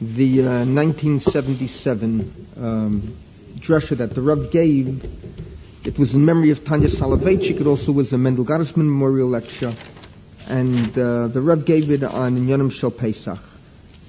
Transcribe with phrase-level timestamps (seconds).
[0.00, 3.16] the uh, 1977 um,
[3.56, 5.04] drasha that the Rav gave.
[5.84, 7.60] It was in memory of Tanya Soloveitchik.
[7.60, 9.74] It also was a Mendel Gottesman Memorial Lecture.
[10.46, 13.40] And uh, the Rav gave it on Yonim Shel Pesach.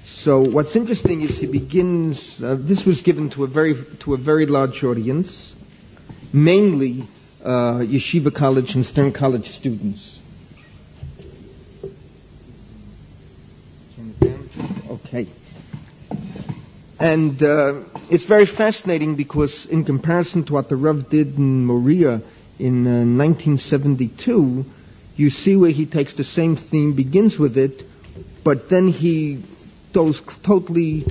[0.04, 4.16] So what's interesting is he begins, uh, this was given to a very, to a
[4.16, 5.54] very large audience,
[6.32, 7.06] mainly
[7.42, 10.20] uh, Yeshiva College and Stern College students.
[14.90, 15.26] Okay.
[17.00, 22.20] And uh, it's very fascinating because in comparison to what the Rav did in Moria
[22.58, 24.66] in uh, 1972,
[25.16, 27.84] you see where he takes the same theme, begins with it,
[28.44, 29.42] but then he
[29.94, 31.02] goes totally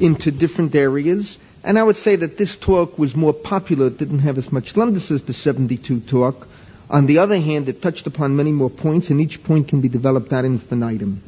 [0.00, 1.38] into different areas.
[1.62, 3.86] And I would say that this talk was more popular.
[3.86, 6.48] It didn't have as much lumdus as the 72 talk.
[6.90, 9.88] On the other hand, it touched upon many more points, and each point can be
[9.88, 11.22] developed ad infinitum.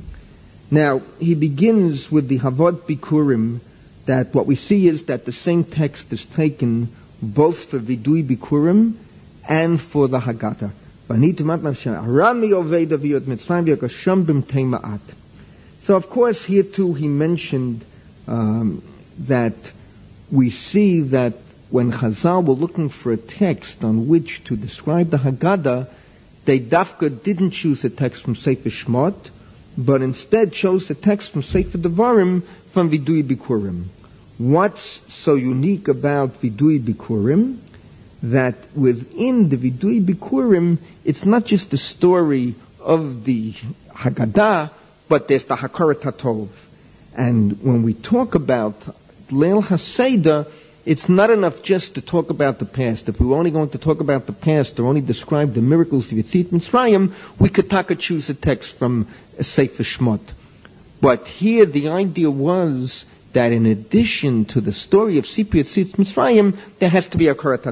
[0.72, 3.60] Now, he begins with the Havod Bikurim,
[4.08, 6.88] that what we see is that the same text is taken
[7.20, 8.94] both for Vidui Bikurim
[9.46, 10.72] and for the Haggadah.
[15.82, 17.84] So of course here too he mentioned
[18.26, 18.82] um,
[19.20, 19.72] that
[20.32, 21.34] we see that
[21.68, 25.86] when Chazal were looking for a text on which to describe the Haggadah,
[26.46, 29.30] they dafka didn't choose a text from Sefer Shmot,
[29.76, 33.84] but instead chose a text from Sefer Devarim from Vidui Bikurim.
[34.38, 37.58] What's so unique about Vidui Bikurim?
[38.22, 43.52] That within the Vidui Bikurim, it's not just the story of the
[43.90, 44.70] Haggadah,
[45.08, 46.48] but there's the Hakarat Hatov.
[47.16, 48.78] And when we talk about
[49.28, 50.48] Leil Haseda,
[50.86, 53.08] it's not enough just to talk about the past.
[53.08, 56.12] If we were only going to talk about the past or only describe the miracles
[56.12, 59.08] of Yitzit Mitzrayim, we could taka choose a text from
[59.40, 60.20] Sefer Shmot.
[61.00, 66.56] But here the idea was that in addition to the story of Sipi Yitzit Mitzrayim,
[66.78, 67.66] there has to be a Karat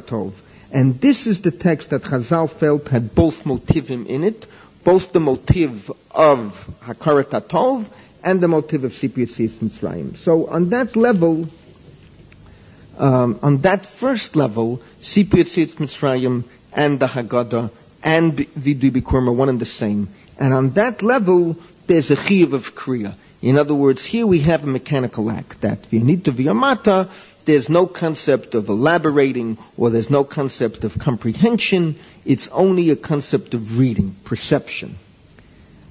[0.71, 4.47] And this is the text that Chazal felt had both motivim in it,
[4.85, 7.87] both the motive of Hakarat Hatov
[8.23, 10.17] and the motive of Sipi Yitzit Mitzrayim.
[10.17, 11.49] So on that level,
[12.99, 17.71] um, on that first level, Sipi Yitzit Mitzrayim and the Haggadah
[18.03, 20.09] and Vidui Bikurim are one and the same.
[20.39, 21.57] And on that level,
[21.87, 23.15] there's a chiyuv of kriya.
[23.43, 27.11] In other words, here we have a mechanical act that v'yanita v'yamata,
[27.45, 31.97] there's no concept of elaborating or there's no concept of comprehension.
[32.25, 34.97] It's only a concept of reading, perception.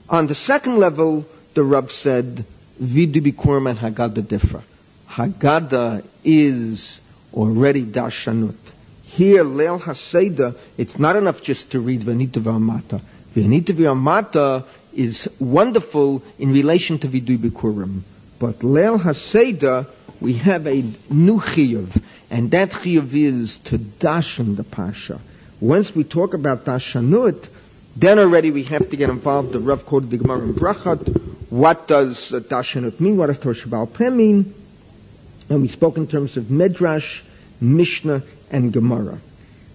[0.09, 2.45] On the second level, the Rav said,
[2.81, 4.61] vidui bikurim and Haggadah differ.
[5.09, 6.99] Haggadah is
[7.33, 8.55] already dashanut.
[9.03, 13.01] Here, Leil Haseda, it's not enough just to read V'yanita v'yamata.
[13.33, 18.01] V'yanita v'yamata is wonderful in relation to Vidui Bikurim.
[18.39, 19.87] But Leil Haseda,
[20.19, 25.19] we have a new chiyuv, and that chiyuv is to dashan the pasha.
[25.59, 27.47] Once we talk about dashanut,
[27.95, 29.53] then already we have to get involved.
[29.53, 31.49] The Rav quoted the Gemara in Brachot.
[31.49, 33.15] What does uh, dashanut mean?
[33.15, 34.53] What does Torah mean?
[35.49, 37.21] And we spoke in terms of Medrash,
[37.61, 39.19] Mishnah, and Gemara.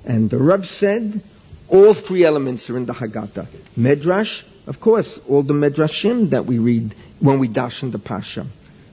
[0.04, 1.22] And the Rav said
[1.68, 3.46] all three elements are in the Haggadah.
[3.78, 8.46] Medrash, of course, all the medrashim that we read when we dash in the pasha.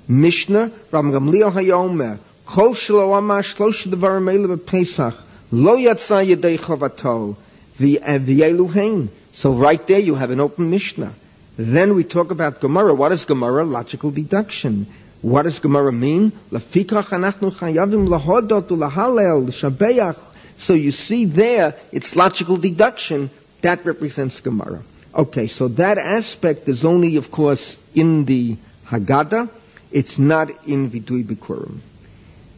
[0.07, 5.15] Mishnah, Rav Gamliel Hayomer, Kol Shelo Amar Shlosh Devarim Eile Pesach,
[5.51, 7.35] Lo Yatsa Yedei Chavato,
[7.77, 9.07] V'Yeluhein.
[9.07, 11.13] Uh, so right there you have an open Mishnah.
[11.57, 12.93] Then we talk about Gemara.
[12.93, 13.63] What is Gemara?
[13.65, 14.87] Logical deduction.
[15.21, 16.31] What does Gemara mean?
[16.51, 20.17] Lafikach anachnu chayavim lahodot ulahalel l'shabeach.
[20.57, 23.29] So you see there, it's logical deduction.
[23.61, 24.83] That represents Gemara.
[25.17, 28.55] Okay, so that aspect is only, of course, in the
[28.85, 29.49] Haggadah.
[29.91, 31.79] It's not in Vidui Bikurim.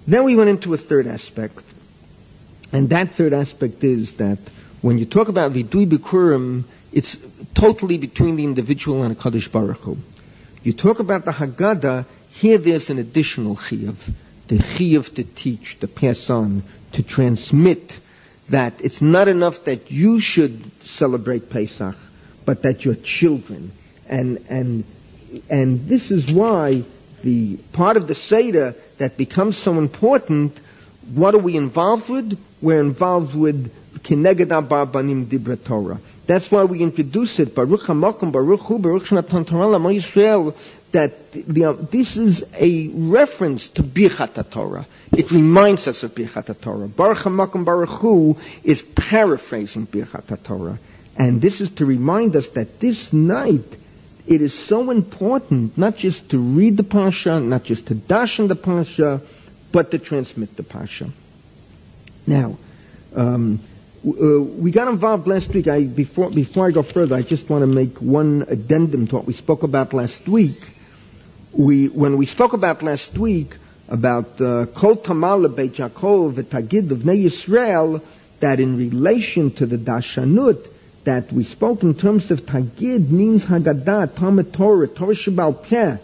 [0.05, 1.63] Then we went into a third aspect.
[2.73, 4.39] And that third aspect is that
[4.81, 7.17] when you talk about Vidui Bikurim, it's
[7.53, 9.97] totally between the individual and a Kadosh Baruch Hu.
[10.61, 13.95] You talk about the Haggadah, here there's an additional chiyuv.
[14.49, 17.97] The chiyuv to teach, to pass on, to transmit
[18.49, 21.95] that it's not enough that you should celebrate Pesach
[22.49, 23.71] but that your children.
[24.07, 24.83] And, and,
[25.51, 26.83] and this is why
[27.21, 30.59] the part of the Seder that becomes so important,
[31.13, 32.43] what are we involved with?
[32.59, 35.99] We're involved with Kineged Banim Dibra Torah.
[36.25, 40.55] That's why we introduce it, Baruch HaMakom, Baruch Hu, Baruch Shnatan Torah, Lama Yisrael,
[40.91, 44.87] that you know, this is a reference to Birchat Torah.
[45.15, 46.87] It reminds us of Birchat Torah.
[46.87, 50.79] Baruch HaMakom, Baruch Hu is paraphrasing Birchat Torah.
[51.19, 53.75] And this is to remind us that this night
[54.25, 58.47] it is so important not just to read the Pasha, not just to dash in
[58.47, 59.21] the Pasha,
[59.73, 61.09] but to transmit the Pasha.
[62.25, 62.57] Now,
[63.13, 63.59] um,
[64.07, 65.67] uh, we got involved last week.
[65.67, 69.25] I, before, before I go further, I just want to make one addendum to what
[69.25, 70.57] we spoke about last week.
[71.51, 73.57] We, when we spoke about last week
[73.89, 78.01] about uh, Kol Tamal Beit Yaakov Tagid of Yisrael,
[78.39, 80.65] that in relation to the Dashanut,
[81.05, 85.97] that we spoke in terms of Tagid means Haggadah, Talmud Torah, Torah Shabbal Peh.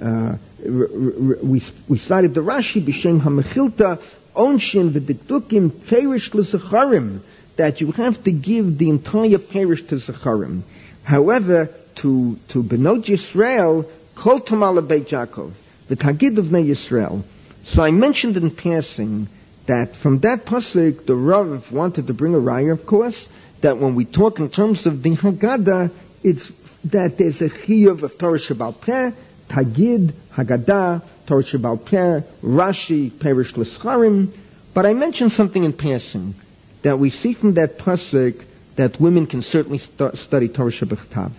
[0.00, 4.02] Uh, we, we cited the Rashi, B'Shem HaMechilta,
[4.34, 7.20] Onshin V'Dikdukim, Perish L'Zecharim,
[7.56, 10.62] that you have to give the entire parish to Zecharim.
[11.04, 15.52] However, to, to Benot Yisrael, Kol Tamala Beit Yaakov,
[15.88, 17.22] the Tagid of Bnei Yisrael.
[17.64, 19.28] So I mentioned in passing
[19.66, 23.28] that from that pasuk, the Rav wanted to bring a raya, of course,
[23.62, 25.90] that when we talk in terms of the Haggadah,
[26.22, 26.52] it's
[26.84, 29.12] that there's a chiyuv of Torah Shabbal Peh,
[29.48, 34.34] Tagid, Haggadah, Torah Shabbal Peh, Rashi, Perish L'Scharim.
[34.74, 36.34] But I mentioned something in passing
[36.82, 38.44] that we see from that pasuk
[38.76, 41.32] that women can certainly st- study Torah Shabbat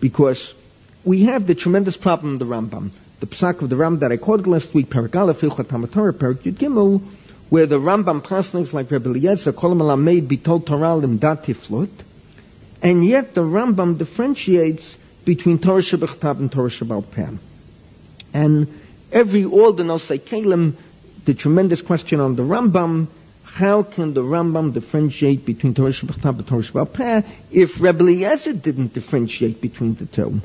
[0.00, 0.52] because
[1.04, 4.16] we have the tremendous problem of the Rambam, the psak of the Rambam that I
[4.16, 7.00] quoted last week, Parak Aleph, HaMatorah, Parak Yud Gimel,
[7.52, 11.90] where the Rambam pasniks like Rebbe Eliezer, Kol Malamed, Bitol Torah, Limdat Tiflut,
[12.80, 14.96] and yet the Rambam differentiates
[15.26, 17.38] between Torah Shabbat and Torah Shabbat Pam.
[18.32, 18.68] And
[19.12, 20.76] every, all the Nosei Kalim,
[21.26, 23.08] the tremendous question on the Rambam,
[23.44, 28.54] how can the Rambam differentiate between Torah Shabbat and Torah Shabbat Peh if Rebbe Eliezer
[28.54, 30.40] didn't differentiate between the two?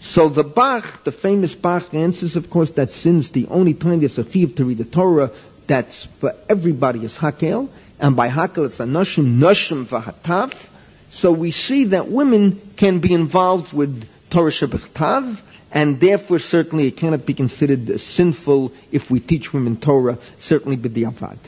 [0.00, 4.18] So the Bach, the famous Bach, answers, of course, that since the only time there's
[4.18, 5.30] a chiv to read the Torah,
[5.66, 7.68] that's for everybody is Hakel,
[7.98, 10.70] and by Hakel it's a Nashim, Nashim Vahataf.
[11.10, 15.38] So we see that women can be involved with Torah Shabbat
[15.74, 21.38] and therefore certainly it cannot be considered sinful if we teach women Torah, certainly b'diavad.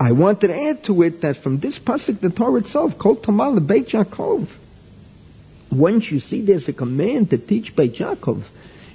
[0.00, 3.66] I wanted to add to it that from this pasuk, the Torah itself, called Tamal
[3.66, 4.48] Beit Yaakov.
[5.72, 8.42] Once you see there's a command to teach Beit Yaakov,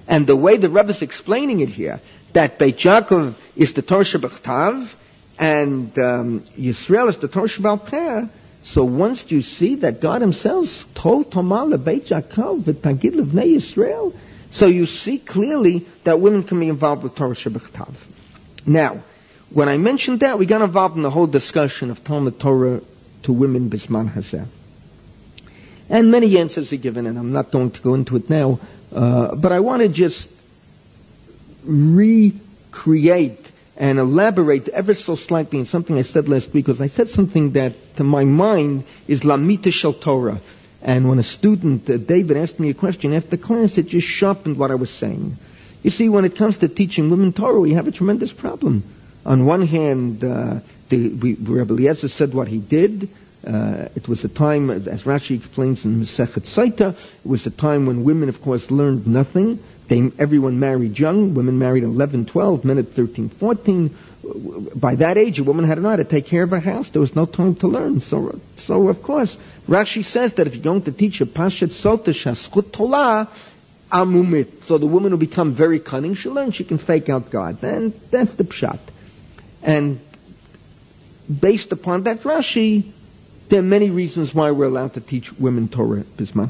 [0.08, 2.00] and the way the Rebbe is explaining it here,
[2.34, 4.94] that Beit Yaakov is the Torah Shabbat
[5.40, 8.30] and um, Yisrael is the Torah Shabbat
[8.64, 14.16] so once you see that God Himself told Tamal Beit Yaakov v'Tagid Levnei Yisrael,
[14.50, 17.94] so you see clearly that women can be involved with Torah Shabbat
[18.66, 19.04] Now,
[19.52, 22.82] when I mentioned that, we got involved in the whole discussion of Talmud Torah
[23.24, 24.48] to women bisman hazeh.
[25.90, 28.60] And many answers are given, and I'm not going to go into it now,
[28.92, 30.30] uh, but I want to just
[31.66, 37.10] recreate and elaborate ever so slightly on something I said last week, because I said
[37.10, 40.40] something that, to my mind, is lamita shel Torah.
[40.82, 44.58] And when a student, uh, David, asked me a question after class, it just sharpened
[44.58, 45.38] what I was saying.
[45.82, 48.84] You see, when it comes to teaching women Torah, we have a tremendous problem.
[49.26, 53.10] On one hand, uh, the, we, Rabbi Eliezer said what he did.
[53.46, 57.86] Uh, it was a time, as Rashi explains in Masechet Sotah, it was a time
[57.86, 59.60] when women, of course, learned nothing.
[59.88, 61.34] They, everyone married young.
[61.34, 63.96] Women married 11, 12, men at 13, 14.
[64.76, 66.90] By that age, a woman had know how to take care of her house.
[66.90, 68.00] There was no time to learn.
[68.00, 69.38] So, so of course,
[69.68, 73.28] Rashi says that if you're going to teach a Pashat Sota Shaskut Tolah,
[73.92, 76.16] Amumit, so the woman will become very cunning.
[76.16, 77.62] She'll learn she can fake out God.
[77.64, 78.80] And that's the pshat.
[79.62, 80.00] And
[81.30, 82.92] based upon that Rashi,
[83.50, 86.50] there are many reasons why we're allowed to teach women Torah bisman.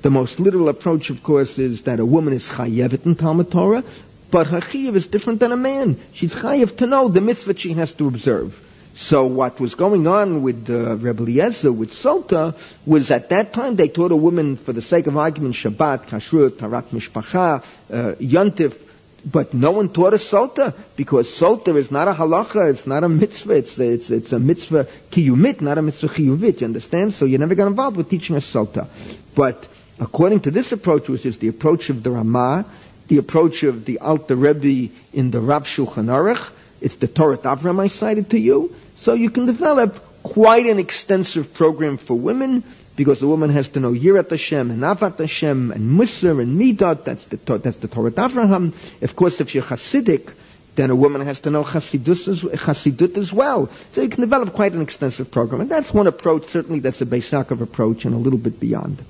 [0.00, 3.82] The most literal approach, of course, is that a woman is chayevet in Talmud Torah,
[4.30, 5.98] but her chayev is different than a man.
[6.12, 8.64] She's chayev to know the mitzvah she has to observe.
[8.94, 13.76] So what was going on with uh, Rebbe Eliezer, with Sota, was at that time
[13.76, 18.84] they taught a woman, for the sake of argument, Shabbat, Kashrut, Tarat Mishpacha, uh, Yontif,
[19.24, 23.08] but no one taught us sota because sota is not a halacha, it's not a
[23.08, 26.60] mitzvah, it's it's it's a mitzvah kiyumit, not a mitzvah chiyuvit.
[26.60, 27.12] You understand?
[27.12, 28.86] So you never got involved with teaching us sota.
[29.34, 29.66] But
[30.00, 32.64] according to this approach, which is the approach of the Ramah,
[33.08, 36.50] the approach of the Alter Rebbe in the Rav Shulchan Aruch,
[36.80, 38.74] it's the Torah Avram I cited to you.
[38.96, 42.62] So you can develop quite an extensive program for women
[42.96, 47.04] because the woman has to know Yirat Hashem and Avat Hashem and Musar and Midat.
[47.04, 48.74] That's the that's the Torah Avraham.
[49.02, 50.32] Of course, if you're Hasidic,
[50.74, 53.70] then a woman has to know Hasidut as, Hasidut as well.
[53.90, 56.46] So you can develop quite an extensive program, and that's one approach.
[56.46, 59.02] Certainly, that's a Beis Yaakov approach, and a little bit beyond.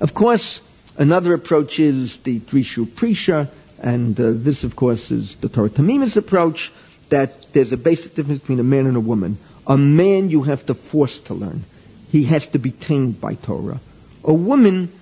[0.00, 0.60] Of course,
[0.96, 3.48] another approach is the Trishu Prisha,
[3.80, 6.72] and uh, this, of course, is the Torah Temimah's approach.
[7.08, 9.38] That there's a basic difference between a man and a woman.
[9.66, 11.64] A man you have to force to learn
[12.10, 13.80] he has to be tamed by Torah.
[14.24, 14.92] A woman,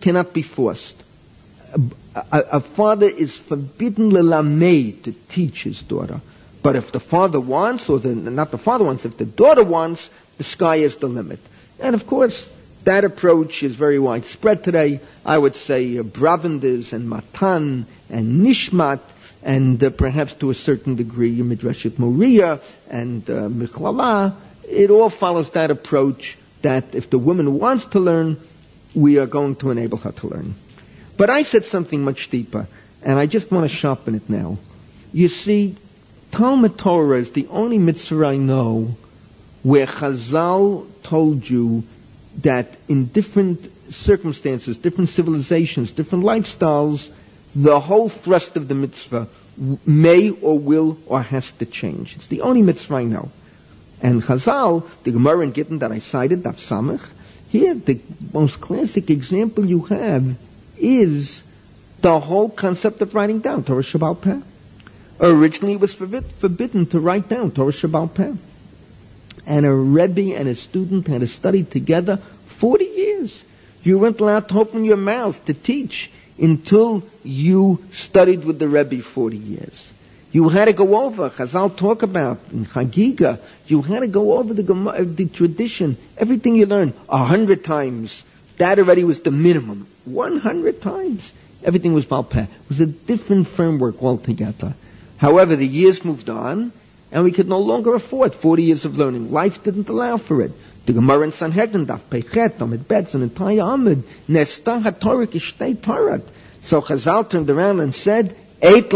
[0.00, 1.02] cannot be forced.
[1.72, 1.80] A,
[2.14, 6.20] a, a father is forbidden lelamed to teach his daughter.
[6.62, 10.10] But if the father wants, or the, not the father wants, if the daughter wants,
[10.38, 11.40] the sky is the limit.
[11.80, 12.48] And of course,
[12.84, 15.00] that approach is very widespread today.
[15.24, 19.00] I would say uh, Brovenders and Matan and Nishmat
[19.42, 24.36] and uh, perhaps to a certain degree Midrashet Moria and uh, Michlala.
[24.68, 28.38] It all follows that approach that if the woman wants to learn,
[28.94, 30.54] we are going to enable her to learn.
[31.16, 32.66] But I said something much deeper,
[33.02, 34.58] and I just want to sharpen it now.
[35.12, 35.76] You see,
[36.32, 38.96] Talmud Torah is the only mitzvah I know
[39.62, 41.84] where Chazal told you
[42.42, 47.10] that in different circumstances, different civilizations, different lifestyles,
[47.54, 49.28] the whole thrust of the mitzvah
[49.86, 52.16] may or will or has to change.
[52.16, 53.30] It's the only mitzvah I know.
[54.02, 57.06] And Chazal, the Gemara in Gittin that I cited, Daf Samach,
[57.48, 58.00] here the
[58.32, 60.36] most classic example you have
[60.76, 61.44] is
[62.00, 64.40] the whole concept of writing down Torah Shabbal Peh.
[65.20, 68.32] Originally it was forbid, forbidden to write down Torah Shabbal Peh
[69.46, 73.44] and a Rebbe and a student had to study together 40 years.
[73.82, 79.02] You weren't allowed to open your mouth to teach until you studied with the Rebbe
[79.02, 79.92] 40 years.
[80.32, 84.52] You had to go over, Chazal talk about in Chagiga, you had to go over
[84.52, 88.24] the, uh, the tradition, everything you learned, a hundred times.
[88.58, 89.86] That already was the minimum.
[90.06, 91.32] 100 times.
[91.62, 92.44] Everything was Balpeh.
[92.44, 94.74] It was a different framework altogether.
[95.18, 96.72] However, the years moved on,
[97.14, 99.30] and we could no longer afford 40 years of learning.
[99.30, 100.50] Life didn't allow for it.
[100.86, 106.20] The Gemara in Sanhedrin, Daf Peichet, Amid Betz, an entire Amid, Nesta HaTorah Kishtei Torah.
[106.62, 108.88] So Chazal turned around and said, And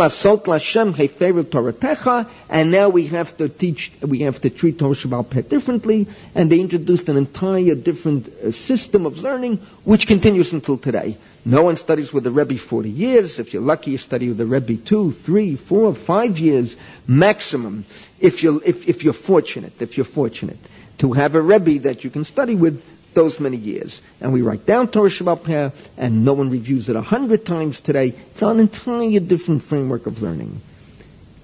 [2.70, 6.58] now we have to teach, we have to treat Torah Shabbal Peh differently, and they
[6.58, 11.18] introduced an entire different uh, system of learning, which continues until today.
[11.44, 13.38] No one studies with the Rebbe 40 years.
[13.38, 17.84] If you're lucky, you study with the Rebbe two, three, four, five years maximum.
[18.18, 20.56] If you're, if, if you're fortunate, if you're fortunate
[21.00, 22.82] to have a Rebbe that you can study with
[23.18, 24.00] those many years.
[24.20, 27.80] And we write down Torah Shabbal Peh, and no one reviews it a hundred times
[27.80, 28.14] today.
[28.30, 30.60] It's an entirely different framework of learning.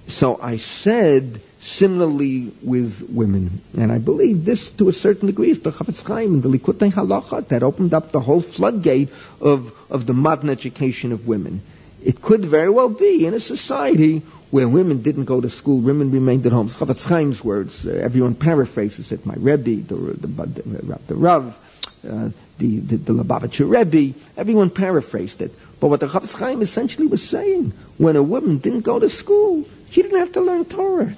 [0.07, 3.59] So I said, Similarly with women.
[3.75, 6.91] And I believe this to a certain degree is the Chafetz Chaim and the Likutei
[6.93, 9.09] Halacha that opened up the whole floodgate
[9.41, 11.63] of, of the modern education of women.
[12.03, 16.11] It could very well be in a society where women didn't go to school, women
[16.11, 16.69] remained at home.
[16.69, 19.25] Chafetz Chaim's words, uh, everyone paraphrases it.
[19.25, 21.57] My Rebbe, the, the, the, the Rav,
[22.05, 25.51] uh, the, the, the Lubavitcher Rebbe, everyone paraphrased it.
[25.79, 29.65] But what the Chafetz Chaim essentially was saying, when a woman didn't go to school,
[29.89, 31.15] she didn't have to learn Torah.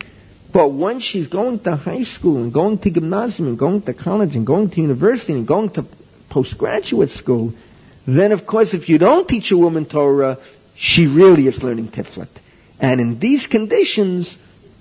[0.52, 4.36] But when she's going to high school and going to gymnasium and going to college
[4.36, 5.86] and going to university and going to
[6.30, 7.54] postgraduate school,
[8.06, 10.40] then of course if you don't teach a woman Torah,
[10.76, 12.30] she really is learning Tiflit.
[12.80, 14.38] And in these conditions,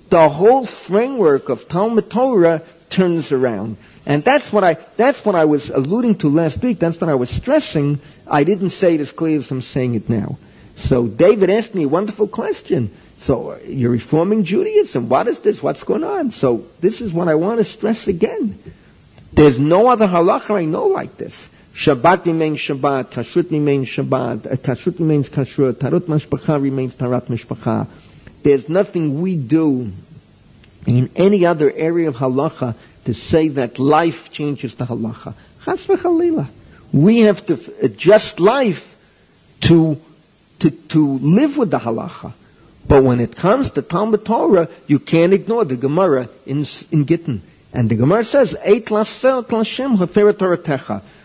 [0.09, 3.77] the whole framework of Talmud Torah turns around.
[4.07, 6.79] And that's what I, that's what I was alluding to last week.
[6.79, 7.99] That's what I was stressing.
[8.27, 10.39] I didn't say it as clear as I'm saying it now.
[10.77, 12.95] So David asked me a wonderful question.
[13.19, 15.09] So uh, you're reforming Judaism.
[15.09, 15.61] What is this?
[15.61, 16.31] What's going on?
[16.31, 18.59] So this is what I want to stress again.
[19.33, 21.49] There's no other halacha I know like this.
[21.75, 27.87] Shabbat remains Shabbat, Kashrut remains Shabbat, uh, Kashrut remains Kashrut, Tarut Mishpacha remains Tarat Mishpacha.
[28.43, 29.93] There's nothing we do
[30.87, 35.35] in any other area of halacha to say that life changes the halacha.
[35.65, 36.47] Chas v'chalila.
[36.93, 38.97] We have to adjust life
[39.63, 39.97] to,
[40.61, 42.33] to, to live with the halacha.
[42.87, 47.43] But when it comes to Talmud Torah, you can't ignore the Gemara in, in Gittin.
[47.73, 49.43] And the Gemara says, Eit lasel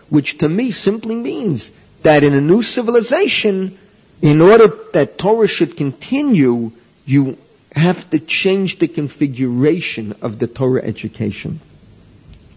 [0.08, 1.70] which to me simply means
[2.02, 3.78] that in a new civilization,
[4.20, 6.72] in order that Torah should continue,
[7.06, 7.38] you
[7.74, 11.60] have to change the configuration of the Torah education.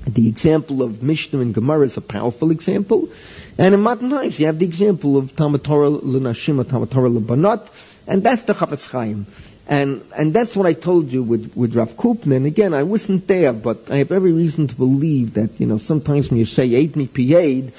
[0.07, 3.09] The example of Mishnah and Gemara is a powerful example.
[3.57, 7.67] And in modern times, you have the example of Talmud Torah L'Nashim Talmud Torah L'Banot,
[8.05, 9.25] and that's the Chafetz Chaim.
[9.67, 12.45] And, and that's what I told you with, with Rav Koopman.
[12.45, 16.29] Again, I wasn't there, but I have every reason to believe that, you know, sometimes
[16.29, 17.73] when you say Eid mi Pied,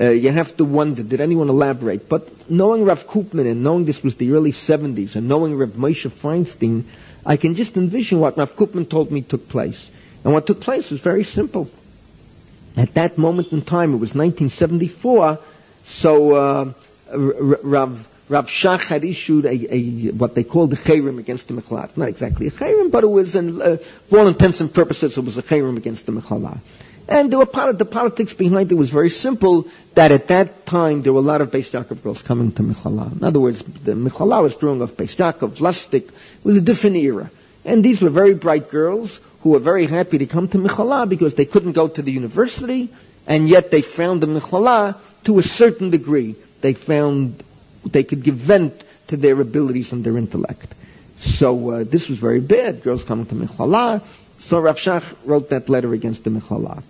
[0.00, 2.08] uh, you have to wonder, did anyone elaborate?
[2.08, 6.08] But knowing Rav Koopman and knowing this was the early 70s and knowing Rav Moshe
[6.08, 6.84] Feinstein,
[7.26, 9.90] I can just envision what Rav Koopman told me took place.
[10.24, 11.70] And what took place was very simple.
[12.76, 15.38] At that moment in time, it was 1974,
[15.84, 16.72] so uh,
[17.12, 21.94] Rav Rav Shach had issued a, a what they called a chayrim against the Michlala.
[21.96, 23.76] Not exactly a chayrim, but it was, an, uh,
[24.08, 26.58] for all intents and purposes, it was a chayrim against the Michlala.
[27.06, 31.22] And the politics behind it was very simple, that at that time there were a
[31.22, 33.12] lot of Beis Yaakov girls coming to Michlala.
[33.12, 36.04] In other words, the Michlala was drawing of Beis Yaakov, Lustig.
[36.04, 36.12] It
[36.44, 37.30] was a different era.
[37.66, 41.34] And these were very bright girls who were very happy to come to Michlala because
[41.34, 42.88] they couldn't go to the university,
[43.26, 46.34] and yet they found the Michlala to a certain degree.
[46.62, 47.42] They found
[47.84, 50.74] they could give vent to their abilities and their intellect.
[51.20, 52.82] So uh, this was very bad.
[52.82, 54.02] Girls coming to Michlala.
[54.38, 56.82] So Rav Shach wrote that letter against the Michlala.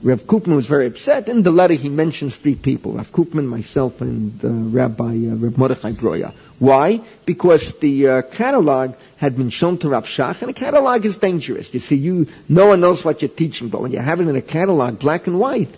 [0.00, 1.28] Rav Koopman was very upset.
[1.28, 5.92] In the letter, he mentions three people: Rav Koopman, myself, and uh, Rabbi uh, Mordechai
[5.92, 6.32] Breuer.
[6.60, 7.00] Why?
[7.24, 11.74] Because the uh, catalog had been shown to Rav Shach, and a catalog is dangerous.
[11.74, 14.36] You see, you no one knows what you're teaching, but when you have it in
[14.36, 15.74] a catalog, black and white.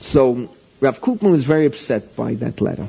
[0.00, 0.50] So
[0.80, 2.88] Rav Koopman was very upset by that letter.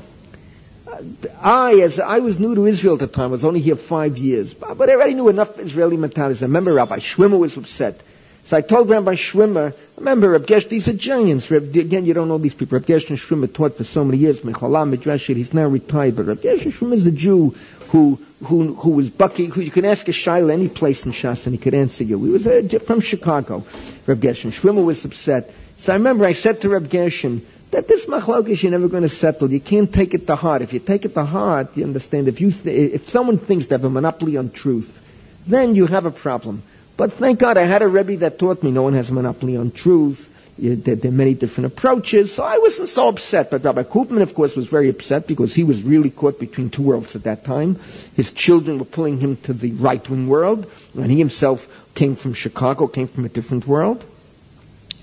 [1.40, 4.54] I, as I was new to Israel at the time, was only here five years,
[4.54, 6.42] but I already knew enough Israeli mentalities.
[6.42, 8.02] I remember Rabbi Schwimmer was upset.
[8.46, 11.50] So I told Rabbi Schwimmer, remember, Reb Gesh, these are giants.
[11.50, 12.80] Reb, again, you don't know these people.
[12.80, 16.42] Reb and Schwimmer taught for so many years, Mecholah Midrashit, he's now retired, but Reb
[16.42, 17.56] Gershon Schwimmer is a Jew
[17.92, 21.46] who, who, who was baki, who you can ask a Shaila any place in Shas
[21.46, 22.22] and he could answer you.
[22.24, 23.64] He was uh, a, from Chicago,
[24.08, 24.52] Reb Gershon.
[24.52, 25.52] Schwimmer was upset.
[25.78, 29.10] So I remember I said to Reb Gershon, that this machlokes you're never going to
[29.10, 29.50] settle.
[29.50, 30.62] You can't take it to heart.
[30.62, 32.28] If you take it to heart, you understand.
[32.28, 35.00] If you th- if someone thinks they have a monopoly on truth,
[35.48, 36.64] then you have a problem.
[37.02, 39.58] But thank God I had a rebbe that taught me no one has a monopoly
[39.58, 40.30] on truth.
[40.60, 43.50] There, there, are many different approaches, so I wasn't so upset.
[43.50, 46.84] But Rabbi Koopman, of course, was very upset because he was really caught between two
[46.84, 47.80] worlds at that time.
[48.16, 52.86] His children were pulling him to the right-wing world, and he himself came from Chicago,
[52.86, 54.06] came from a different world.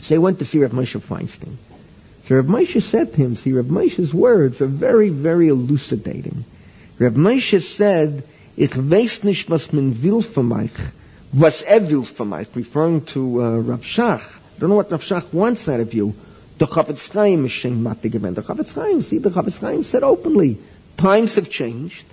[0.02, 1.56] So he went to see Rav Moshe Feinstein.
[2.26, 6.44] So Rav Moshe said to him, see, Rav Moshe's words are very, very elucidating.
[7.00, 8.22] Rav Moshe said,
[8.56, 10.72] Ich weiß nicht, was man will von mich,
[11.32, 14.22] was er will von referring to uh, Rav Shach.
[14.22, 16.14] I don't know what Rav Shach wants out of you.
[16.58, 20.58] The Chafetz Chaim is Shem Mati The Chafetz Chaim, see, the Chafetz Chaim said openly,
[20.96, 22.04] times have changed,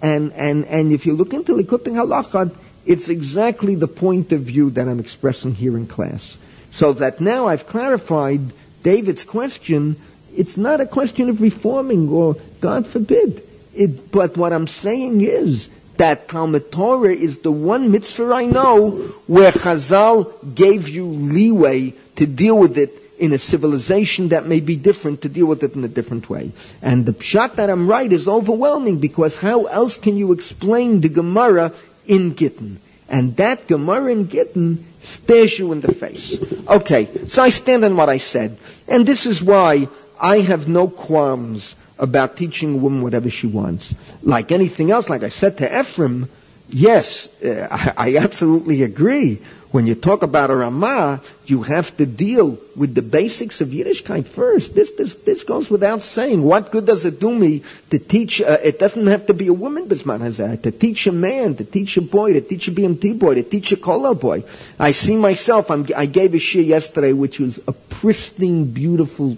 [0.00, 4.70] and, and, and if you look into Likutei Halachot, it's exactly the point of view
[4.70, 6.38] that I'm expressing here in class.
[6.72, 9.96] So that now I've clarified David's question,
[10.34, 13.42] it's not a question of reforming or, God forbid.
[13.74, 18.90] It, but what I'm saying is that Talmud Torah is the one mitzvah I know
[19.26, 24.76] where Chazal gave you leeway to deal with it in a civilization that may be
[24.76, 26.52] different to deal with it in a different way.
[26.82, 31.08] And the shot that I'm right is overwhelming because how else can you explain the
[31.08, 31.72] Gemara
[32.06, 32.80] in Gittin?
[33.08, 36.36] And that Gemara in Gittin stares you in the face.
[36.68, 38.58] Okay, so I stand on what I said.
[38.88, 39.88] And this is why
[40.20, 43.94] I have no qualms about teaching a woman whatever she wants.
[44.22, 46.28] Like anything else, like I said to Ephraim,
[46.68, 49.42] yes, uh, I, I absolutely agree.
[49.72, 54.26] When you talk about a Ramah, you have to deal with the basics of Yiddishkeit
[54.26, 54.74] first.
[54.74, 56.42] This, this, this goes without saying.
[56.42, 59.52] What good does it do me to teach, uh, it doesn't have to be a
[59.52, 63.18] woman, Bisman Hazar, to teach a man, to teach a boy, to teach a BMT
[63.18, 64.44] boy, to teach a kollel boy.
[64.78, 69.36] I see myself, I'm, i gave a shir yesterday which was a pristine, beautiful,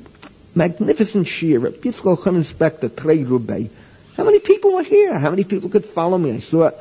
[0.59, 3.71] magnificent shir, a Yitzchok Inspector, Trey Rubei.
[4.17, 5.19] How many people were here?
[5.19, 6.33] How many people could follow me?
[6.33, 6.75] I saw it.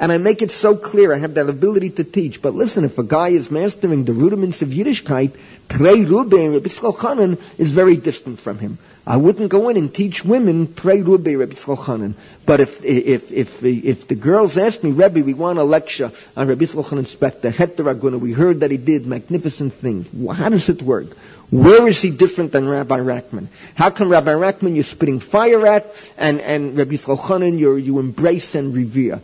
[0.00, 1.12] and I make it so clear.
[1.12, 2.40] I have that ability to teach.
[2.40, 5.36] But listen, if a guy is mastering the rudiments of Yiddishkeit,
[5.68, 8.78] Trey Rubin, Rabbi Chanan is very distant from him.
[9.06, 12.14] I wouldn't go in and teach women Trey Rubin, Rabbi Chanan.
[12.46, 16.46] But if, if, if, if the girls ask me, Rebbe, we want a lecture on
[16.46, 20.06] Reb Elchanan Spector, Heteraguna, we heard that he did magnificent things.
[20.32, 21.16] How does it work?
[21.50, 23.48] Where is he different than Rabbi Rackman?
[23.74, 25.86] How come Rabbi Rackman you're spitting fire at,
[26.18, 29.20] and, and Rabbi Chanan you you embrace and revere?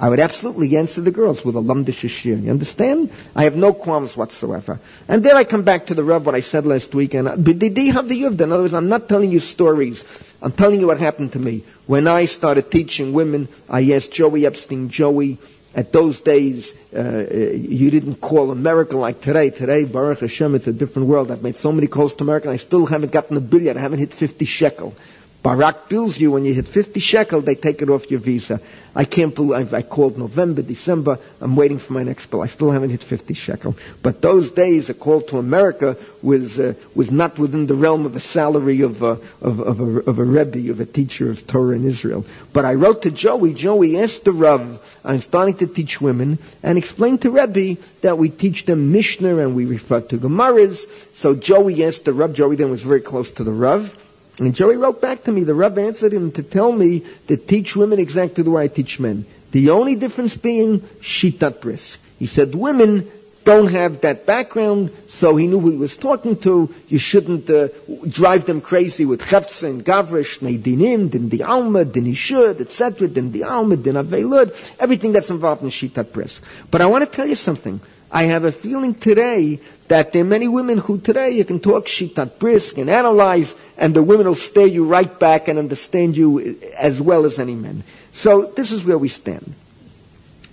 [0.00, 2.34] I would absolutely answer the girls with a lumdish shir.
[2.34, 3.10] You understand?
[3.34, 4.78] I have no qualms whatsoever.
[5.08, 7.32] And there I come back to the Rav, what I said last week, and uh,
[7.32, 10.04] have the In other words, I'm not telling you stories.
[10.40, 11.64] I'm telling you what happened to me.
[11.86, 15.38] When I started teaching women, I asked Joey Epstein, Joey,
[15.74, 19.50] at those days, uh, uh, you didn't call America like today.
[19.50, 21.30] Today, Baruch Hashem, it's a different world.
[21.30, 23.76] I've made so many calls to America, and I still haven't gotten a bill yet.
[23.76, 24.94] I haven't hit 50 shekel.
[25.42, 28.60] Barak bills you when you hit 50 shekel, they take it off your visa.
[28.94, 32.42] I can't believe, I called November, December, I'm waiting for my next bill.
[32.42, 33.76] I still haven't hit 50 shekel.
[34.02, 38.16] But those days, a call to America was, uh, was not within the realm of
[38.16, 41.76] a salary of a, of, of, a, of a Rebbe, of a teacher of Torah
[41.76, 42.26] in Israel.
[42.52, 46.76] But I wrote to Joey, Joey asked the Rav, I'm starting to teach women, and
[46.76, 50.82] explained to Rebbe that we teach them Mishnah and we refer to Gemaras.
[51.14, 53.94] So Joey asked the Rav, Joey then was very close to the Rav,
[54.38, 57.74] and Joey wrote back to me, the Rebbe answered him to tell me to teach
[57.74, 59.26] women exactly the way I teach men.
[59.50, 61.98] The only difference being shitat brisk.
[62.18, 63.10] He said women
[63.44, 66.68] don't have that background, so he knew who he was talking to.
[66.88, 67.68] You shouldn't uh,
[68.06, 73.32] drive them crazy with chefs and gavrish, dinim, din the alma, din ishud, etc., din
[73.32, 76.42] the alma, din avelud, everything that's involved in shitat brisk.
[76.70, 77.80] But I want to tell you something.
[78.10, 81.86] I have a feeling today that there are many women who today you can talk
[81.86, 86.58] shitat brisk and analyze, and the women will stare you right back and understand you
[86.76, 87.84] as well as any men.
[88.12, 89.54] So this is where we stand.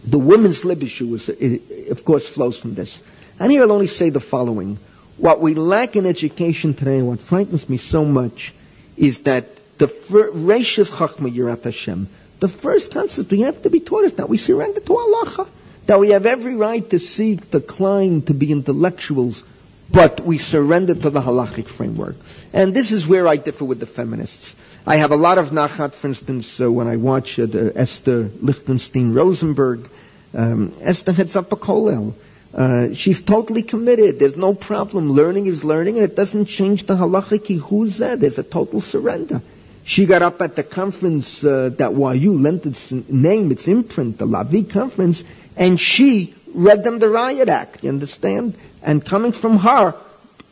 [0.05, 1.29] The women's lib issue, is,
[1.89, 3.01] of course, flows from this.
[3.39, 4.77] And here I'll only say the following.
[5.17, 8.53] What we lack in education today, and what frightens me so much,
[8.97, 9.45] is that
[9.77, 14.29] the Rashis Chachma Yirat Hashem, the first concept we have to be taught is that
[14.29, 15.47] we surrender to Allah
[15.87, 19.43] that we have every right to seek, to climb, to be intellectuals,
[19.91, 22.15] but we surrender to the halachic framework.
[22.53, 24.55] And this is where I differ with the feminists.
[24.87, 29.13] I have a lot of nachat, for instance, uh, when I watch uh, Esther Lichtenstein
[29.13, 29.89] Rosenberg.
[30.33, 32.13] Um, Esther heads up a kollel.
[32.53, 34.19] Uh, she's totally committed.
[34.19, 35.11] There's no problem.
[35.11, 38.19] Learning is learning, and it doesn't change the halachic huzeh.
[38.19, 39.41] There's a total surrender.
[39.87, 44.25] She got up at the conference uh, that YU lent its name, its imprint, the
[44.25, 45.23] Lavi conference,
[45.55, 48.57] and she read them the Riot Act, you understand?
[48.81, 49.93] And coming from her,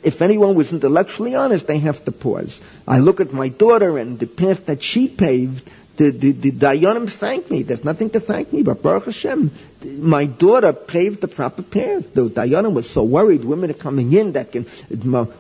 [0.04, 2.62] if anyone was intellectually honest, they have to pause.
[2.88, 5.68] I look at my daughter and the path that she paved,
[5.98, 7.64] the, the, the Dayanim thank me.
[7.64, 9.52] There's nothing to thank me, but Baruch Hashem,
[9.84, 12.14] my daughter paved the proper path.
[12.14, 14.64] The Dayanim was so worried, women are coming in that can,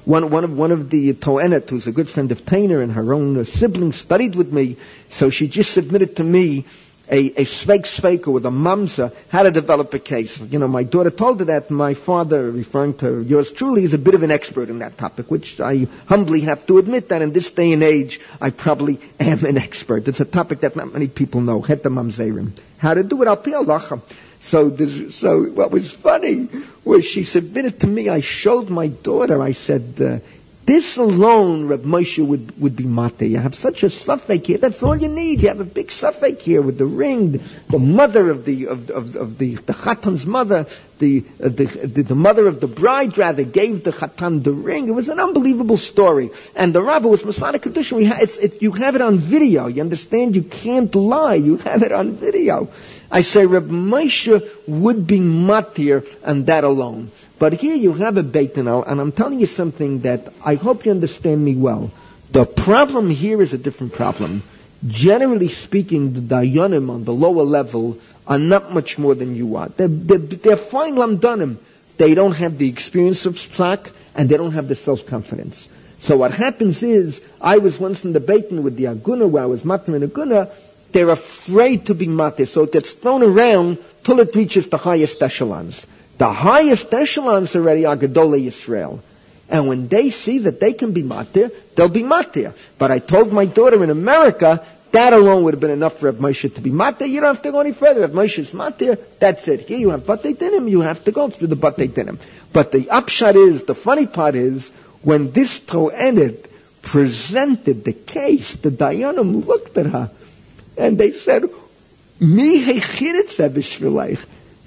[0.05, 3.13] one, one of, one of the Toenet, who's a good friend of Tainer and her
[3.13, 4.77] own uh, sibling studied with me,
[5.09, 6.65] so she just submitted to me
[7.09, 10.39] a, a sveik sveiker with a mamza how to develop a case.
[10.41, 13.97] You know, my daughter told her that my father, referring to yours truly, is a
[13.97, 17.33] bit of an expert in that topic, which I humbly have to admit that in
[17.33, 20.07] this day and age, I probably am an expert.
[20.07, 22.51] It's a topic that not many people know, het the mamzerim.
[22.77, 23.99] How to do it, al pi
[24.41, 24.75] So,
[25.11, 26.49] so what was funny
[26.83, 30.19] was she submitted to me, I showed my daughter, I said, uh,
[30.65, 33.21] this alone, Reb Moshe would, would be mate.
[33.21, 34.57] You have such a suffix here.
[34.57, 35.41] That's all you need.
[35.41, 39.15] You have a big suffix here with the ring, the mother of the of, of,
[39.15, 40.65] of the the chatan's mother,
[40.99, 44.87] the, uh, the, the the mother of the bride rather gave the chatan the ring.
[44.87, 46.29] It was an unbelievable story.
[46.55, 47.93] And the rabbi was Masonic Kedusha.
[47.93, 49.67] We ha- it's, it, you have it on video.
[49.67, 50.35] You understand?
[50.35, 51.35] You can't lie.
[51.35, 52.69] You have it on video.
[53.11, 57.11] I say Reb Moshe would be matir and that alone.
[57.39, 60.91] But here you have a Beit and I'm telling you something that I hope you
[60.91, 61.91] understand me well.
[62.31, 64.43] The problem here is a different problem.
[64.87, 69.69] Generally speaking, the Dayanim on the lower level are not much more than you are.
[69.69, 71.57] They're, they're, they're fine lamdanim.
[71.97, 75.69] They don't have the experience of psak, and they don't have the self-confidence.
[76.01, 79.45] So what happens is, I was once in the Beitin with the Aguna, where I
[79.45, 80.51] was matir in Aguna,
[80.91, 85.21] they're afraid to be matir, so it gets thrown around till it reaches the highest
[85.23, 85.85] echelons.
[86.17, 88.99] The highest echelons already are Gedolei Yisrael.
[89.49, 92.53] And when they see that they can be matir, they'll be matir.
[92.77, 96.19] But I told my daughter in America, that alone would have been enough for Reb
[96.19, 97.09] Moshe to be matir.
[97.09, 98.01] You don't have to go any further.
[98.01, 99.61] Reb Moshe is matir, that's it.
[99.61, 102.19] Here you have batei dinim, you have to go through the batei dinim.
[102.53, 104.69] But the upshot is, the funny part is,
[105.01, 106.45] when this Toenet
[106.83, 110.11] presented the case, the Dayanim looked at her,
[110.77, 111.43] and they said,
[112.19, 114.19] Mi hechiritza.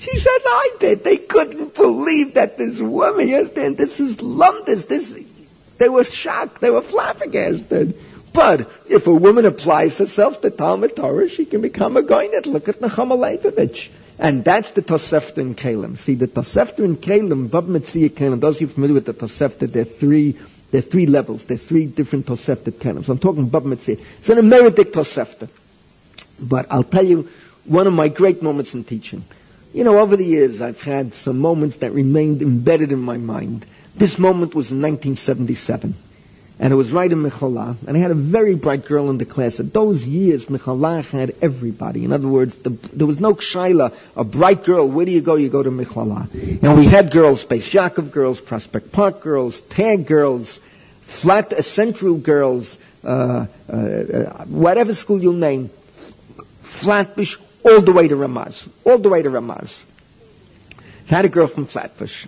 [0.06, 1.02] She said, I did.
[1.02, 4.80] They couldn't believe that this woman, you understand, this is London.
[4.88, 5.12] This,
[5.78, 6.60] they were shocked.
[6.60, 7.98] They were flabbergasted.
[8.32, 12.46] But if a woman applies herself to Talmud Torah, she can become a goynet.
[12.46, 13.88] Look at Nechama Leibowitz.
[14.16, 15.98] And that's the Tosefta in Kalim.
[15.98, 19.70] See, the Tosefta in Kalim, Bava Metzia Kalim, those of you familiar with the Tosefta,
[19.70, 20.38] there are three,
[20.70, 21.46] there are three levels.
[21.46, 23.04] There are three different Tosefta Kalim.
[23.04, 24.00] So I'm talking Bava Metzia.
[24.18, 25.50] It's an Emeritic Tosefta.
[26.38, 27.28] But I'll tell you
[27.64, 29.24] one of my great moments in teaching.
[29.76, 33.66] You know, over the years, I've had some moments that remained embedded in my mind.
[33.94, 35.94] This moment was in 1977.
[36.58, 37.76] And it was right in Michlala.
[37.86, 39.60] And I had a very bright girl in the class.
[39.60, 42.06] At those years, Michlala had everybody.
[42.06, 44.90] In other words, the, there was no Shaila, a bright girl.
[44.90, 45.34] Where do you go?
[45.34, 46.32] You go to Michlala.
[46.62, 50.58] And we had girls, Beis Yaakov girls, Prospect Park girls, Tag girls,
[51.02, 55.68] Flat Central girls, uh, uh, uh, whatever school you name,
[56.62, 57.36] Flatbush,
[57.66, 59.80] all the way to Ramaz, all the way to Ramaz.
[61.10, 62.26] I had a girl from Flatbush,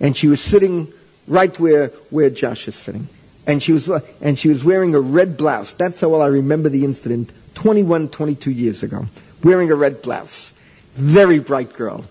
[0.00, 0.92] and she was sitting
[1.28, 3.06] right where where Josh is sitting,
[3.46, 3.88] and she was
[4.20, 5.74] and she was wearing a red blouse.
[5.74, 7.30] That's how well I remember the incident.
[7.54, 9.04] 21, 22 years ago,
[9.44, 10.52] wearing a red blouse,
[10.94, 12.04] very bright girl.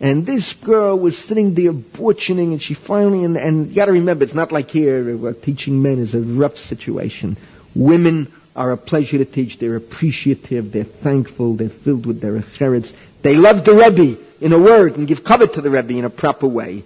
[0.00, 4.24] And this girl was sitting there butchering, and she finally, and, and you gotta remember,
[4.24, 7.36] it's not like here, uh, teaching men is a rough situation.
[7.74, 9.58] Women are a pleasure to teach.
[9.58, 10.72] They're appreciative.
[10.72, 11.54] They're thankful.
[11.54, 12.92] They're filled with their cherets.
[13.22, 14.18] They love the Rebbe.
[14.40, 16.82] in a word and give cover to the Rebbe in a proper way.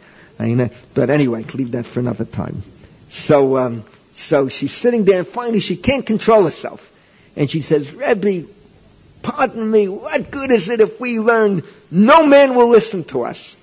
[0.94, 2.62] but anyway, leave that for another time.
[3.10, 6.90] So, um, so she's sitting there and finally she can't control herself.
[7.36, 8.48] And she says, Rebbe,
[9.22, 13.56] pardon me, what good is it if we learn no man will listen to us?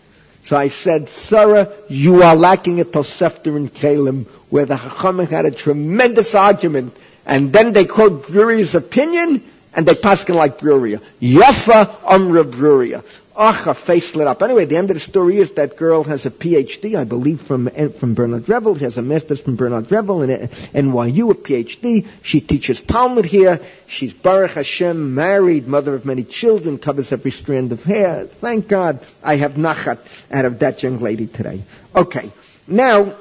[0.46, 5.46] So I said, Sarah, you are lacking a Tosefter in Kalim, where the Chachamim had
[5.46, 6.96] a tremendous argument,
[7.28, 11.02] and then they quote Bruria's opinion, and they pass like Bruria.
[11.22, 13.04] Yafa Amra Bruria.
[13.40, 14.42] Ach, her face lit up.
[14.42, 17.70] Anyway, the end of the story is that girl has a PhD, I believe, from
[17.76, 18.76] eh, from Bernard Revel.
[18.78, 22.08] She has a master's from Bernard Revel in eh, NYU, a PhD.
[22.24, 23.60] She teaches Talmud here.
[23.86, 28.26] She's Baruch Hashem, married, mother of many children, covers every strand of hair.
[28.26, 30.00] Thank God I have nachat
[30.32, 31.62] out of that young lady today.
[31.96, 32.32] Okay,
[32.68, 33.16] now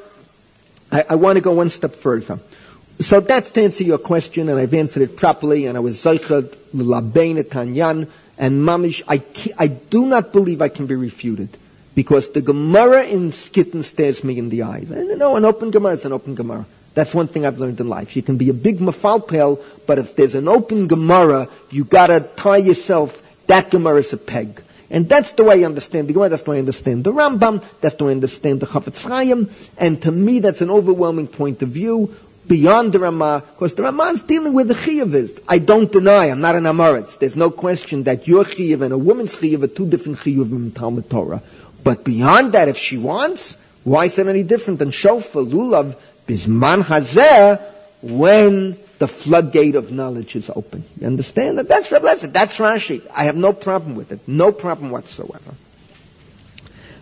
[0.90, 2.38] I, I want to go one step further.
[3.00, 6.56] So that's to answer your question, and I've answered it properly, and I was Zaychad
[6.72, 9.22] L'Labein Tanyan, and Mamish, I,
[9.58, 11.56] I do not believe I can be refuted.
[11.94, 14.90] Because the Gemara in Gittin stares me in the eyes.
[14.90, 16.66] And no, an open Gemara is an open Gemara.
[16.94, 18.16] That's one thing I've learned in life.
[18.16, 22.58] You can be a big mafalpel, but if there's an open Gemara, you gotta tie
[22.58, 24.62] yourself, that Gemara is a peg.
[24.88, 27.64] And that's the way I understand the Gemara, that's the way I understand the Rambam,
[27.80, 31.62] that's the way I understand the Chafetz Chaim, and to me that's an overwhelming point
[31.62, 32.14] of view
[32.46, 36.40] beyond the Ramah, because the Ramah is dealing with the Chiyav I don't deny, I'm
[36.40, 37.18] not an Amoritz.
[37.18, 40.72] There's no question that your Chiyav and a woman's Chiyav are two different Chiyav in
[40.72, 41.42] Talmud Torah.
[41.82, 46.82] But beyond that, if she wants, why is it any different than Shofar, Lulav, Bisman
[46.82, 47.60] Hazer,
[48.02, 50.84] when the floodgate of knowledge is open?
[51.00, 51.68] You understand that?
[51.68, 53.06] That's Rebbe That's Rashi.
[53.14, 54.26] I have no problem with it.
[54.26, 55.54] No problem whatsoever.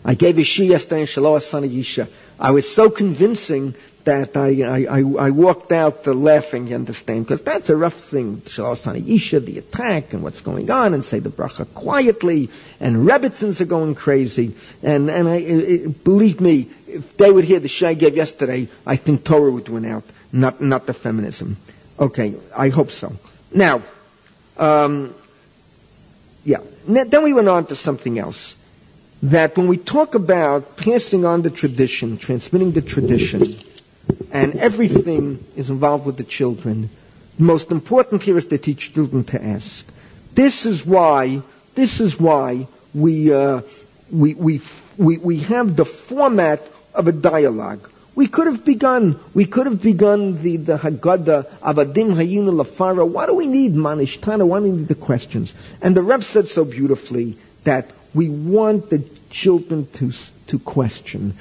[0.04, 2.08] I gave a she yesterday in Shalom Yisha.
[2.38, 7.40] I was so convincing that I, I, I, I walked out laughing, you understand, because
[7.40, 8.38] that's a rough thing.
[8.42, 13.62] Shalasani Isha, the attack and what's going on, and say the bracha quietly, and Rebbitzins
[13.62, 17.94] are going crazy, and, and I, it, believe me, if they would hear the Shai
[17.94, 21.56] gave yesterday, I think Torah would win out, not, not the feminism.
[21.98, 23.12] Okay, I hope so.
[23.52, 23.82] Now,
[24.58, 25.14] um,
[26.44, 28.53] yeah, then we went on to something else.
[29.24, 33.56] That when we talk about passing on the tradition, transmitting the tradition,
[34.30, 36.90] and everything is involved with the children.
[37.38, 39.84] The most important here is to teach children to ask.
[40.34, 41.40] This is why,
[41.74, 43.62] this is why we, uh,
[44.12, 44.60] we, we,
[44.98, 46.60] we, we have the format
[46.94, 47.88] of a dialogue.
[48.14, 53.08] We could have begun, we could have begun the, the Haggadah, Avadim Hayina Lafara.
[53.08, 54.46] Why do we need Manishtana?
[54.46, 55.52] Why do we need the questions?
[55.80, 60.12] And the Reb said so beautifully that we want the children to,
[60.48, 61.34] to question.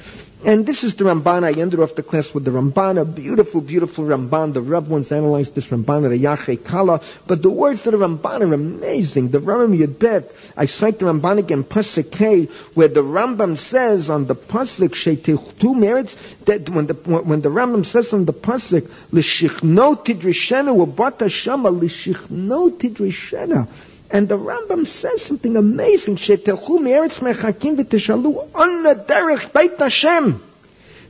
[0.45, 1.45] And this is the Ramban.
[1.45, 4.53] I ended off the class with the Ramban, a beautiful, beautiful Ramban.
[4.53, 6.99] The Rav once analyzed this Ramban at a Kala.
[7.25, 9.29] But the words of the Ramban are amazing.
[9.29, 14.25] The Ramban Yudbet, I cite the Ramban again, Pasuk K, where the Ramban says on
[14.25, 20.03] the Pasuk, two merits, that when the, when the Ramban says on the Pasuk, L'shichno
[20.03, 23.69] tidrishena, Wabata Shama, L'shichno tidrishena.
[24.13, 26.17] And the Ramban says something amazing.
[26.17, 30.39] Shetelchu me'eretz mechakim v'teshalu anna derech beit Hashem.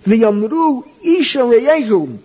[0.05, 2.17] V'yamru isha reyehu.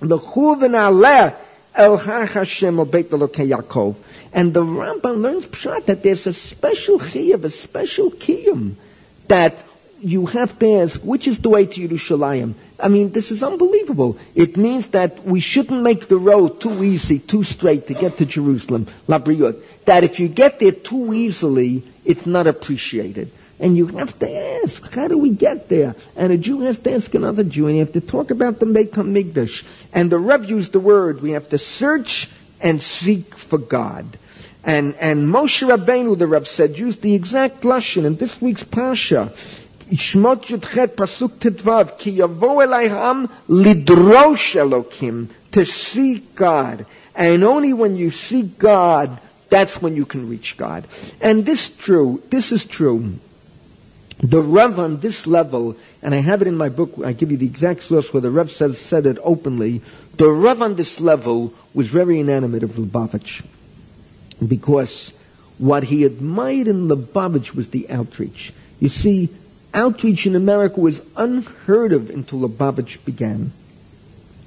[0.00, 1.34] L'chu v'na'aleh
[1.74, 3.96] el har Hashem el beit Elokei Yaakov.
[4.32, 8.76] And the Ramban learns pshat that there's a special chiyuv, a special kiyum
[9.26, 9.56] that
[10.02, 12.54] you have to ask, which is the way to Yerushalayim?
[12.78, 14.18] I mean, this is unbelievable.
[14.34, 18.26] It means that we shouldn't make the road too easy, too straight to get to
[18.26, 19.62] Jerusalem, Labriot.
[19.84, 23.30] That if you get there too easily, it's not appreciated.
[23.58, 25.94] And you have to ask, how do we get there?
[26.16, 28.66] And a Jew has to ask another Jew, and you have to talk about the
[28.66, 29.64] Beit HaMikdash.
[29.92, 32.28] And the Rav used the word, we have to search
[32.60, 34.06] and seek for God.
[34.64, 39.32] And, and Moshe Rabbeinu, the Rav said, used the exact lashon in this week's Pasha.
[39.90, 46.86] Shmot Yudchet Pasuk Tetvav, Ki Yavo Elayham Lidrosh Elokim, to seek God.
[47.14, 49.20] And only when you seek God,
[49.52, 50.88] that's when you can reach God.
[51.20, 53.14] And this true, this is true.
[54.18, 57.36] The Rav on this level, and I have it in my book, I give you
[57.36, 59.82] the exact source where the Rav says, said it openly,
[60.16, 63.44] the Rav on this level was very inanimate of Lubavitch.
[64.46, 65.12] Because
[65.58, 68.54] what he admired in Lubavitch was the outreach.
[68.80, 69.28] You see,
[69.74, 73.52] outreach in America was unheard of until Lubavitch began.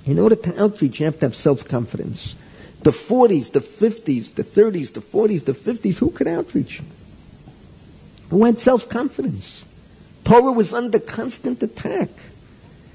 [0.06, 2.36] In order to outreach, you have to have self-confidence.
[2.86, 6.84] The 40s, the 50s, the 30s, the 40s, the 50s, who could outreach?
[8.30, 9.66] Who had self-confidence?
[10.24, 12.10] Torah was under constant attack.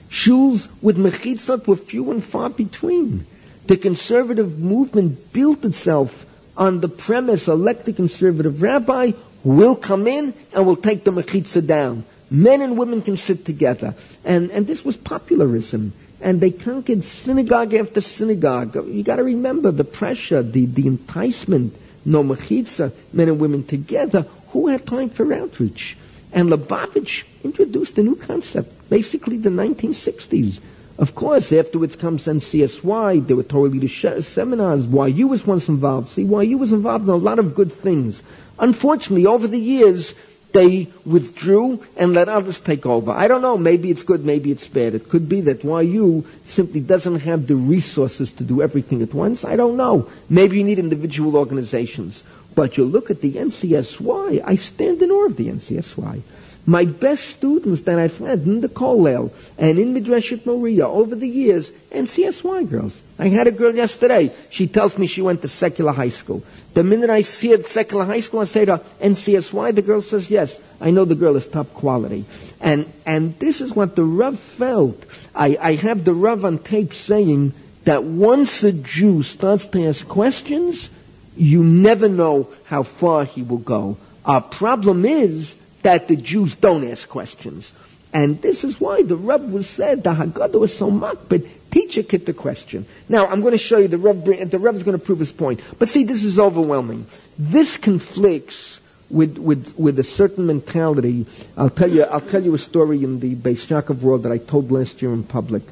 [0.08, 3.26] Shuls with mechitzot were few and far between.
[3.66, 6.24] The conservative movement built itself
[6.56, 9.10] on the premise elect a conservative rabbi
[9.42, 12.04] who will come in and will take the mechitza down.
[12.30, 13.96] Men and women can sit together.
[14.24, 15.94] And, and this was popularism.
[16.20, 18.74] And they conquered synagogue after synagogue.
[18.74, 21.74] You got to remember the pressure, the, the enticement.
[22.04, 24.26] No mechitza, men and women together.
[24.48, 25.96] Who had time for outreach?
[26.32, 30.60] And Lubavitch introduced a new concept, basically the 1960s.
[30.98, 33.26] Of course, afterwards comes NCSY.
[33.26, 34.84] There were Torah leadership seminars.
[34.84, 36.10] YU was once involved.
[36.10, 38.22] See, YU was involved in a lot of good things.
[38.58, 40.14] Unfortunately, over the years,
[40.52, 43.10] they withdrew and let others take over.
[43.10, 43.56] I don't know.
[43.56, 44.94] Maybe it's good, maybe it's bad.
[44.94, 49.44] It could be that YU simply doesn't have the resources to do everything at once.
[49.44, 50.10] I don't know.
[50.28, 52.22] Maybe you need individual organizations.
[52.54, 56.22] But you look at the NCSY, I stand in awe of the NCSY.
[56.66, 61.26] My best students that I've had in the Kollel and in Midreshet Moriah over the
[61.26, 63.00] years, NCSY girls.
[63.18, 64.32] I had a girl yesterday.
[64.50, 66.42] She tells me she went to secular high school.
[66.74, 69.74] The minute I see her at secular high school, I say to her, NCSY?
[69.74, 70.58] The girl says, yes.
[70.80, 72.24] I know the girl is top quality.
[72.60, 75.04] And, and this is what the Rav felt.
[75.34, 80.06] I, I have the Rav on tape saying that once a Jew starts to ask
[80.06, 80.90] questions,
[81.36, 83.96] you never know how far he will go.
[84.24, 87.72] Our problem is that the Jews don't ask questions.
[88.12, 92.02] And this is why the Reb was said, the Haggadah was so mocked, but teacher
[92.02, 92.86] kid the question.
[93.08, 95.30] Now, I'm going to show you the Reb, the Reb is going to prove his
[95.32, 95.62] point.
[95.78, 97.06] But see, this is overwhelming.
[97.38, 101.26] This conflicts with, with, with a certain mentality.
[101.56, 104.38] I'll tell you, I'll tell you a story in the Beis Yaakov world that I
[104.38, 105.62] told last year in public.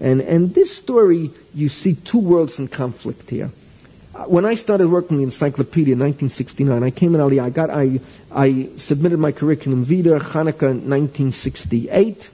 [0.00, 3.50] And, and this story, you see two worlds in conflict here.
[4.26, 7.42] When I started working in the encyclopedia in 1969, I came in Aliyah.
[7.42, 8.00] I got, I,
[8.30, 12.30] I submitted my curriculum vitae, Hanukkah 1968.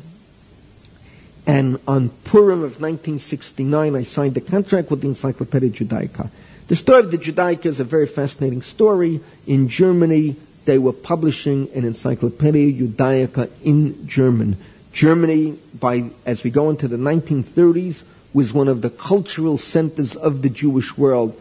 [1.47, 6.31] And on Purim of 1969, I signed a contract with the Encyclopedia Judaica.
[6.69, 9.21] The story of the Judaica is a very fascinating story.
[9.47, 14.59] In Germany, they were publishing an Encyclopedia Judaica in German.
[14.93, 18.03] Germany, by, as we go into the 1930s,
[18.35, 21.41] was one of the cultural centers of the Jewish world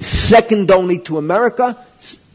[0.00, 1.76] second only to America,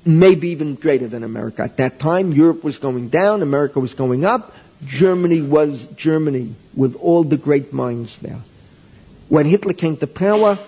[0.06, 1.64] maybe even greater than America.
[1.64, 4.54] At that time, Europe was going down, America was going up.
[4.86, 8.40] Germany was Germany with all the great minds there.
[9.28, 10.60] When Hitler came to power,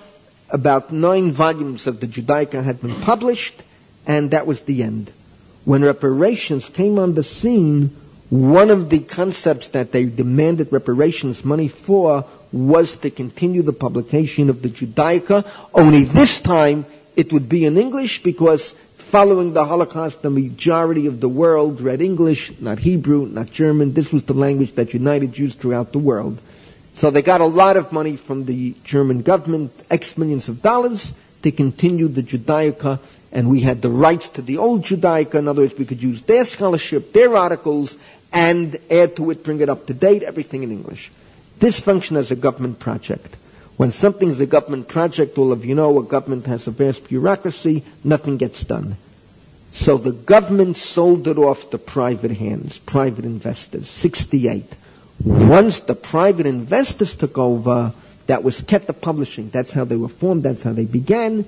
[0.49, 3.61] about nine volumes of the Judaica had been published,
[4.07, 5.11] and that was the end.
[5.65, 7.95] When reparations came on the scene,
[8.29, 14.49] one of the concepts that they demanded reparations money for was to continue the publication
[14.49, 18.73] of the Judaica, only this time it would be in English because
[19.11, 23.93] following the Holocaust, the majority of the world read English, not Hebrew, not German.
[23.93, 26.39] This was the language that united Jews throughout the world.
[26.93, 31.11] So they got a lot of money from the German government, X millions of dollars,
[31.43, 32.99] to continue the Judaica,
[33.31, 35.35] and we had the rights to the old Judaica.
[35.35, 37.97] In other words, we could use their scholarship, their articles,
[38.31, 41.11] and add to it, bring it up to date, everything in English.
[41.59, 43.35] This functioned as a government project.
[43.77, 47.83] When something's a government project, all of you know a government has a vast bureaucracy,
[48.03, 48.97] nothing gets done.
[49.71, 54.65] So the government sold it off to private hands, private investors, 68.
[55.23, 57.93] Once the private investors took over,
[58.27, 59.49] that was Keter Publishing.
[59.49, 61.45] That's how they were formed, that's how they began.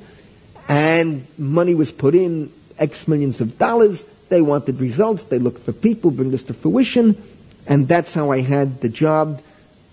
[0.68, 4.04] And money was put in, X millions of dollars.
[4.30, 7.22] They wanted results, they looked for people, bring this to fruition.
[7.68, 9.42] And that's how I had the job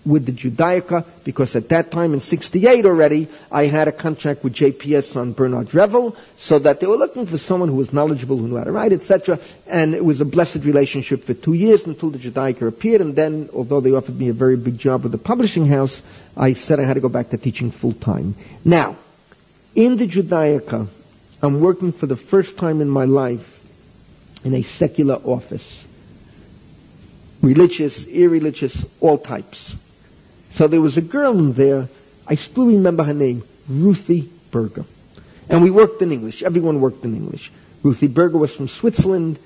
[0.05, 4.53] with the Judaica because at that time in 68 already I had a contract with
[4.55, 8.47] JPS on Bernard Revel so that they were looking for someone who was knowledgeable, who
[8.47, 9.39] knew how to write, etc.
[9.67, 13.49] And it was a blessed relationship for two years until the Judaica appeared and then
[13.53, 16.01] although they offered me a very big job with the publishing house,
[16.35, 18.35] I said I had to go back to teaching full time.
[18.63, 18.95] Now,
[19.75, 20.87] in the Judaica,
[21.41, 23.61] I'm working for the first time in my life
[24.43, 25.85] in a secular office.
[27.41, 29.75] Religious, irreligious, all types.
[30.55, 31.87] So there was a girl in there,
[32.27, 34.85] I still remember her name, Ruthie Berger.
[35.47, 36.43] And we worked in English.
[36.43, 37.51] Everyone worked in English.
[37.83, 39.39] Ruthie Berger was from Switzerland.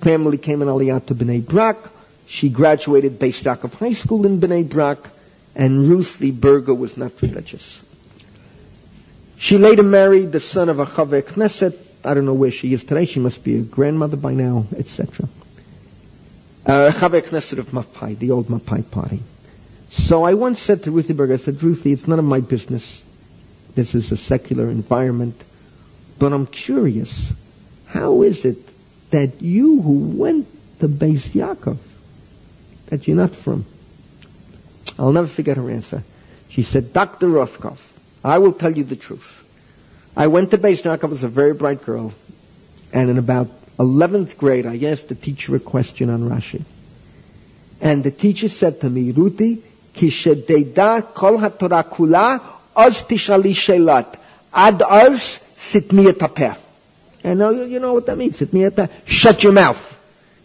[0.00, 1.76] Family came in Aliyah to Bnei Brak.
[2.26, 4.98] She graduated Beis of High School in Bnei Brak.
[5.54, 7.82] And Ruthie Berger was not religious.
[9.40, 11.74] She later married the son of a Chaver Knesset.
[12.04, 13.06] I don't know where she is today.
[13.06, 15.26] She must be a grandmother by now, etc.
[16.66, 19.20] Uh, Knesset of Mapai, the old Mapai party.
[19.88, 23.02] So I once said to Ruthie Berger, I said, Ruthie, it's none of my business.
[23.74, 25.42] This is a secular environment.
[26.18, 27.32] But I'm curious,
[27.86, 28.58] how is it
[29.10, 30.48] that you who went
[30.80, 31.78] to Beis Yaakov,
[32.90, 33.64] that you're not from?
[34.98, 36.04] I'll never forget her answer.
[36.50, 37.28] She said, Dr.
[37.28, 37.78] Rothkoff,
[38.22, 39.28] I will tell you the truth.
[40.16, 42.12] I went to Beis I was a very bright girl.
[42.92, 43.48] And in about
[43.78, 46.62] 11th grade, I asked the teacher a question on Rashi.
[47.80, 49.62] And the teacher said to me, Ruti,
[49.94, 52.42] kishedeida kol haTorah kula,
[52.76, 54.18] oz tishali shelat.
[54.52, 56.58] Ad oz sitmi etapeh.
[57.22, 58.90] And now you know what that means, sitmi etapeh.
[59.06, 59.94] Shut your mouth.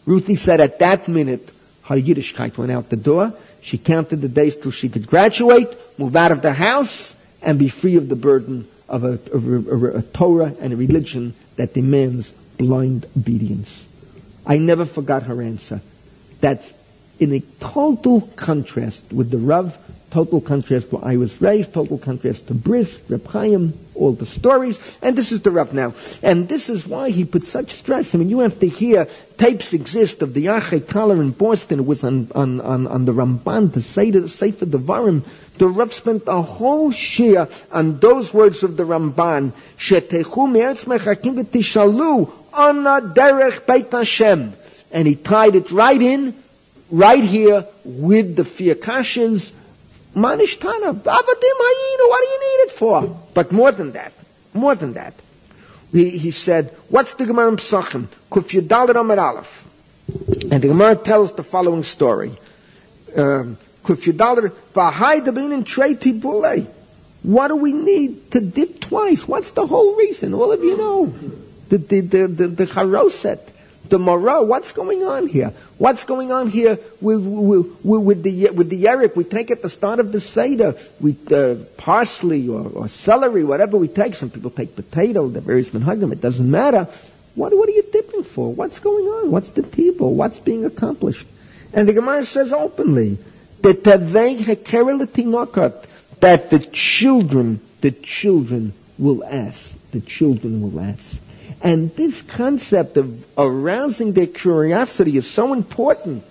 [0.06, 1.52] Ruthie said at that minute,
[1.84, 3.34] her Yiddishkeit went out the door.
[3.62, 7.15] She counted the days till she could graduate, move out of the house,
[7.46, 11.34] and be free of the burden of a, of a, a Torah and a religion
[11.56, 13.70] that demands blind obedience.
[14.46, 15.82] I never forgot her answer.
[16.42, 16.74] That's
[17.20, 19.78] in a total contrast with the Rav
[20.16, 24.80] total contrast where I was raised, total contrast to Brisk, Reb Chaim, all the stories,
[25.02, 25.94] and this is the Rav now.
[26.24, 28.16] And this is why he put such stress.
[28.16, 31.86] I mean, you have to hear, tapes exist of the Achei Kala in Boston, it
[31.86, 35.26] was on, on, on, on the Ramban, the Sefer Devarim,
[35.58, 41.44] the Rav spent a whole share on those words of the Ramban, Shetechu me'eretz mechakim
[41.44, 44.54] v'tishalu, ana derech beit Hashem.
[44.92, 46.36] And he tied it right in,
[46.92, 49.52] right here, with the Fiakashins,
[50.16, 51.60] Manishtana, Avadim
[52.08, 53.20] what do you need it for?
[53.34, 54.14] But more than that,
[54.54, 55.14] more than that,
[55.92, 58.08] he, he said, what's the Gemara in Psachim?
[58.32, 59.66] Kuf Yudal Amar Aleph.
[60.52, 62.32] And the Gemara tells the following story.
[63.16, 63.58] Um,
[67.24, 69.28] What do we need to dip twice?
[69.28, 70.34] What's the whole reason?
[70.34, 71.14] All of you know.
[71.70, 72.66] The, the, the, the, the
[73.90, 75.54] the Morah, what's going on here?
[75.78, 79.16] What's going on here with, with, with the with the Yerik?
[79.16, 83.78] We take at the start of the Seder, we uh, parsley or, or, celery, whatever
[83.78, 84.16] we take.
[84.16, 86.12] Some people take potato, the various minhagim.
[86.12, 86.88] It doesn't matter.
[87.36, 88.54] What what are you dipping for?
[88.54, 89.32] What's going on?
[89.32, 90.16] What's the table?
[90.16, 91.26] What's being accomplished?
[91.74, 93.18] And the Gemara says openly
[96.22, 99.74] that the children, the children will ask.
[99.92, 101.20] The children will ask.
[101.62, 106.24] And this concept of arousing their curiosity is so important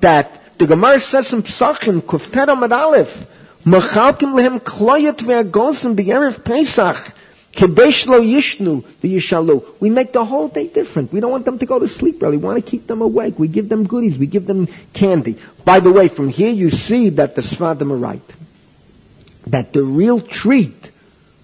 [0.00, 3.24] that the Gemara says in Psachim, Kufter Amad Aleph,
[3.64, 7.12] Machalkim lehem kloyet ve'agosim b'yerev Pesach,
[7.54, 9.80] Kedesh lo yishnu v'yishalu.
[9.80, 11.12] We make the whole day different.
[11.12, 12.36] We don't want them to go to sleep early.
[12.36, 13.38] We want to keep them awake.
[13.38, 14.18] We give them goodies.
[14.18, 15.38] We give them candy.
[15.64, 18.34] By the way, from here you see that the Sfadim are right.
[19.46, 20.90] That the real treat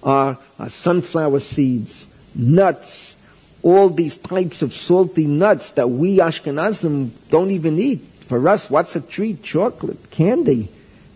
[0.03, 3.15] are, are sunflower seeds, nuts,
[3.63, 8.01] all these types of salty nuts that we Ashkenazim don't even eat.
[8.29, 9.43] For us, what's a treat?
[9.43, 10.71] Chocolate, candy.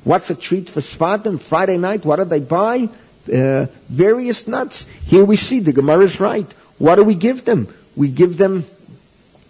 [0.04, 1.40] What's a treat for Sfadim?
[1.40, 2.90] Friday night, what do they buy?
[3.32, 4.86] Uh, various nuts.
[5.04, 6.52] Here we see the Gemara is right.
[6.78, 7.68] What do we give them?
[7.96, 8.64] We give them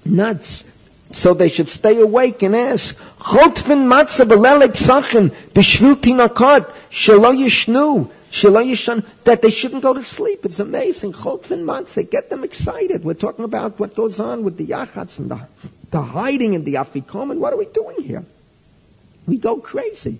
[0.05, 0.63] nuts.
[1.13, 6.01] So they should stay awake and ask, Chotfin matzah belelek psachim b'shvil
[9.25, 10.45] that they shouldn't go to sleep.
[10.45, 11.13] It's amazing.
[11.13, 13.05] Chotfin matzah, get them excited.
[13.05, 15.47] We're talking about what goes on with the yachats and the,
[15.91, 18.25] the hiding in the afikom, and what are we doing here?
[19.27, 20.19] We go crazy.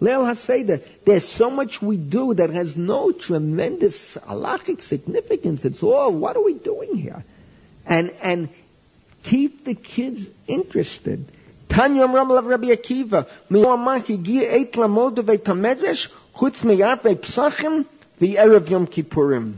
[0.00, 5.64] Leil Haseda, there's so much we do that has no tremendous halachic significance.
[5.64, 7.24] It's all, what are we doing here?
[7.86, 8.50] And, and
[9.22, 11.24] keep the kids interested.
[11.68, 14.72] Tanya Ramal Rabbi Akiva, Eit
[16.34, 16.62] Chutz
[18.20, 19.54] v'erev Yom Kippurim.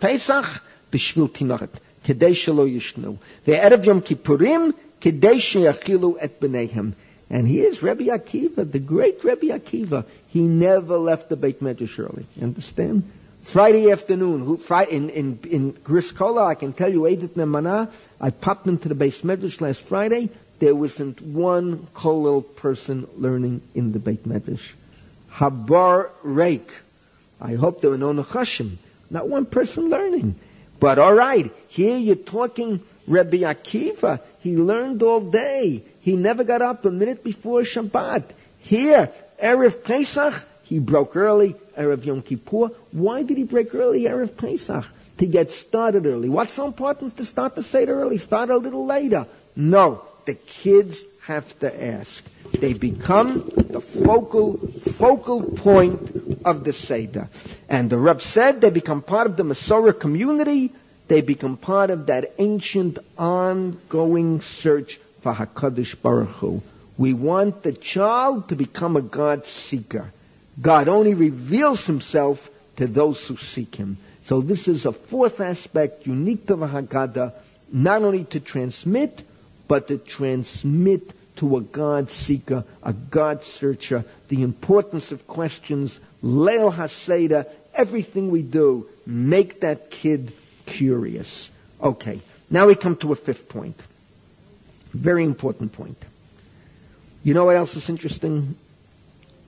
[0.00, 1.70] Pesach tinochet.
[2.04, 3.18] Kedei shelo yishnu.
[3.84, 6.40] Yom Kippurim kedei sheyachilu et.
[7.32, 10.04] And here's Rabbi Akiva, the great Rabbi Akiva.
[10.28, 12.26] He never left the Beit Medrash early.
[12.40, 13.10] Understand?
[13.40, 17.90] Friday afternoon, who, Friday, in, in, in Gruss Kollel, I can tell you, Edith Nemana,
[18.20, 20.28] I popped into the Beit Medrash last Friday.
[20.58, 24.72] There wasn't one Kolel person learning in the Beit Medrash.
[25.32, 26.68] Habar Reik.
[27.40, 28.76] I hope there were no Nechashim.
[29.08, 30.34] Not one person learning.
[30.78, 34.20] But alright, here you're talking Rabbi Akiva.
[34.40, 35.84] He learned all day.
[36.00, 38.24] He never got up a minute before Shabbat.
[38.58, 41.56] Here, Erev Pesach, he broke early.
[41.76, 42.70] Erev Yom Kippur.
[42.92, 44.84] Why did he break early Erev Pesach?
[45.18, 46.28] To get started early.
[46.28, 48.18] What's so important to start the Seder early?
[48.18, 49.26] Start a little later.
[49.54, 50.02] No.
[50.24, 52.22] The kids have to ask.
[52.58, 54.58] They become the focal,
[54.98, 57.28] focal point of the Seder.
[57.68, 60.72] And the Reb said they become part of the Masorah community.
[61.12, 66.62] They become part of that ancient, ongoing search for HaKadosh Baruch Hu.
[66.96, 70.10] We want the child to become a God seeker.
[70.58, 72.38] God only reveals himself
[72.78, 73.98] to those who seek him.
[74.24, 77.34] So this is a fourth aspect unique to the Haggadah,
[77.70, 79.20] not only to transmit,
[79.68, 86.72] but to transmit to a God seeker, a God searcher, the importance of questions, Leil
[86.72, 90.32] Haseda, everything we do, make that kid
[90.66, 91.48] curious.
[91.82, 93.76] Okay, now we come to a fifth point.
[94.92, 95.98] Very important point.
[97.22, 98.56] You know what else is interesting?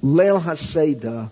[0.02, 1.30] Leil HaSeder,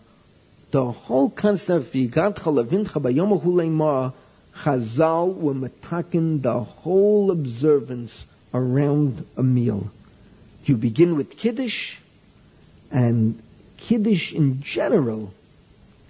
[0.70, 4.12] the whole concept of Yigadcha Levincha Bayomahu Leimah,
[4.56, 9.90] Chazal were metakin the whole observance around a meal.
[10.64, 11.96] You begin with Kiddush,
[12.90, 13.42] and
[13.78, 15.32] Kiddush in general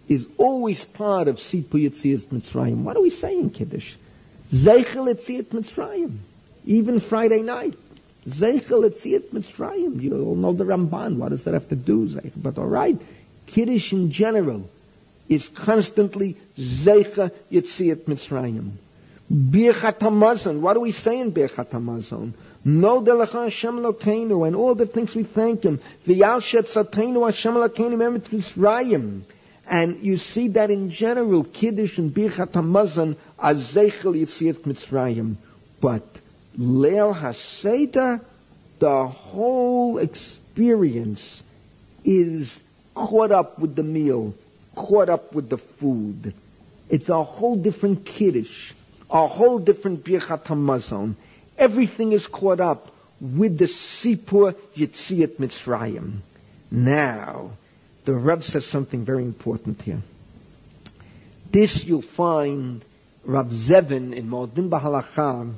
[0.08, 2.82] is always part of Sipu Yitzias Mitzrayim.
[2.82, 3.94] What are we saying, Kiddush?
[4.52, 6.18] Zeichel Yitzias Mitzrayim.
[6.64, 7.74] Even Friday night.
[8.28, 10.00] Zeichel Yitzias Mitzrayim.
[10.00, 11.16] You all know the Ramban.
[11.16, 12.32] What does that have to do, Zeichel?
[12.36, 13.00] But all right,
[13.46, 14.68] Kiddush in general
[15.28, 18.72] is constantly Zeicha Yitziat Mitzrayim.
[19.32, 20.60] Birchat HaMazon.
[20.60, 22.34] What are we saying, Birchat HaMazon?
[22.64, 25.80] No delecha Hashem Elokeinu, and all the things we thank Him.
[26.06, 29.22] V'yal shetzatenu Hashem Elokeinu emet Mitzrayim.
[29.68, 35.36] And you see that in general, Kiddush and Birchat HaMazon are Zeichel Yitziat Mitzrayim.
[35.80, 36.04] But
[36.58, 38.20] Leil HaSeder,
[38.78, 41.42] the whole experience
[42.04, 42.58] is
[42.94, 44.34] caught up with the meal,
[44.74, 46.34] caught up with the food.
[46.90, 48.72] It's a whole different Kiddush,
[49.10, 51.14] a whole different Birchat HaMazon.
[51.56, 52.88] Everything is caught up
[53.20, 56.18] with the Sipur Yitziat Mitzrayim.
[56.70, 57.52] Now,
[58.04, 60.00] the Rav says something very important here.
[61.50, 62.84] This you'll find
[63.24, 65.54] Rav Zevin in Moadim Bahalacha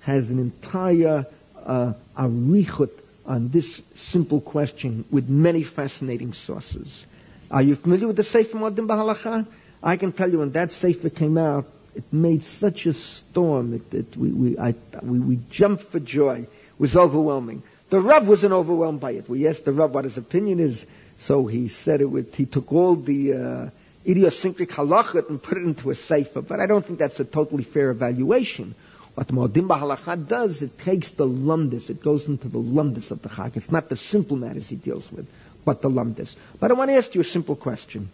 [0.00, 1.26] has an entire
[1.64, 2.90] uh, arichut
[3.26, 7.06] on this simple question with many fascinating sources.
[7.50, 9.46] Are you familiar with the Sefer Moadim Bahalacha?
[9.82, 13.74] I can tell you when that Sefer came out, it made such a storm.
[13.74, 16.46] It, it, we, we, I, we, we jumped for joy.
[16.48, 17.62] It was overwhelming.
[17.90, 19.28] The Rav wasn't overwhelmed by it.
[19.28, 20.84] We asked the Rav what his opinion is.
[21.22, 23.70] So he said it with, he took all the uh,
[24.04, 26.42] idiosyncratic halachot and put it into a sefer.
[26.42, 28.74] But I don't think that's a totally fair evaluation.
[29.14, 33.28] What Moadim Bahalacha does, it takes the lumdis, it goes into the lumdis of the
[33.28, 33.56] chag.
[33.56, 35.26] It's not the simple matters he deals with,
[35.64, 36.34] but the lumdis.
[36.58, 38.10] But I want to ask you a simple question.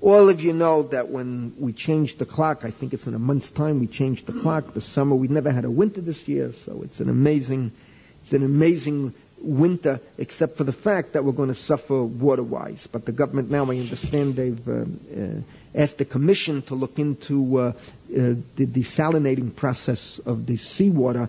[0.00, 3.20] All of you know that when we changed the clock, I think it's in a
[3.20, 4.74] month's time we changed the clock.
[4.74, 7.70] The summer, we've never had a winter this year, so it's an amazing,
[8.24, 12.86] it's an amazing winter, except for the fact that we're going to suffer water-wise.
[12.90, 15.40] But the government now, I understand, they've uh, uh,
[15.74, 17.74] asked the commission to look into uh, uh
[18.56, 21.28] the desalinating process of the seawater.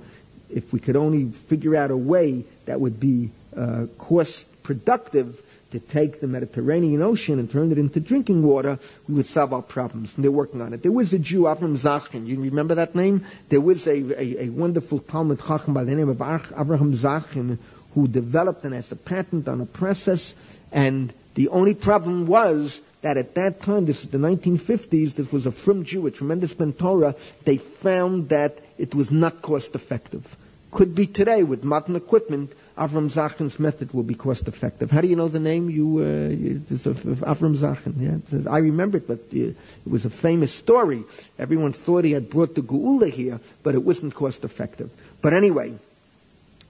[0.49, 5.35] If we could only figure out a way that would be uh, cost productive
[5.71, 9.61] to take the Mediterranean Ocean and turn it into drinking water, we would solve our
[9.63, 10.13] problems.
[10.15, 10.83] And they're working on it.
[10.83, 12.27] There was a Jew, Avram Zachin.
[12.27, 13.25] You remember that name?
[13.49, 17.57] There was a, a, a wonderful Talmud Chacham by the name of Avraham Zachin
[17.93, 20.33] who developed and has a patent on a process.
[20.71, 25.45] And the only problem was that at that time, this is the 1950s, this was
[25.45, 27.15] a from Jew, a tremendous Ben Torah,
[27.45, 30.25] they found that it was not cost effective.
[30.71, 34.89] Could be today with modern equipment, Avram Zachin's method will be cost effective.
[34.89, 35.69] How do you know the name?
[35.69, 38.23] You, uh, of, of Avram Zachin.
[38.33, 39.55] Yeah, I remember it, but uh, it
[39.87, 41.03] was a famous story.
[41.37, 44.89] Everyone thought he had brought the Geula here, but it wasn't cost effective.
[45.21, 45.75] But anyway,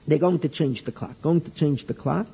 [0.08, 1.22] they're going to change the clock.
[1.22, 2.28] Going to change the clock.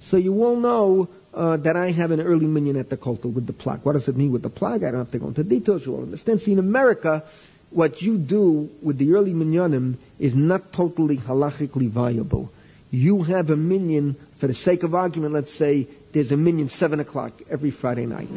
[0.00, 3.46] So you all know uh, that I have an early minyan at the kotel with
[3.46, 3.84] the plag.
[3.84, 4.86] What does it mean with the plag?
[4.86, 5.84] I don't have to go into details.
[5.84, 6.40] You all understand.
[6.40, 7.24] See, in America,
[7.70, 12.50] what you do with the early minyanim is not totally halachically viable
[12.90, 17.00] you have a minyan, for the sake of argument, let's say there's a minyan 7
[17.00, 18.28] o'clock every Friday night.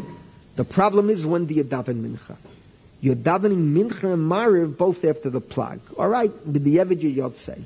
[0.56, 2.38] The problem is when do you daven mincha?
[3.02, 5.80] You're davening mincha and mariv both after the plag.
[5.98, 7.66] All right, with the evid you'd say.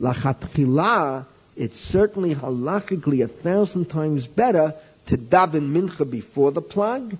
[0.00, 1.26] Lachatchila,
[1.56, 4.74] it's certainly halachically a thousand times better
[5.06, 7.18] to daven mincha before the plag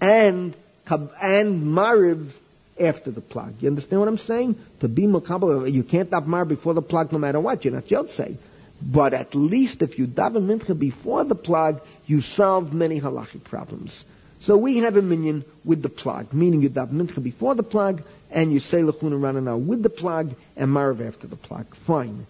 [0.00, 0.54] and
[0.88, 2.30] and mariv
[2.78, 3.54] after the plag.
[3.60, 4.56] You understand what I'm saying?
[4.80, 7.64] To be makabel, you can't daven mar before the plag no matter what.
[7.64, 8.36] You're not say.
[8.80, 14.04] But at least if you daven mincha before the plag, you solve many halachic problems.
[14.40, 18.02] So we have a minyan with the plag, meaning you daven mincha before the plag,
[18.32, 21.66] and you say lechuna ranana with the plag, and marv after the plag.
[21.86, 22.26] Fine.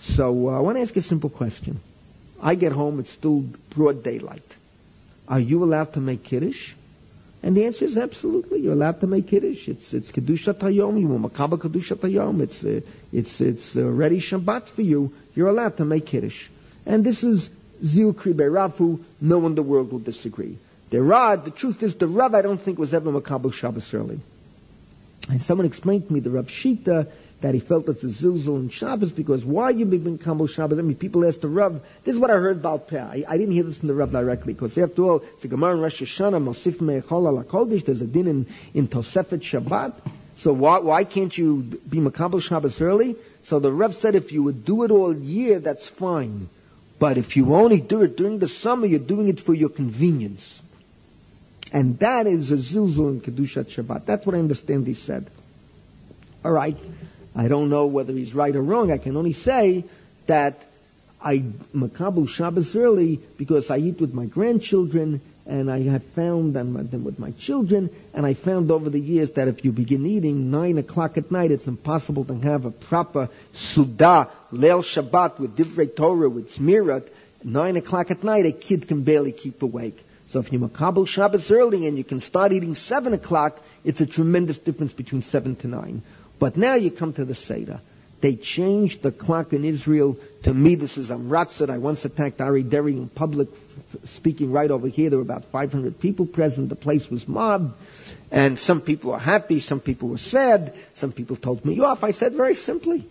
[0.00, 1.80] So uh, I want to ask a simple question.
[2.40, 3.44] I get home, it's still
[3.74, 4.42] broad daylight.
[5.26, 6.72] Are you allowed to make kiddush?
[7.42, 8.60] And the answer is absolutely.
[8.60, 9.68] You're allowed to make kiddush.
[9.68, 11.00] It's it's kedushat hayom.
[11.00, 12.40] You want makabel kedushat hayom.
[12.40, 12.80] It's uh,
[13.12, 15.12] it's it's uh, ready Shabbat for you.
[15.34, 16.48] You're allowed to make kiddush.
[16.86, 17.48] And this is
[17.84, 19.00] zil kribe.
[19.20, 20.58] No one in the world will disagree.
[20.90, 20.98] The
[21.44, 24.20] the truth is, the Rav I don't think was ever makabel Shabbos early.
[25.28, 27.10] And someone explained to me the Rav Shita
[27.40, 30.78] that he felt it's a zilzul in Shabbos because why you be Kabul Shabbos?
[30.78, 31.80] I mean, people ask the Rav.
[32.02, 32.98] This is what I heard about Peh.
[32.98, 35.74] I, I, didn't hear this from the Rav directly because after all, it's a Gemara
[35.74, 37.80] in Rosh Hashanah, Mosif Me'echol ala.
[37.82, 39.94] There's a din in, in Tosefet Shabbat.
[40.38, 43.16] So why, why can't you be Makabel Shabbos early?
[43.46, 46.48] So the Rav said if you would do it all year, that's fine.
[46.98, 50.62] But if you only do it during the summer, you're doing it for your convenience.
[51.72, 54.06] And that is a zilzul in Kedushat Shabbat.
[54.06, 55.30] That's what I understand he said.
[56.44, 56.76] All right.
[57.34, 58.92] I don't know whether he's right or wrong.
[58.92, 59.84] I can only say
[60.26, 60.58] that
[61.20, 61.38] I
[61.74, 67.18] makabu Shabbos early because I eat with my grandchildren and I have found them, with
[67.18, 71.18] my children, and I found over the years that if you begin eating nine o'clock
[71.18, 76.50] at night, it's impossible to have a proper Sudah, Leil Shabbat with Divrei Torah, with
[76.54, 77.08] Smirat.
[77.42, 80.02] Nine o'clock at night, a kid can barely keep awake.
[80.34, 84.06] So if you makabel Shabbos early and you can start eating seven o'clock, it's a
[84.06, 86.02] tremendous difference between seven to nine.
[86.40, 87.80] But now you come to the Seder.
[88.20, 90.16] They changed the clock in Israel.
[90.42, 91.70] To me, this is Amratzat.
[91.70, 93.46] I once attacked Aryeh Deri in public,
[94.16, 95.08] speaking right over here.
[95.08, 96.68] There were about 500 people present.
[96.68, 97.72] The place was mobbed.
[98.32, 102.02] And some people were happy, some people were sad, some people told me off.
[102.02, 103.06] I said very simply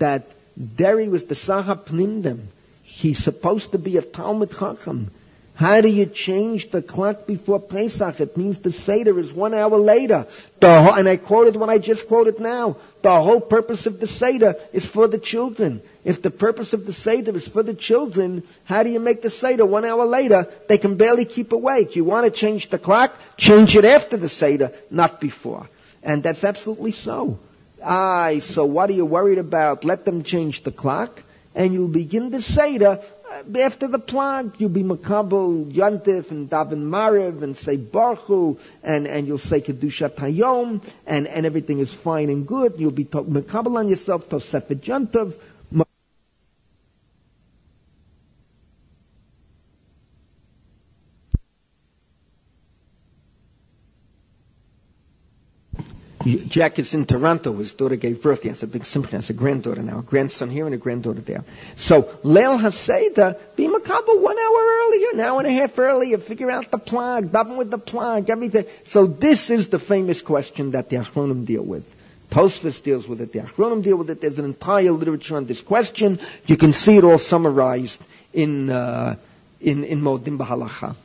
[0.00, 0.26] that
[0.74, 2.46] Deri was the Sahab Pnimdem.
[2.82, 5.12] He's supposed to be a Talmud Chacham.
[5.54, 8.18] How do you change the clock before Pesach?
[8.18, 10.26] It means the Seder is one hour later.
[10.58, 12.76] The and I quoted what I just quoted now.
[13.02, 15.80] The whole purpose of the Seder is for the children.
[16.04, 19.30] If the purpose of the Seder is for the children, how do you make the
[19.30, 20.48] Seder one hour later?
[20.68, 21.94] They can barely keep awake.
[21.94, 23.14] You want to change the clock?
[23.36, 25.68] Change it after the Seder, not before.
[26.02, 27.38] And that's absolutely so.
[27.82, 29.84] Aye, so what are you worried about?
[29.84, 31.22] Let them change the clock
[31.54, 33.00] and you'll begin the Seder
[33.30, 39.06] uh, after the plag, you'll be makabel yantif and daven mariv and say barchu and,
[39.06, 42.74] and you'll say kedusha tayom and, and everything is fine and good.
[42.76, 45.34] You'll be makabel on yourself tosefet yantiv
[56.24, 57.52] Jack is in Toronto.
[57.58, 58.42] His daughter gave birth.
[58.42, 59.12] He has a big sympathy.
[59.12, 61.44] He has a granddaughter now, a grandson here and a granddaughter there.
[61.76, 66.18] So Leil Haseda, be makabel one hour earlier, an hour and a half earlier.
[66.18, 68.64] Figure out the plag, daven with the plag, everything.
[68.90, 71.84] So this is the famous question that the Achronim deal with.
[72.30, 73.32] Tosfos deals with it.
[73.32, 74.20] The Achronim deal with it.
[74.20, 76.20] There's an entire literature on this question.
[76.46, 78.02] You can see it all summarized
[78.32, 79.16] in uh,
[79.60, 80.96] in in Moadim Bahalacha.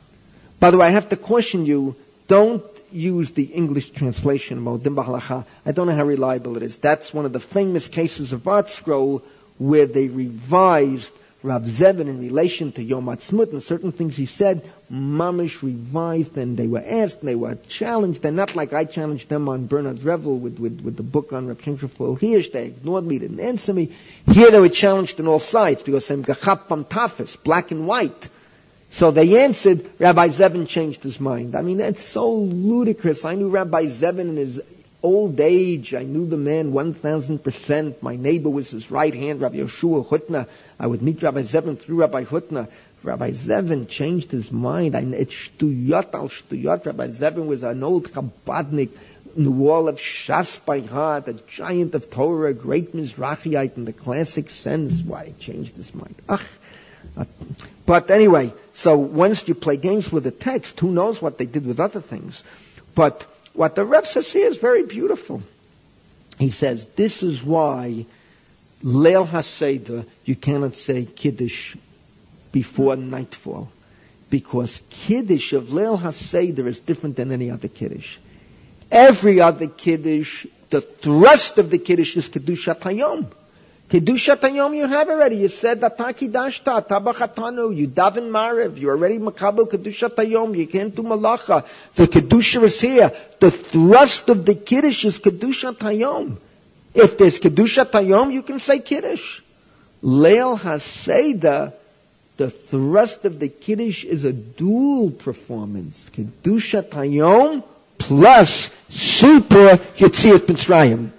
[0.58, 1.94] By the way, I have to caution you:
[2.30, 2.62] don't
[2.92, 5.44] use the English translation of Moadim Bahalacha.
[5.66, 6.76] I don't know how reliable it is.
[6.76, 9.22] That's one of the famous cases of ArtScroll
[9.58, 11.12] where they revised
[11.42, 14.62] Rav Zevin in relation to Yom Ha'atzmaut and certain things he said,
[14.92, 18.22] Mamish revised and they were asked and they were challenged.
[18.22, 21.48] They're not like I challenged them on Bernard Revel with, with, with the book on
[21.48, 22.50] Rav Shimshon Rafael Hirsch.
[22.52, 23.96] They ignored me, didn't answer me.
[24.30, 28.28] Here they were challenged on all sides because I'm Gachap Tafis, black and white.
[28.90, 31.54] So they answered, Rabbi Zevin changed his mind.
[31.54, 33.24] I mean, that's so ludicrous.
[33.24, 34.60] I knew Rabbi Zevin in his
[35.02, 35.94] old age.
[35.94, 38.02] I knew the man 1,000%.
[38.02, 40.48] My neighbor was his right hand, Rabbi Yehoshua Hutner.
[40.78, 42.68] I would meet Rabbi Zevin through Rabbi Hutner.
[43.02, 44.96] Rabbi Zevin changed his mind.
[44.96, 46.84] I, it's shtuyot al shtuyot.
[46.84, 48.90] Rabbi Zevin was an old Chabadnik
[49.36, 53.92] the wall of Shas by heart, a giant of Torah, a great Mizrahiite in the
[53.92, 55.02] classic sense.
[55.02, 56.16] Why he changed his mind?
[56.28, 56.44] Ach,
[57.90, 61.66] but anyway, so once you play games with the text, who knows what they did
[61.66, 62.44] with other things.
[62.94, 65.42] But what the Rev says here is very beautiful.
[66.38, 68.06] He says, this is why
[68.84, 71.74] Leil HaSeder, you cannot say Kiddush
[72.52, 73.68] before nightfall.
[74.30, 78.18] Because Kiddush of Leil HaSeder is different than any other Kiddush.
[78.88, 83.32] Every other Kiddush, the thrust of the Kiddush is Kedushat Hayom.
[83.90, 85.36] Kedushat Hayom you have already.
[85.36, 90.94] You said that Takidashta, Tabachatanu, you daven Mariv, you're already Makabel Kedushat Hayom, you can't
[90.94, 91.66] do Malacha.
[91.96, 93.10] The Kedusha is here.
[93.40, 96.36] The thrust of the Kiddush is Kedushat Hayom.
[96.94, 99.40] If there's Kedushat Hayom, you can say Kiddush.
[100.04, 101.72] Leil HaSeder,
[102.36, 106.08] the thrust of the Kiddush is a dual performance.
[106.14, 107.64] Kedushat Hayom
[107.98, 111.10] plus Sipur Yitziat Mitzrayim.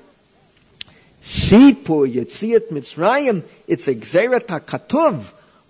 [1.32, 5.24] Sipur Yetziat Mitzrayim, it's a Gzeret HaKatuv,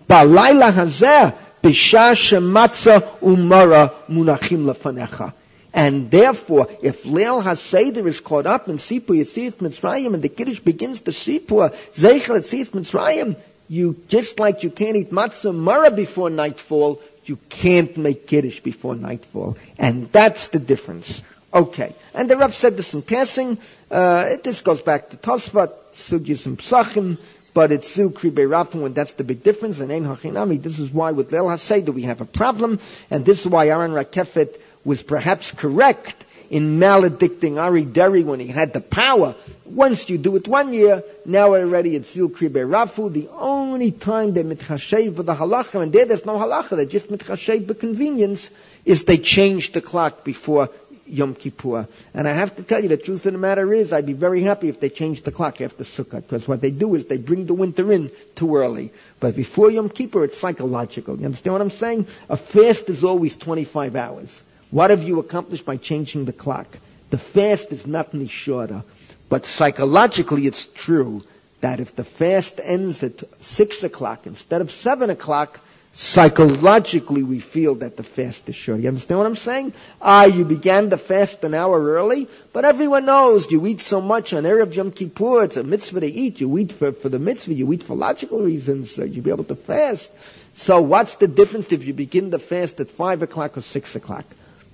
[0.09, 5.33] Balayla Hazeh, Bisha Shematza Umara Munachim Lefanecha.
[5.71, 10.59] And therefore, if Leil HaSeder is caught up in Sipur Yetziat Mitzrayim and the Kiddush
[10.61, 13.37] begins to Sipur, Zeichel Yetziat Mitzrayim,
[13.67, 18.95] you, just like you can't eat matzah mara before nightfall, you can't make Kiddush before
[18.95, 19.57] nightfall.
[19.77, 21.21] And that's the difference.
[21.53, 21.93] Okay.
[22.13, 23.57] And the Rav said this in passing.
[23.89, 27.17] Uh, this goes back to Tosfot, Sugyas and Psachim,
[27.53, 29.79] but it's still Kribe Rafim, and that's the big difference.
[29.79, 32.79] And Ein Hachinami, this is why with Leil HaSeder we have a problem,
[33.09, 36.15] and this is why Aaron Rakeffet was perhaps correct
[36.49, 39.35] in maledicting Aryeh Deri when he had the power.
[39.65, 43.11] Once you do it one year, now already it's Zil Kribe Rafu.
[43.11, 47.09] The only time they mitchashev for the halacha, and there there's no halacha, they just
[47.09, 48.49] mitchashev for convenience,
[48.83, 50.69] is they change the clock before
[51.05, 51.87] Yom Kippur.
[52.13, 54.43] And I have to tell you, the truth of the matter is, I'd be very
[54.43, 57.45] happy if they changed the clock after Sukkot, because what they do is they bring
[57.45, 58.91] the winter in too early.
[59.19, 61.17] But before Yom Kippur, it's psychological.
[61.17, 62.07] You understand what I'm saying?
[62.29, 64.33] A fast is always 25 hours.
[64.69, 66.67] What have you accomplished by changing the clock?
[67.09, 68.83] The fast is not any shorter.
[69.29, 71.23] But psychologically, it's true
[71.61, 75.59] that if the fast ends at 6 o'clock instead of 7 o'clock,
[75.93, 78.79] psychologically we feel that the fast is short.
[78.79, 79.73] You understand what I'm saying?
[80.01, 84.33] Ah, you began the fast an hour early, but everyone knows you eat so much
[84.33, 86.39] on Erev Yom Kippur, it's a mitzvah to eat.
[86.39, 89.43] You eat for, for the mitzvah, you eat for logical reasons, so you'll be able
[89.45, 90.09] to fast.
[90.55, 94.25] So what's the difference if you begin the fast at 5 o'clock or 6 o'clock?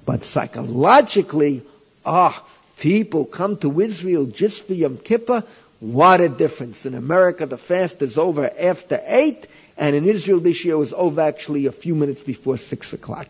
[0.06, 1.64] But psychologically,
[2.06, 2.46] ah,
[2.78, 5.44] people come to Israel just for Yom Kippur.
[5.80, 6.86] What a difference.
[6.86, 9.46] In America, the fast is over after 8,
[9.78, 13.28] and in Israel this year it was over actually a few minutes before 6 o'clock.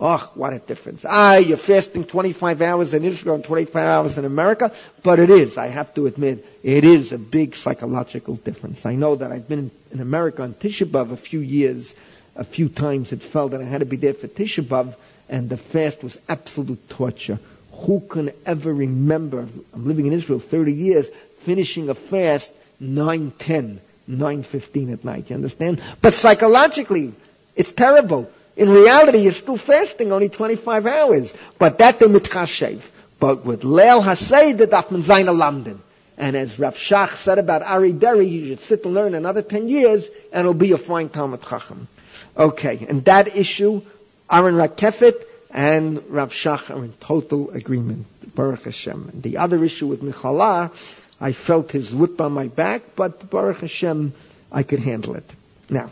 [0.00, 1.04] Oh, what a difference.
[1.08, 4.72] Ah, you're fasting 25 hours in Israel and 25 hours in America,
[5.04, 8.84] but it is, I have to admit, it is a big psychological difference.
[8.84, 11.94] I know that I've been in America on Tisha B'Av a few years,
[12.34, 14.96] a few times it felt that I had to be there for Tisha B'Av,
[15.28, 17.38] and the fast was absolute torture.
[17.86, 21.06] Who can ever remember, I'm living in Israel 30 years,
[21.44, 23.78] finishing a fast 9.10,
[24.08, 25.82] 9.15 at night, you understand?
[26.02, 27.14] But psychologically,
[27.56, 28.30] it's terrible.
[28.56, 31.34] In reality, you're still fasting only 25 hours.
[31.58, 32.82] But that the mitchashev.
[33.18, 35.78] But with Leil Hasei, the Dafman Zaina Lamden.
[36.16, 39.68] And as Rav Shach said about Aryeh Deri, you should sit and learn another 10
[39.68, 41.88] years, and it'll be a fine Talmud Chacham.
[42.36, 43.82] Okay, and that issue
[44.30, 48.06] Aaron Rakeffet and Rav Shach are in total agreement.
[48.34, 49.10] Baruch Hashem.
[49.12, 50.72] And the other issue with Michlala,
[51.20, 54.12] I felt his whip on my back, but Baruch Hashem,
[54.50, 55.24] I could handle it.
[55.70, 55.90] Now,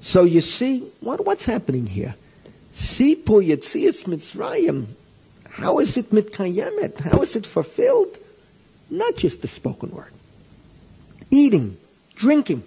[0.00, 2.14] so you see, what, what's happening here?
[2.74, 4.86] Sipu Yetzias Mitzrayim.
[5.48, 7.00] How is it mitkayemet?
[7.00, 8.18] How is it fulfilled?
[8.90, 10.12] Not just the spoken word.
[11.30, 11.76] Eating,
[12.14, 12.62] drinking.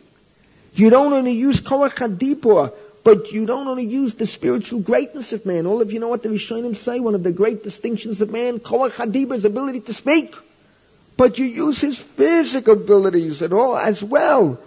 [0.73, 5.45] You don't only use Korach Hadipur, but you don't only use the spiritual greatness of
[5.45, 5.65] man.
[5.65, 8.59] All of you know what the Rishonim say, one of the great distinctions of man,
[8.59, 10.33] Koach Hadiba's ability to speak.
[11.19, 14.57] But you use his physical abilities and all as well.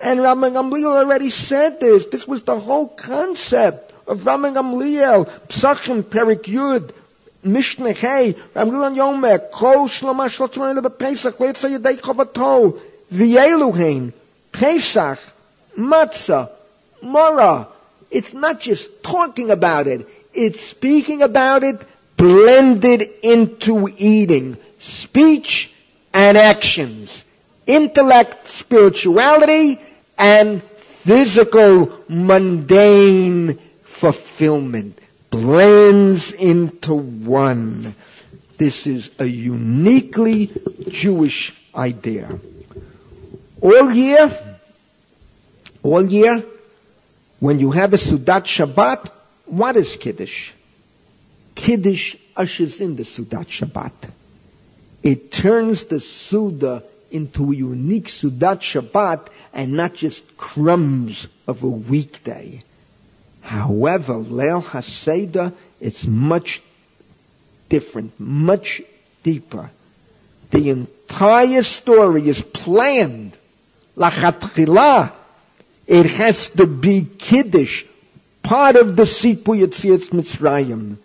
[0.00, 2.06] And Rabban Gamliel already said this.
[2.06, 6.90] This was the whole concept of Rabban Gamliel, Psachim, Perik Yud,
[7.44, 12.80] Mishnah Hey, Ramgilan Yomer, Kol Shlama Shlotron Pesach, Letza Yedei Chavato,
[13.12, 14.12] V'yeluhein,
[14.50, 15.20] Pesach,
[15.78, 16.50] Matzah,
[17.02, 17.68] Mora,
[18.10, 21.80] it's not just talking about it, it's speaking about it
[22.16, 24.56] blended into eating.
[24.80, 25.70] Speech
[26.12, 27.24] and actions.
[27.66, 29.80] Intellect, spirituality,
[30.18, 34.98] and physical, mundane fulfillment
[35.30, 37.94] blends into one.
[38.58, 40.50] This is a uniquely
[40.88, 42.38] Jewish idea.
[43.60, 44.58] All year,
[45.82, 46.44] all year,
[47.38, 49.10] when you have a Sudat Shabbat,
[49.46, 50.52] what is Kiddush?
[51.54, 54.10] Kiddush ushers in the Sudat Shabbat.
[55.02, 61.68] It turns the Suda into a unique Sudat Shabbat and not just crumbs of a
[61.68, 62.62] weekday.
[63.40, 66.62] However, Leil HaSeder, it's much
[67.68, 68.82] different, much
[69.22, 69.70] deeper.
[70.50, 73.36] The entire story is planned.
[73.96, 75.14] Lachatchilah
[75.90, 77.82] it has to be Kiddush,
[78.44, 80.98] part of the Sipu Yetzias Mitzrayim.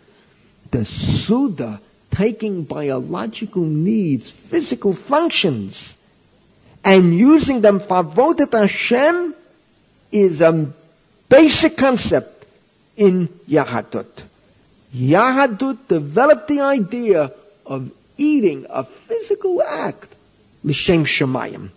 [0.70, 1.82] The Suda,
[2.16, 5.96] taking biological needs, physical functions,
[6.84, 9.36] and using them for Avodat Hashem
[10.12, 10.72] is a
[11.28, 12.46] basic concept
[12.96, 14.24] in Yahadut.
[14.96, 17.34] Yahadut developed the idea
[17.66, 20.16] of eating a physical act,
[20.64, 21.70] l'shem shemayim.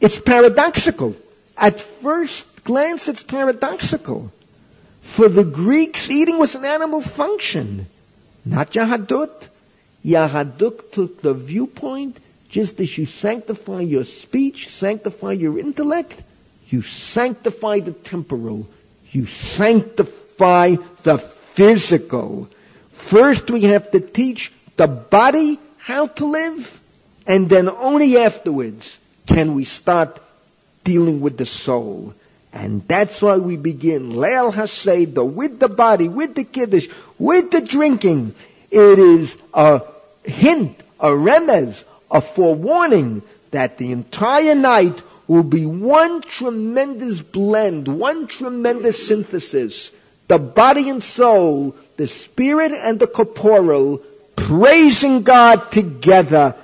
[0.00, 1.14] It's paradoxical.
[1.56, 4.32] At first, glance, it's paradoxical.
[5.02, 7.86] For the Greeks, eating was an animal function,
[8.44, 9.48] not Yahadut.
[10.04, 16.22] Yahadut took the viewpoint, just as you sanctify your speech, sanctify your intellect,
[16.68, 18.68] you sanctify the temporal,
[19.10, 22.48] you sanctify the physical.
[22.92, 26.80] First we have to teach the body how to live,
[27.26, 30.18] and then only afterwards can we start
[30.84, 32.12] dealing with the soul.
[32.52, 36.88] And that's why we begin Leil Haseda with the body, with the Kiddush,
[37.18, 38.34] with the drinking.
[38.70, 39.80] It is a
[40.24, 48.26] hint, a remez, a forewarning that the entire night will be one tremendous blend, one
[48.26, 49.90] tremendous synthesis.
[50.28, 54.02] The body and soul, the spirit and the corporal,
[54.36, 56.56] praising God together,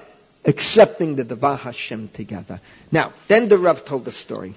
[0.45, 2.61] accepting the Devah Hashem together.
[2.91, 4.55] Now, then the Rav told the story.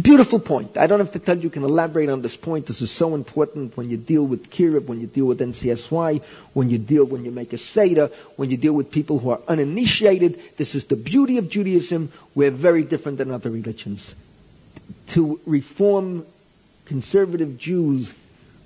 [0.00, 0.76] Beautiful point.
[0.76, 2.66] I don't have to tell you, you can elaborate on this point.
[2.66, 6.22] This is so important when you deal with Kiruv, when you deal with NCSY,
[6.52, 9.40] when you deal, when you make a Seder, when you deal with people who are
[9.48, 10.40] uninitiated.
[10.58, 12.12] This is the beauty of Judaism.
[12.34, 14.14] We're very different than other religions.
[15.08, 16.26] To reform
[16.84, 18.12] conservative Jews,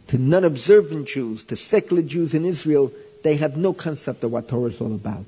[0.08, 4.70] to non-observant Jews, to secular Jews in Israel, they have no concept of what Torah
[4.70, 5.24] is all about.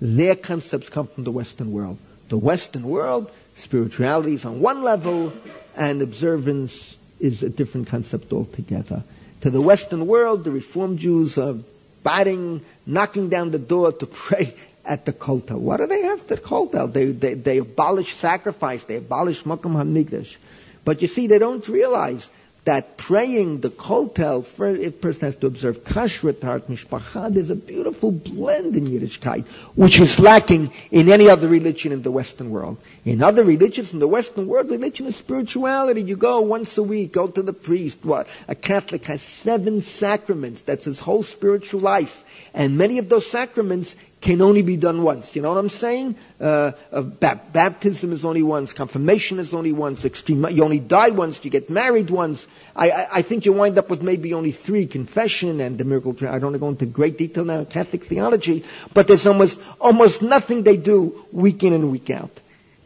[0.00, 1.98] Their concepts come from the Western world.
[2.28, 5.32] The Western world Spirituality is on one level,
[5.76, 9.02] and observance is a different concept altogether.
[9.42, 11.56] To the Western world, the Reform Jews are
[12.02, 14.54] batting, knocking down the door to pray
[14.84, 15.58] at the Kolta.
[15.58, 16.92] What do they have to Kolta?
[16.92, 18.84] They, they, they abolish sacrifice.
[18.84, 20.36] They abolish Makam HaMikdash.
[20.84, 22.28] But you see, they don't realize
[22.68, 24.44] that praying the kotel,
[24.86, 29.98] a person has to observe kashrut, taharat mishpacha, there's a beautiful blend in Yiddishkeit, which
[29.98, 32.76] is lacking in any other religion in the Western world.
[33.06, 36.02] In other religions in the Western world, religion is spirituality.
[36.02, 38.00] You go once a week, go to the priest.
[38.02, 38.26] What?
[38.48, 40.60] A Catholic has seven sacraments.
[40.60, 42.22] That's his whole spiritual life.
[42.52, 43.96] And many of those sacraments
[44.28, 45.34] can only be done once.
[45.34, 46.14] You know what I'm saying?
[46.38, 48.74] Uh, uh, baptism is only once.
[48.74, 50.04] Confirmation is only once.
[50.04, 51.42] Extreme, you only die once.
[51.42, 52.46] You get married once.
[52.76, 56.14] I, I, I, think you wind up with maybe only three: confession and the miracle.
[56.28, 60.20] I don't want to go into great detail now, Catholic theology, but there's almost almost
[60.20, 62.38] nothing they do week in and week out.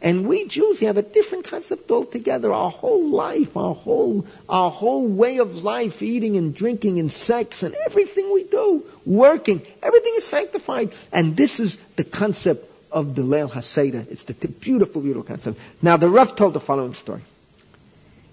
[0.03, 2.51] And we Jews have a different concept altogether.
[2.51, 7.63] Our whole life, our whole, our whole way of life, eating and drinking and sex
[7.63, 10.91] and everything we do, working, everything is sanctified.
[11.13, 14.11] And this is the concept of the Leil Haseda.
[14.11, 15.57] It's the beautiful, beautiful concept.
[15.81, 17.21] Now the Rav told the following story.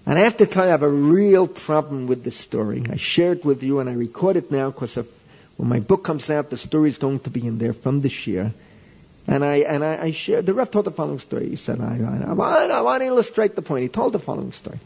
[0.05, 2.83] And I have to tell you, I have a real problem with this story.
[2.89, 4.95] I share it with you and I record it now because
[5.55, 8.27] when my book comes out, the story is going to be in there from this
[8.27, 8.51] year.
[9.27, 10.45] And I and I, I shared.
[10.45, 11.49] The Rev told the following story.
[11.49, 13.83] He said, I, I, I, want, I want to illustrate the point.
[13.83, 14.79] He told the following story.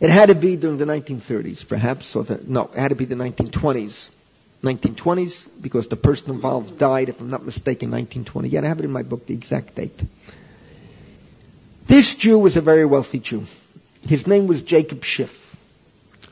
[0.00, 3.06] It had to be during the 1930s, perhaps, or the, no, it had to be
[3.06, 4.10] the 1920s.
[4.62, 8.48] 1920s, because the person involved died, if I'm not mistaken, 1920.
[8.48, 10.02] Yeah, I have it in my book, the exact date.
[11.86, 13.44] This Jew was a very wealthy Jew.
[14.02, 15.56] His name was Jacob Schiff.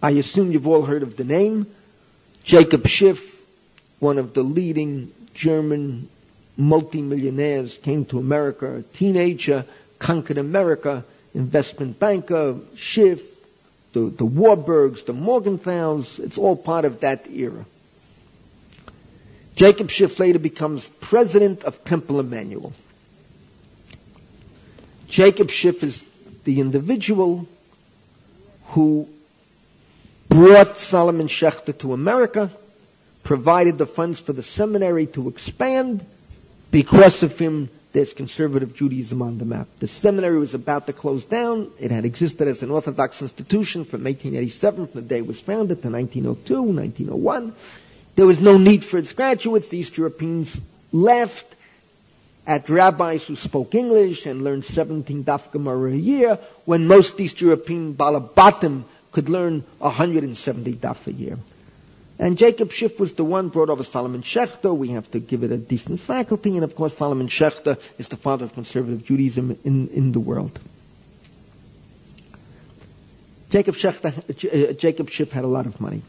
[0.03, 1.67] I assume you've all heard of the name.
[2.43, 3.43] Jacob Schiff,
[3.99, 6.09] one of the leading German
[6.57, 9.65] multimillionaires came to America, a teenager,
[9.99, 13.23] conquered America, investment banker, Schiff,
[13.93, 17.65] the, the Warburgs, the Morgenthau's, it's all part of that era.
[19.57, 22.73] Jacob Schiff later becomes president of Temple Emanuel.
[25.09, 26.03] Jacob Schiff is
[26.45, 27.47] the individual
[28.69, 29.09] who
[30.29, 32.51] brought Solomon Schechter to America,
[33.23, 36.05] provided the funds for the seminary to expand,
[36.71, 39.69] because of him, there's conservative Judaism on the map.
[39.79, 41.71] The seminary was about to close down.
[41.79, 45.81] It had existed as an Orthodox institution from 1887, from the day it was founded,
[45.83, 47.55] to 1902, 1901.
[48.17, 49.69] There was no need for its graduates.
[49.69, 50.61] The East Europeans
[50.93, 51.47] left
[52.47, 57.41] at rabbis who spoke English and learned 17 daf Gemara a year, when most East
[57.41, 61.39] European balabatim could learn 170 daf a year.
[62.19, 64.77] And Jacob Schiff was the one brought over Solomon Schechter.
[64.77, 66.55] We have to give it a decent faculty.
[66.55, 70.59] And of course, Solomon Schechter is the father of conservative Judaism in, in the world.
[73.51, 74.13] Jacob, Schechter,
[74.71, 76.03] uh, Jacob Schiff had a lot of money.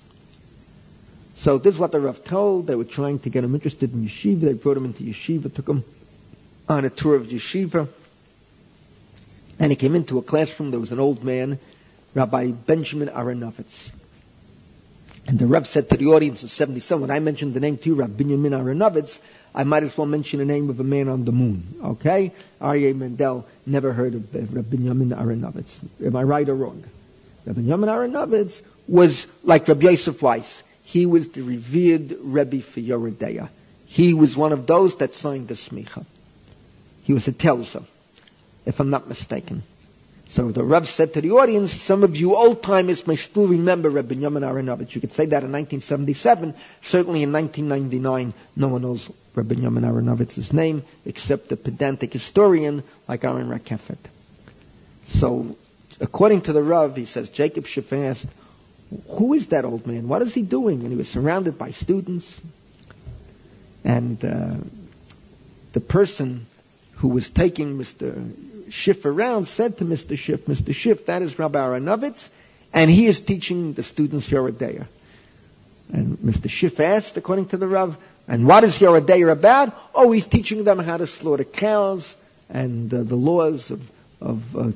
[1.37, 2.67] So this is what the Rav told.
[2.67, 4.41] They were trying to get him interested in yeshiva.
[4.41, 5.83] They brought him into yeshiva, took him
[6.69, 7.89] on a tour of yeshiva.
[9.59, 10.71] And he came into a classroom.
[10.71, 11.59] There was an old man,
[12.13, 13.91] Rabbi Benjamin Aronovitz.
[15.27, 17.85] And the Rev said to the audience in 77, when I mentioned the name to
[17.85, 19.19] you, Rav Binyamin Aronovitz,
[19.55, 21.79] I might as well mention the name of a man on the moon.
[21.83, 22.31] Okay?
[22.61, 25.83] Aryeh Mendel never heard of Rav Binyamin Aronovitz.
[26.05, 26.83] Am I right or wrong?
[27.45, 30.63] Rav Binyamin Aronovitz was like Rabbi Yosef Weiss.
[30.83, 33.49] He was the revered Rebbe for Yoreh De'ah.
[33.87, 36.05] He was one of those that signed the smicha.
[37.03, 37.83] He was a telzer,
[38.65, 39.63] if I'm not mistaken.
[40.35, 43.89] So the Rav said to the audience, some of you old timers may still remember
[43.89, 44.93] Reb Binyamin Aronovitz.
[44.93, 46.53] You could say that in 1977.
[46.81, 53.23] Certainly in 1999, no one knows Reb Binyamin Aronovitz's name except a pedantic historian like
[53.23, 53.97] Aaron Rakeffet.
[55.05, 55.55] So,
[56.01, 58.27] according to the Rav, he says, Jacob Schiff asked,
[59.11, 60.09] who is that old man?
[60.09, 60.81] What is he doing?
[60.81, 62.41] And he was surrounded by students.
[63.85, 64.55] And uh,
[65.71, 66.47] the person
[66.97, 68.33] who was taking Mr.
[68.69, 70.17] Schiff around said to Mr.
[70.17, 70.73] Schiff, Mr.
[70.73, 72.29] Schiff, that is Rabbi Aronovitz,
[72.73, 74.87] and he is teaching the students Yoreh De'ah.
[75.93, 76.49] And Mr.
[76.49, 77.97] Schiff asked, according to the Rav,
[78.27, 79.75] and what is Yoreh De'ah about?
[79.93, 82.15] Oh, he's teaching them how to slaughter cows
[82.49, 83.81] and uh, the laws of,
[84.21, 84.71] of uh,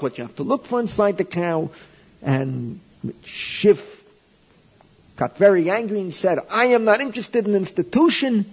[0.00, 1.70] what you have to look for inside the cow.
[2.22, 2.80] And
[3.24, 4.02] Schiff
[5.16, 8.52] got very angry and said, I am not interested in institution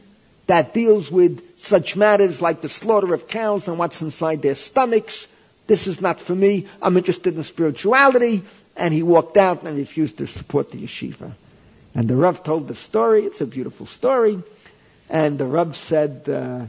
[0.50, 5.28] that deals with such matters like the slaughter of cows and what's inside their stomachs.
[5.68, 6.66] This is not for me.
[6.82, 8.43] I'm interested in spirituality.
[8.76, 11.34] And he walked out and refused to support the yeshiva.
[11.93, 13.26] And the Rav told the story.
[13.26, 14.41] It's a beautiful story.
[15.08, 16.66] And the Rav said, uh,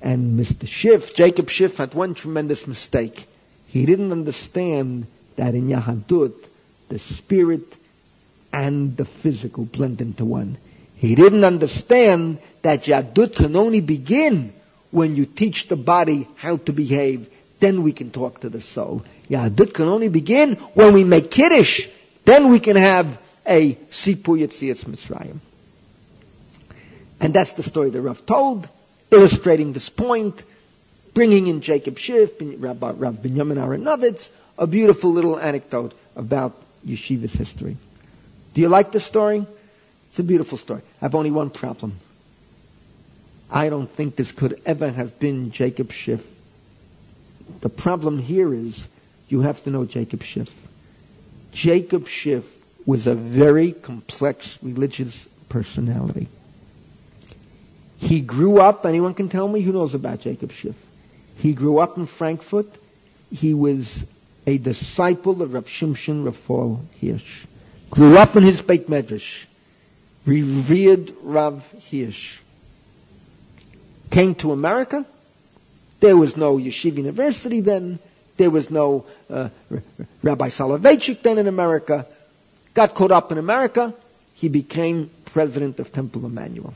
[0.00, 0.66] and Mr.
[0.66, 3.26] Schiff, Jacob Schiff, had one tremendous mistake.
[3.66, 6.32] He didn't understand that in Yahadut,
[6.88, 7.76] the spirit
[8.50, 10.56] and the physical blend into one.
[11.04, 14.54] He didn't understand that Yadut can only begin
[14.90, 17.28] when you teach the body how to behave.
[17.60, 19.04] Then we can talk to the soul.
[19.28, 21.88] Yadut can only begin when we make Kiddush.
[22.24, 23.06] Then we can have
[23.46, 25.40] a Sipu Yitzias Mitzrayim.
[27.20, 28.66] And that's the story the Rav told,
[29.10, 30.42] illustrating this point,
[31.12, 37.76] bringing in Jacob Schiff, Rabbi, Rav Binyamin Aronovitz, a beautiful little anecdote about yeshiva's history.
[38.54, 39.46] Do you like the story?
[40.14, 40.80] It's a beautiful story.
[41.02, 41.98] I have only one problem.
[43.50, 46.24] I don't think this could ever have been Jacob Schiff.
[47.62, 48.86] The problem here is
[49.26, 50.48] you have to know Jacob Schiff.
[51.52, 52.44] Jacob Schiff
[52.86, 56.28] was a very complex religious personality.
[57.96, 60.76] He grew up, anyone can tell me who knows about Jacob Schiff?
[61.38, 62.68] He grew up in Frankfurt.
[63.32, 64.04] He was
[64.46, 67.46] a disciple of Rav Shimshon Rafael Hirsch.
[67.90, 69.46] Grew up in his Beit Medrash
[70.26, 72.38] revered Rav Hirsch.
[74.10, 75.06] Came to America.
[76.00, 77.98] There was no Yeshiva University then.
[78.36, 79.48] There was no uh,
[80.22, 82.06] Rabbi Soloveitchik then in America.
[82.74, 83.94] Got caught up in America.
[84.34, 86.74] He became president of Temple Emanu-El.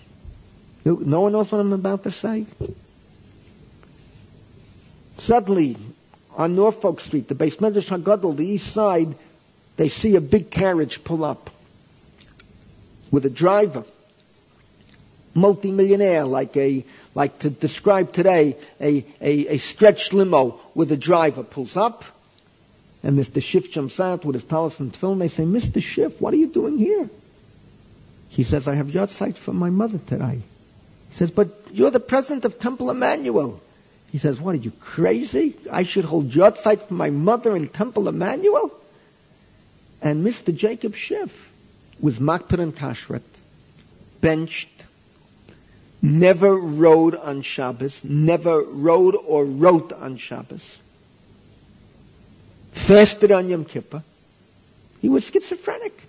[0.85, 2.47] No one knows what I'm about to say?
[5.17, 5.77] Suddenly,
[6.37, 9.15] on Norfolk Street, the Beis Medrash Hagadol, the east side,
[9.77, 11.51] they see a big carriage pull up
[13.11, 13.85] with a driver,
[15.35, 16.85] multimillionaire, like a
[17.15, 22.05] like to describe today, a, a, a stretched limo with a driver pulls up,
[23.03, 23.43] and Mr.
[23.43, 25.19] Schiff jumps out with his talis and film.
[25.19, 25.83] They say, Mr.
[25.83, 27.09] Schiff, what are you doing here?
[28.29, 30.41] He says, I have yahrzeit for my mother today.
[31.11, 33.61] He says, but you're the president of Temple Emanu-El.
[34.11, 35.57] He says, what are you crazy?
[35.71, 38.71] I should hold yahrzeit for my mother in Temple Emanu-El?
[40.03, 40.55] And Mr.
[40.55, 41.48] Jacob Schiff
[42.01, 43.23] was makpid and kashrut,
[44.21, 44.69] benched,
[46.01, 50.81] never rode on Shabbos, never rode or wrote on Shabbos,
[52.73, 54.03] fasted on Yom Kippur.
[55.01, 56.01] He was schizophrenic.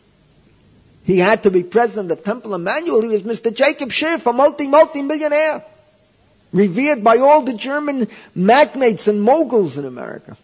[1.04, 3.02] He had to be president of Temple Emanu-El.
[3.02, 3.54] He was Mr.
[3.54, 5.64] Jacob Schiff, a multi, multi-millionaire.
[6.52, 10.38] Revered by all the German magnates and moguls in America.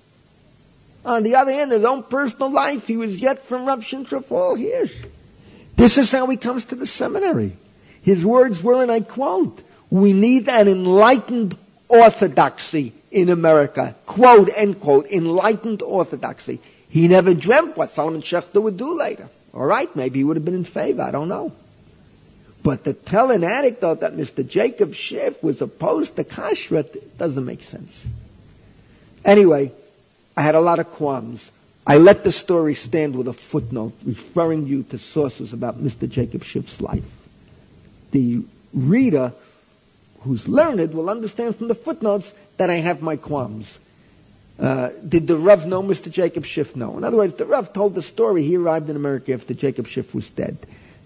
[1.03, 4.55] On the other hand, his own personal life, he was yet from Rav Shimshon Rafael
[4.55, 4.93] Hirsch.
[5.75, 7.57] This is how he comes to the seminary.
[8.01, 11.57] His words were, and I quote, we need an enlightened
[11.87, 13.95] orthodoxy in America.
[14.05, 16.59] Quote, end quote, enlightened orthodoxy.
[16.89, 19.29] He never dreamt what Solomon Schechter would do later.
[19.53, 21.01] All right, maybe he would have been in favor.
[21.01, 21.53] I don't know.
[22.63, 24.47] But to tell an anecdote that Mr.
[24.47, 28.03] Jacob Schiff was opposed to kashrut doesn't make sense.
[29.23, 29.71] Anyway,
[30.35, 31.51] I had a lot of qualms.
[31.87, 36.09] I let the story stand with a footnote referring you to sources about Mr.
[36.09, 37.03] Jacob Schiff's life.
[38.11, 39.33] The reader
[40.21, 43.77] who's learned will understand from the footnotes that I have my qualms.
[44.57, 46.09] Uh, did the Rav know Mr.
[46.09, 46.75] Jacob Schiff?
[46.75, 46.97] No.
[46.97, 48.41] In other words, the Rav told the story.
[48.41, 50.57] He arrived in America after Jacob Schiff was dead.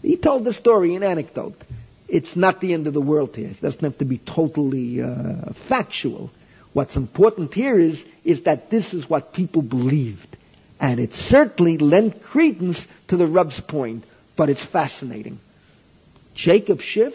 [0.02, 1.62] He told the story, an anecdote.
[2.08, 3.50] It's not the end of the world here.
[3.50, 6.30] It doesn't have to be totally uh, factual.
[6.72, 10.38] What's important here is, is that this is what people believed.
[10.80, 14.06] And it certainly lent credence to the Rav's point,
[14.36, 15.40] but it's fascinating.
[16.34, 17.14] Jacob Schiff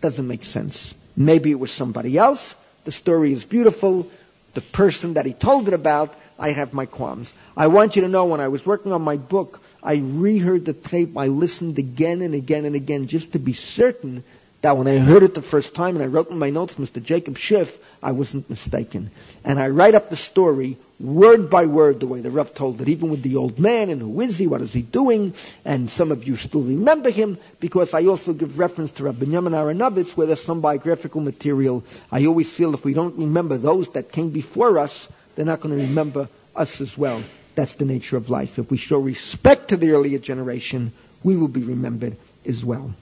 [0.00, 0.94] doesn't make sense.
[1.16, 2.54] Maybe it was somebody else.
[2.84, 4.08] The story is beautiful,
[4.54, 7.32] the person that he told it about, I have my qualms.
[7.56, 10.72] I want you to know when I was working on my book, I reheard the
[10.72, 14.24] tape, I listened again and again and again just to be certain
[14.62, 17.02] that when I heard it the first time and I wrote in my notes, Mr.
[17.02, 19.10] Jacob Schiff, I wasn't mistaken.
[19.44, 22.88] And I write up the story word by word the way the Rav told it,
[22.88, 25.34] even with the old man and who is he, what is he doing,
[25.64, 29.52] and some of you still remember him because I also give reference to Rabbi Binyamin
[29.52, 31.84] Aronovitz where there's some biographical material.
[32.10, 35.76] I always feel if we don't remember those that came before us, they're not going
[35.76, 37.22] to remember us as well.
[37.54, 38.58] That's the nature of life.
[38.58, 40.92] If we show respect to the earlier generation,
[41.22, 42.16] we will be remembered
[42.46, 42.92] as well.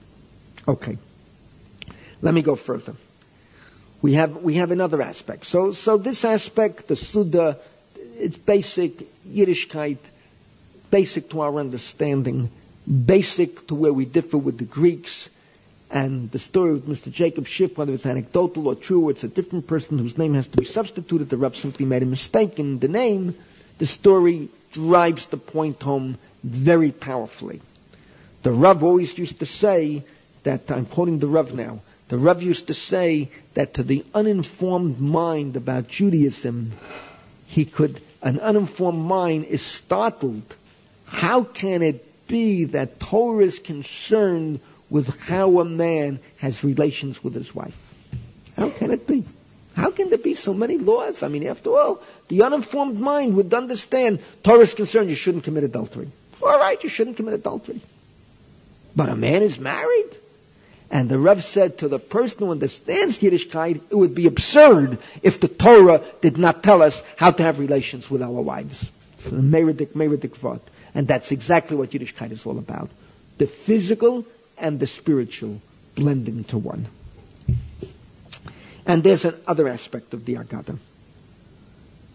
[0.67, 0.97] Okay.
[2.21, 2.95] Let me go further.
[4.01, 5.45] We have, we have another aspect.
[5.45, 7.59] So, so this aspect, the Suda,
[8.17, 8.91] it's basic
[9.27, 9.97] Yiddishkeit,
[10.91, 12.49] basic to our understanding,
[13.05, 15.29] basic to where we differ with the Greeks,
[15.89, 17.11] and the story of Mr.
[17.11, 20.57] Jacob Schiff, whether it's anecdotal or true, it's a different person whose name has to
[20.57, 21.29] be substituted.
[21.29, 23.35] The Rav simply made a mistake in the name.
[23.77, 27.61] The story drives the point home very powerfully.
[28.41, 30.03] The Rav always used to say
[30.43, 34.99] that, I'm quoting the Rav now, the Rav used to say that to the uninformed
[34.99, 36.71] mind about Judaism,
[37.53, 40.55] he could, an uninformed mind is startled.
[41.05, 47.35] How can it be that Torah is concerned with how a man has relations with
[47.35, 47.77] his wife?
[48.57, 49.23] How can it be?
[49.75, 51.21] How can there be so many laws?
[51.21, 55.63] I mean, after all, the uninformed mind would understand Torah is concerned you shouldn't commit
[55.63, 56.09] adultery.
[56.41, 57.81] All right, you shouldn't commit adultery.
[58.95, 60.17] But a man is married.
[60.93, 65.39] And the Rav said to the person who understands Yiddishkeit, it would be absurd if
[65.39, 68.91] the Torah did not tell us how to have relations with our wives.
[69.17, 70.61] So Meridik, Vot.
[70.93, 72.91] And that's exactly what Yiddishkeit is all about.
[73.39, 74.23] The physical
[74.55, 75.59] and the spiritual
[75.95, 76.87] blending to one.
[78.85, 80.77] And there's another aspect of the Agada.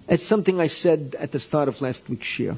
[0.08, 2.56] It's something I said at the start of last week's shiur.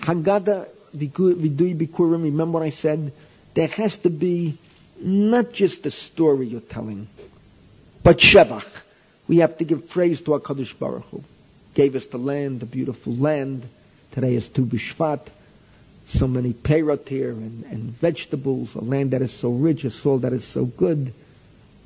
[0.00, 3.14] Haggadah, Vidui Bikurim, remember what I said?
[3.58, 4.56] There has to be
[5.00, 7.08] not just the story you're telling,
[8.04, 8.64] but Shevach.
[9.26, 11.24] We have to give praise to HaKadosh Baruch Hu.
[11.74, 13.66] Gave us the land, the beautiful land.
[14.12, 15.26] Today is Tu B'Shvat.
[16.06, 20.18] So many peyrot here and, and vegetables, a land that is so rich, a soil
[20.18, 21.12] that is so good.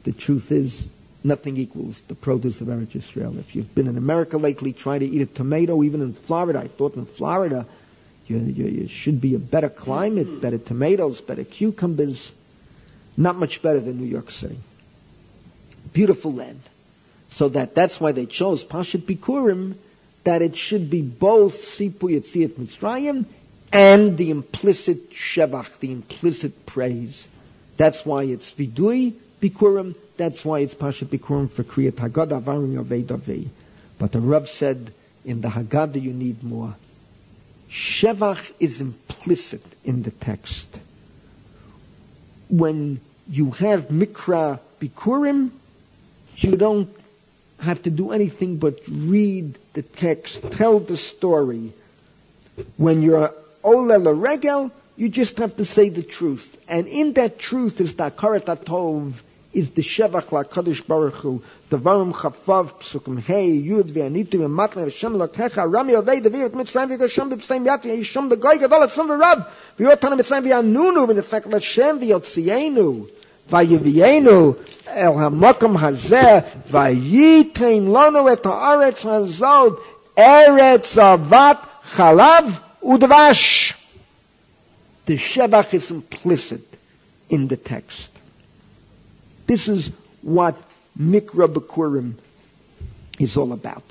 [0.04, 0.86] The truth is,
[1.24, 3.38] nothing equals the produce of Eretz Israel.
[3.38, 6.58] If you've been in America lately, try to eat a tomato, even in Florida.
[6.58, 7.66] I thought in Florida,
[8.26, 12.32] you, you, you should be a better climate, better tomatoes, better cucumbers.
[13.16, 14.58] Not much better than New York City.
[15.92, 16.60] Beautiful land.
[17.32, 19.74] So that that's why they chose Pashat Bikurim,
[20.24, 23.26] that it should be both Sipu Yetziat Mitzrayim
[23.72, 27.26] and the implicit Shevach, the implicit praise.
[27.76, 29.96] That's why it's Vidui Bikurim.
[30.16, 33.48] That's why it's Pashat Bikurim for Kriyat Haggadah Avarim Yavei
[33.98, 34.92] But the Rav said
[35.24, 36.74] in the Haggadah you need more.
[37.72, 40.68] Shevach is implicit in the text.
[42.48, 45.50] When you have Mikra Bikurim,
[46.36, 46.90] you don't
[47.60, 51.72] have to do anything but read the text, tell the story.
[52.76, 53.32] When you're
[53.64, 56.54] Ola Regel, you just have to say the truth.
[56.68, 59.14] And in that truth is the Akarat Tov,
[59.52, 60.30] is the Shevach
[60.86, 63.92] Baruch Hu, the Chafav Psukim Hey Yud
[65.72, 68.82] Rami Ovei Devi Ut Mitzrayim V'Yoshem B'Pseim Yat V'Yishom the Goy Gadol
[70.16, 70.46] Mitzrayim
[74.86, 75.14] El
[75.76, 76.44] Hazeh
[78.28, 79.78] Et Haaretz Hazod
[80.16, 83.74] Eretz Avat Chalav Udvash
[85.06, 86.62] The Shevach is implicit
[87.28, 88.11] in the text.
[89.52, 89.90] This is
[90.22, 90.56] what
[90.98, 92.14] Mikra Bikurim
[93.18, 93.84] is all about.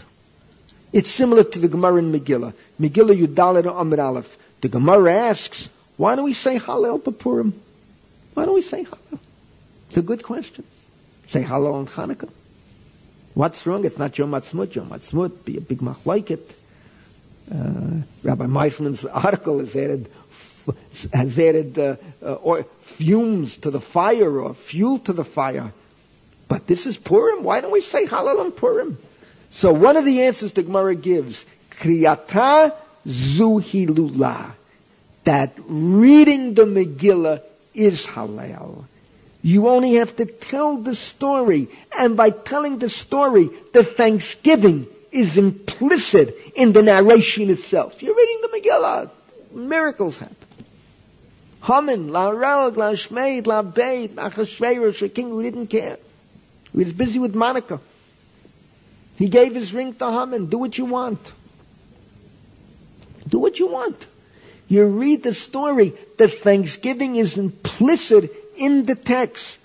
[0.92, 2.56] It's similar to the Gemara in Megillah.
[2.80, 4.36] Megillah Yudalit Amid Aleph.
[4.62, 7.54] The Gemara asks, why don't we say Hallel Bapurim?
[8.34, 9.20] Why don't we say Hallel?
[9.88, 10.64] It's a good question.
[11.28, 12.32] Say Hallel on Hanukkah.
[13.36, 13.86] What's wrong?
[13.86, 14.74] It's not Yom Ha'atzmaut.
[14.74, 16.42] Yom Ha'atzmaut be a big machloket.
[17.54, 20.10] Uh, Rabbi Meisman's article has added
[21.14, 25.72] has added uh, uh, or fumes to the fire or fuel to the fire.
[26.48, 27.44] But this is Purim.
[27.44, 28.98] Why don't we say Hallel on Purim?
[29.50, 32.74] So one of the answers the Gemara gives, Kriyata
[33.08, 34.52] Zuhilula,
[35.24, 37.42] that reading the Megillah
[37.74, 38.86] is Hallel.
[39.44, 41.68] You only have to tell the story,
[41.98, 48.02] and by telling the story, the thanksgiving is implicit in the narration itself.
[48.04, 49.10] You're reading the Megillah,
[49.54, 50.36] miracles happen.
[51.64, 55.98] Haman, La Rog, La Shmeid, La Beit, Achashverosh, a king who didn't care.
[56.72, 57.80] He was busy with Monica.
[59.18, 60.48] He gave his ring to Haman.
[60.48, 61.32] Do what you want.
[63.28, 64.08] Do what you want.
[64.68, 65.94] You read the story.
[66.18, 69.60] The thanksgiving is implicit in the text.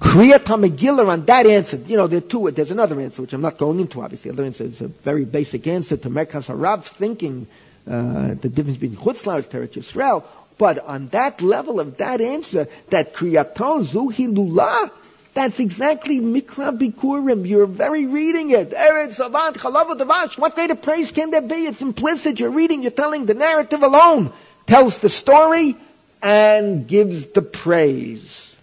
[0.00, 3.40] Kriyat HaMegillah on that answer, you know, there are two, there's another answer, which I'm
[3.40, 4.32] not going into, obviously.
[4.32, 7.46] The other answer is a very basic answer to Merkaz Harav's thinking,
[7.90, 10.24] uh, the difference between Chutzlar's Teretz Yisrael.
[10.58, 14.92] But on that level of that answer, that Kriyato Zuhi Lula,
[15.34, 17.48] that's exactly Mikra Bikurim.
[17.48, 18.70] You're very reading it.
[18.70, 20.38] Eretz Avant Chalavu Davash.
[20.38, 21.66] What greater praise can there be?
[21.66, 22.38] It's implicit.
[22.38, 24.32] You're reading, you're telling the narrative alone.
[24.66, 25.76] Tells the story
[26.22, 28.54] and gives the praise.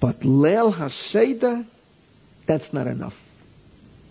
[0.00, 1.64] But Leil HaSeder,
[2.44, 3.18] that's not enough.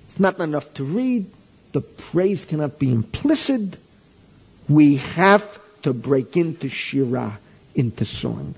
[0.06, 1.30] It's not enough to read.
[1.74, 3.78] The praise cannot be implicit.
[4.70, 5.44] We have
[5.82, 7.34] to break into Shirah,
[7.76, 8.56] into song.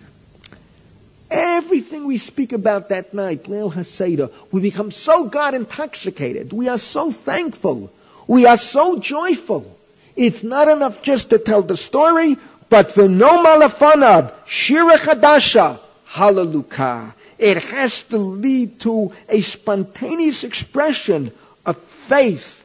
[1.32, 6.54] Everything we speak about that night, Leil HaSeder, we become so God intoxicated.
[6.54, 7.92] We are so thankful.
[8.28, 9.76] We are so joyful.
[10.16, 12.38] It's not enough just to tell the story,
[12.70, 17.16] but for no malafanab, Shira Chadasha, Hallelujah.
[17.38, 21.34] It has to lead to a spontaneous expression
[21.66, 22.64] of faith,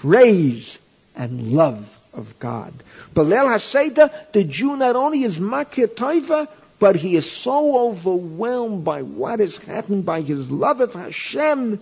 [0.00, 0.78] praise,
[1.14, 2.72] and love of God.
[3.14, 9.40] Leil HaSeder, the Jew not only is Makir but he is so overwhelmed by what
[9.40, 11.80] has happened, by his love of Hashem,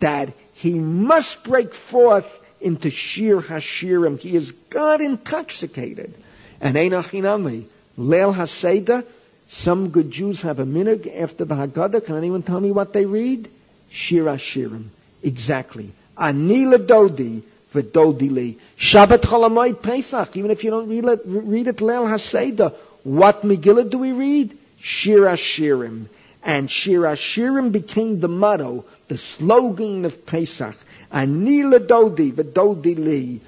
[0.00, 2.26] that he must break forth
[2.60, 4.18] into Shir Hashirim.
[4.18, 6.14] He is God intoxicated.
[6.60, 7.66] And Einachinami,
[7.98, 9.04] Leil HaSeder,
[9.48, 12.04] some good Jews have a minhag after the Haggadah.
[12.04, 13.50] Can anyone tell me what they read?
[13.90, 14.86] Shir Hashirim.
[15.22, 15.92] Exactly.
[16.16, 18.58] Ani Dodi v'dodi li.
[18.78, 20.36] Shabbat Cholamoid Pesach.
[20.36, 22.74] Even if you don't read it, read it Leil HaSeder.
[23.04, 24.56] What Megillah do we read?
[24.80, 26.06] Shir Hashirim.
[26.42, 30.76] And Shir Hashirim became the motto, the slogan of Pesach.
[31.12, 33.40] Ani ledodi v'dodi li.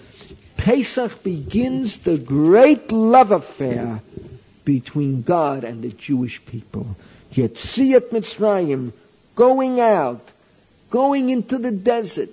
[0.57, 4.03] Pesach begins the great love affair
[4.65, 6.97] between God and the Jewish people.
[7.33, 8.93] Yetziat Mitzrayim,
[9.35, 10.21] going out,
[10.91, 12.31] going into the desert,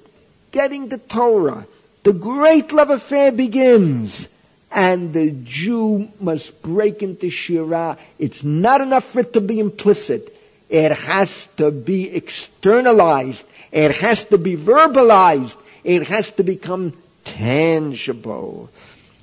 [0.55, 1.67] getting the Torah.
[2.03, 4.29] The great love affair begins
[4.71, 7.97] and the Jew must break into Shirah.
[8.17, 10.33] It's not enough for it to be implicit.
[10.69, 13.45] It has to be externalized.
[13.71, 15.57] It has to be verbalized.
[15.83, 16.93] It has to become
[17.25, 18.69] tangible.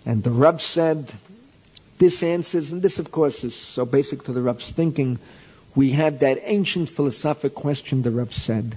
[0.05, 1.11] And the Rav said,
[1.99, 5.19] this answers, and this of course is so basic to the Rav's thinking,
[5.75, 8.77] we have that ancient philosophic question the Rav said,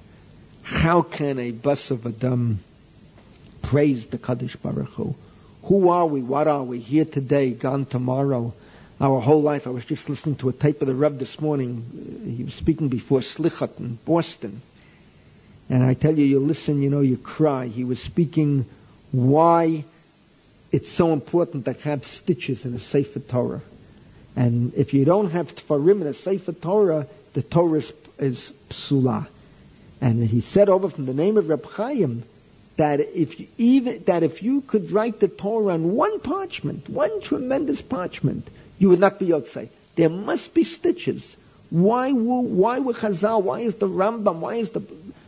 [0.65, 2.59] how can a bus of Adam
[3.61, 5.13] praise the Kadosh Baruch Hu?
[5.65, 6.23] Who are we?
[6.23, 6.79] What are we?
[6.79, 8.51] Here today, gone tomorrow.
[8.99, 9.67] Our whole life.
[9.67, 11.85] I was just listening to a tape of the Reb this morning.
[11.93, 14.63] Uh, he was speaking before Slichat in Boston.
[15.69, 17.67] And I tell you, you listen, you know, you cry.
[17.67, 18.65] He was speaking
[19.11, 19.85] why
[20.71, 23.61] it's so important to have stitches in a Sefer Torah.
[24.35, 29.27] And if you don't have Tfarim in a Sefer Torah, the Torah is, is psula.
[30.01, 32.23] And he said over from the name of Reb Chaim,
[32.77, 37.21] that if you even that if you could write the Torah on one parchment, one
[37.21, 39.69] tremendous parchment, you would not be Yotzei.
[39.95, 41.37] There must be stitches.
[41.69, 43.43] Why why were Chazal?
[43.43, 44.39] Why is the Rambam?
[44.39, 44.83] Why is the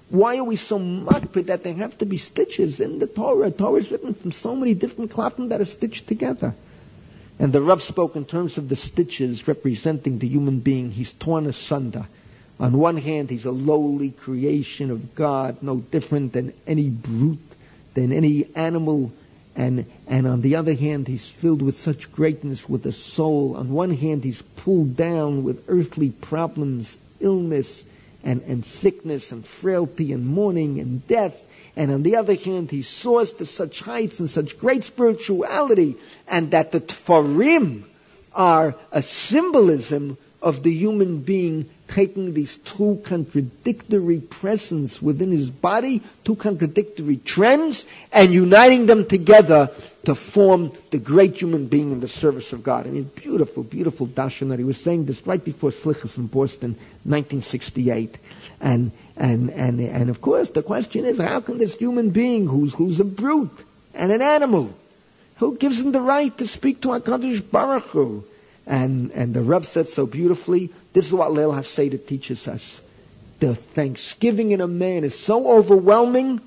[0.10, 3.52] why are we so makpid that there have to be stitches in the Torah?
[3.52, 6.54] Torah is written from so many different klafim that are stitched together.
[7.40, 10.92] And the Rav spoke in terms of the stitches representing the human being.
[10.92, 12.08] He's torn asunder.
[12.60, 17.38] On one hand, he's a lowly creation of God, no different than any brute,
[17.94, 19.12] than any animal.
[19.56, 23.56] And, and on the other hand, he's filled with such greatness with a soul.
[23.58, 27.84] On one hand, he's pulled down with earthly problems, illness,
[28.24, 31.36] and, and sickness, and frailty, and mourning, and death.
[31.76, 35.96] And on the other hand, he soars to such heights and such great spirituality,
[36.28, 37.84] and that the Tfarim
[38.34, 46.02] are a symbolism of the human being taking these two contradictory presence within his body,
[46.26, 49.70] two contradictory trends, and uniting them together
[50.06, 52.86] to form the great human being in the service of God.
[52.86, 56.72] I mean, beautiful, beautiful darshan that he was saying this right before Slichas in Boston,
[57.04, 58.18] 1968.
[58.60, 62.74] And, and, and, and of course, the question is, how can this human being who's,
[62.74, 64.74] who's a brute and an animal,
[65.38, 68.24] who gives him the right to speak to HaKadosh Baruch Hu?
[68.68, 72.82] And, and the Reb said so beautifully, this is what Leil HaSeder teaches us.
[73.40, 76.42] The thanksgiving in a man is so overwhelming,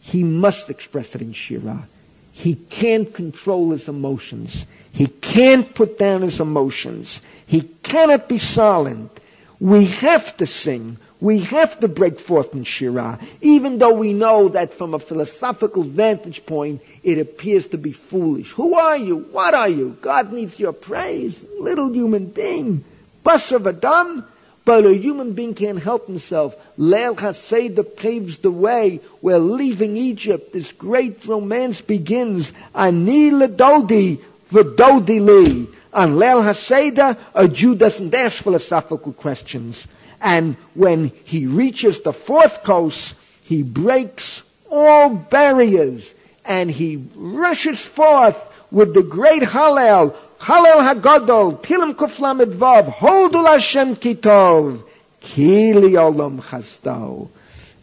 [0.00, 1.84] he must express it in Shirah.
[2.30, 4.66] He can't control his emotions.
[4.92, 7.22] He can't put down his emotions.
[7.46, 9.18] He cannot be silent.
[9.58, 10.98] We have to sing.
[11.24, 15.82] We have to break forth in Shirah, even though we know that from a philosophical
[15.82, 18.52] vantage point, it appears to be foolish.
[18.52, 19.16] Who are you?
[19.32, 19.96] What are you?
[20.02, 21.42] God needs your praise.
[21.58, 22.84] Little human being.
[23.24, 24.26] Basar Adam.
[24.66, 26.56] But a human being can't help himself.
[26.76, 29.00] Leil Haseda paves the way.
[29.22, 30.52] We're leaving Egypt.
[30.52, 32.52] This great romance begins.
[32.74, 34.20] Ani ledodi
[34.52, 35.68] v'dodi li.
[35.94, 39.86] On Leil Haseda, a Jew doesn't ask philosophical questions.
[40.24, 46.14] And when he reaches the fourth coast, he breaks all barriers
[46.46, 53.96] and he rushes forth with the great Hallel, Hallel Hagadol, Tilim Kuflamid Vav, Hodul Hashem
[53.96, 54.82] Kitov,
[55.20, 57.28] Kili Olam Chasdo.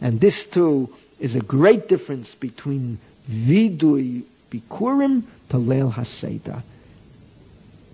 [0.00, 2.98] And this too is a great difference between
[3.30, 6.60] Vidui Bikurim to Leil Haseda.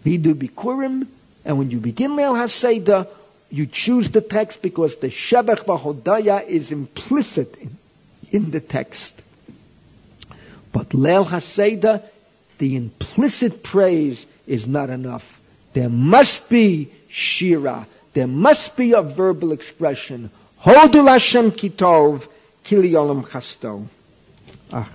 [0.06, 1.06] Vidui Bikurim,
[1.44, 3.08] and when you begin Leil Haseda,
[3.50, 7.76] you choose the text because the Shebech Vahodaya is implicit in,
[8.30, 9.14] in the text.
[10.72, 12.02] But Leil Haseda,
[12.58, 15.40] the implicit praise is not enough.
[15.72, 17.86] There must be Shira.
[18.12, 20.30] There must be a verbal expression.
[20.62, 22.28] Hodul Hashem Kitov,
[22.64, 22.92] Kili
[23.24, 23.86] Chasto.
[24.72, 24.90] Ah.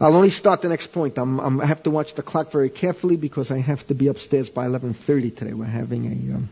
[0.00, 1.18] I'll only start the next point.
[1.18, 4.08] I'm, I'm, i have to watch the clock very carefully because I have to be
[4.08, 5.52] upstairs by 11.30 today.
[5.52, 6.36] We're having a...
[6.36, 6.48] Um,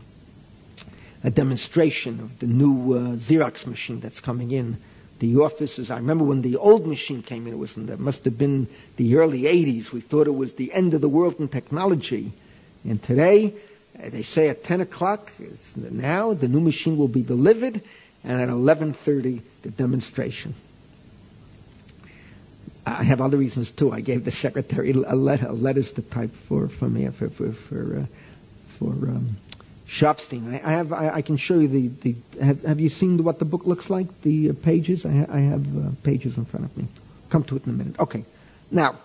[1.23, 4.77] a demonstration of the new uh, Xerox machine that's coming in.
[5.19, 8.25] The offices, I remember when the old machine came in, it was in the, must
[8.25, 8.67] have been
[8.97, 9.91] the early 80s.
[9.91, 12.33] We thought it was the end of the world in technology.
[12.83, 13.53] And today,
[13.97, 15.31] uh, they say at 10 o'clock,
[15.77, 17.81] now the new machine will be delivered,
[18.25, 20.55] and at 11.30, the demonstration.
[22.85, 23.91] I have other reasons too.
[23.93, 27.99] I gave the secretary a letter, letters to type for for me for for for,
[27.99, 28.05] uh,
[28.77, 29.37] for um,
[29.93, 30.55] Shopstein.
[30.55, 30.91] I, I have.
[30.91, 31.87] I, I, can show you the.
[31.87, 34.21] the have, have, you seen what the book looks like?
[34.23, 35.05] The uh, pages.
[35.05, 36.87] I, ha, I have uh, pages in front of me.
[37.29, 37.99] Come to it in a minute.
[37.99, 38.25] Okay.
[38.71, 38.95] Now,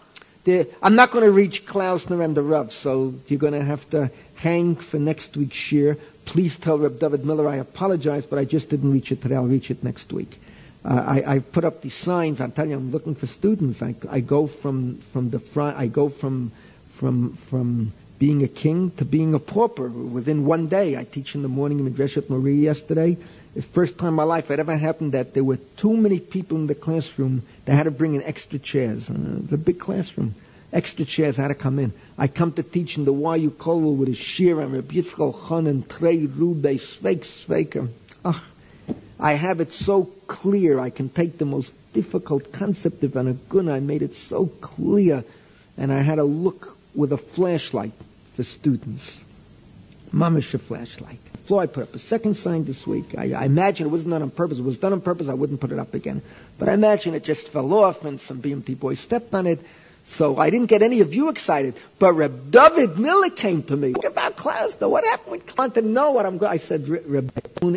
[0.44, 3.88] the, I'm not going to reach Klausner and the Rav, so you're going to have
[3.90, 5.98] to hang for next week's shiur.
[6.24, 9.34] Please tell Reb David Miller I apologize, but I just didn't reach it today.
[9.34, 10.40] I'll reach it next week.
[10.84, 12.40] Uh, I, I put up these signs.
[12.40, 13.82] I'm telling you, I'm looking for students.
[13.82, 15.76] I, I go from from the front.
[15.76, 16.52] I go from
[16.98, 20.96] from from being a king to being a pauper within one day.
[20.96, 23.16] I teach in the morning in Medreshet Moriah yesterday.
[23.54, 26.18] It's the first time in my life it ever happened that there were too many
[26.18, 29.08] people in the classroom that had to bring in extra chairs.
[29.08, 30.34] Uh, the big classroom.
[30.72, 31.92] Extra chairs had to come in.
[32.18, 35.66] I come to teach in the YU Kollel with a shiur and Reb Yitzchal Chan
[35.66, 37.88] and Trey Rube, Sveik Sveiker.
[38.24, 38.42] Ach,
[39.18, 40.78] I have it so clear.
[40.80, 43.70] I can take the most difficult concept of an agun.
[43.72, 45.24] I made it so clear.
[45.76, 47.92] And I had to look with a flashlight
[48.38, 49.20] for students.
[50.14, 51.18] Mamish flashlight.
[51.50, 53.16] I put up a second sign this week.
[53.18, 54.58] I, I, imagine it wasn't done on purpose.
[54.58, 56.22] It was done on purpose, I wouldn't put it up again.
[56.56, 59.58] But I imagine it just fell off and some BMT boys stepped on it.
[60.04, 61.74] So I didn't get any of you excited.
[61.98, 63.90] But Reb David Miller came to me.
[63.90, 64.88] What about Klausner?
[64.88, 65.82] What happened with Klausner?
[65.82, 67.32] to know what I'm going I said, Reb,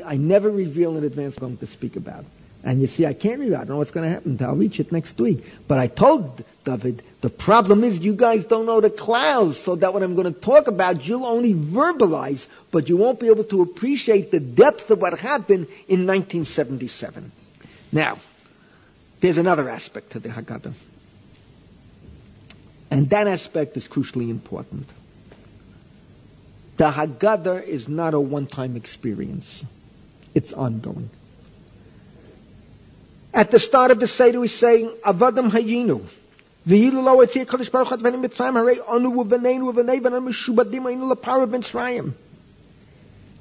[0.06, 2.26] I never reveal in advance what I'm going to speak about.
[2.64, 3.54] And you see, I can't read.
[3.54, 4.38] I don't know what's going to happen.
[4.42, 5.44] I'll reach it next week.
[5.68, 9.94] But I told David, the problem is you guys don't know the clouds, so that
[9.94, 13.64] what I'm going to talk about, you'll only verbalize, but you won't be able to
[13.64, 17.32] appreciate the depth of what happened in 1977.
[17.92, 18.20] Now,
[19.22, 20.74] there's another aspect to the Haggadah.
[22.92, 24.88] And that aspect is crucially important.
[26.78, 29.64] The Haggadah is not a one-time experience.
[30.36, 31.10] It's ongoing.
[33.34, 36.02] At the start of the Seder, we say, Avadim Hayinu.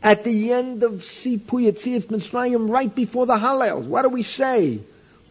[0.02, 4.80] At the end of Sipu it's Mitzrayim, right before the Hallel, what do we say?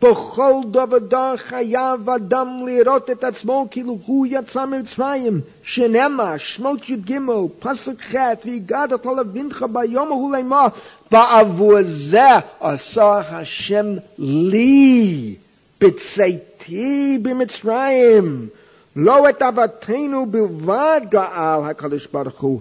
[0.02, 7.18] בכל דבר חייב אדם לראות את עצמו כאילו הוא יצא ממצרים, שנאמר, שמות י"ג,
[7.60, 8.16] פסוק ח',
[8.46, 10.68] והגדת לבנך ביום ההוא לאמור,
[11.12, 12.28] בעבור זה
[12.60, 13.86] עשה השם
[14.18, 15.36] לי
[15.82, 18.48] בצאתי במצרים.
[18.96, 22.60] לא את אבותינו בלבד גאל הקדוש ברוך הוא,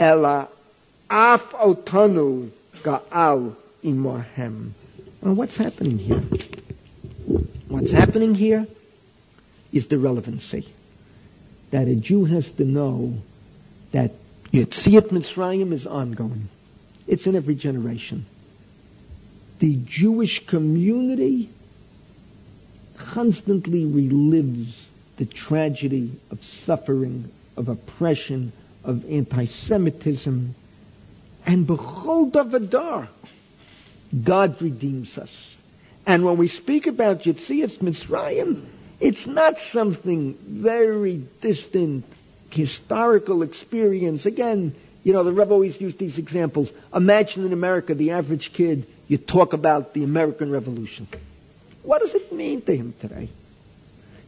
[0.00, 0.28] אלא
[1.08, 2.42] אף אותנו
[2.84, 3.38] גאל
[3.82, 4.83] עמהם.
[5.24, 6.22] Well, what's happening here?
[7.68, 8.66] What's happening here
[9.72, 10.68] is the relevancy.
[11.70, 13.14] That a Jew has to know
[13.92, 14.12] that
[14.52, 16.50] Yetziat Mitzrayim is ongoing.
[17.06, 18.26] It's in every generation.
[19.60, 21.48] The Jewish community
[22.98, 24.74] constantly relives
[25.16, 28.52] the tragedy of suffering, of oppression,
[28.84, 30.54] of anti-Semitism,
[31.46, 33.08] And behold Avadar,
[34.22, 35.56] God redeems us.
[36.06, 38.64] And when we speak about Yitzias Mitzrayim,
[39.00, 42.04] it's not something very distant,
[42.50, 44.26] historical experience.
[44.26, 46.72] Again, you know, the Rebbe always used these examples.
[46.94, 51.08] Imagine in America, the average kid, you talk about the American Revolution.
[51.82, 53.28] What does it mean to him today?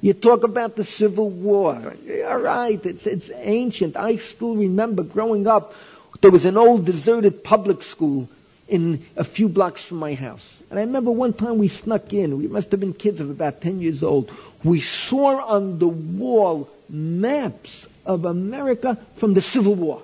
[0.01, 1.95] You talk about the Civil War.
[2.29, 3.97] All right, it's, it's ancient.
[3.97, 5.73] I still remember growing up,
[6.21, 8.29] there was an old deserted public school
[8.69, 10.63] in a few blocks from my house.
[10.71, 12.37] And I remember one time we snuck in.
[12.37, 14.31] We must have been kids of about 10 years old.
[14.65, 20.03] We saw on the wall maps of America from the Civil War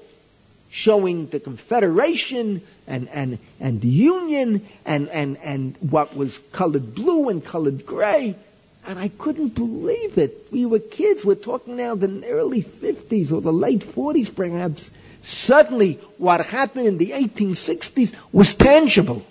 [0.71, 7.29] showing the Confederation and, and, and the Union and, and, and what was colored blue
[7.29, 8.35] and colored gray.
[8.87, 10.49] And I couldn't believe it.
[10.51, 11.25] We were kids.
[11.25, 14.91] We're talking now the early 50s or the late 40s perhaps.
[15.23, 19.25] Suddenly, what happened in the 1860s was tangible.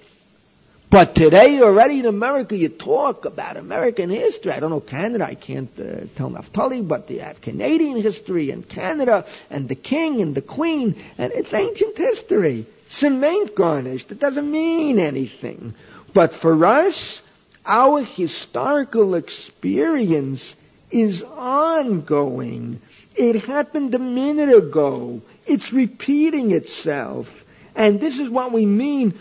[0.89, 4.51] But today, already in America, you talk about American history.
[4.51, 5.25] I don't know Canada.
[5.25, 10.21] I can't uh, tell Naftali, but you have Canadian history and Canada and the king
[10.21, 12.65] and the queen, and it's ancient history.
[12.89, 14.11] Cement garnished.
[14.11, 15.75] It doesn't mean anything.
[16.13, 17.21] But for us,
[17.65, 20.55] our historical experience
[20.89, 22.81] is ongoing.
[23.15, 25.21] It happened a minute ago.
[25.51, 27.27] It's repeating itself.
[27.75, 29.13] And this is what we mean.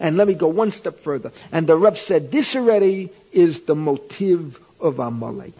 [0.00, 1.32] And let me go one step further.
[1.52, 5.52] And the Reb said, this already is the motive of Amalek.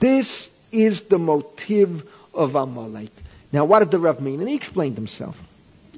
[0.00, 2.02] This is the motive
[2.34, 3.10] of Amalek.
[3.52, 4.40] Now, what did the Rav mean?
[4.40, 5.40] And he explained himself.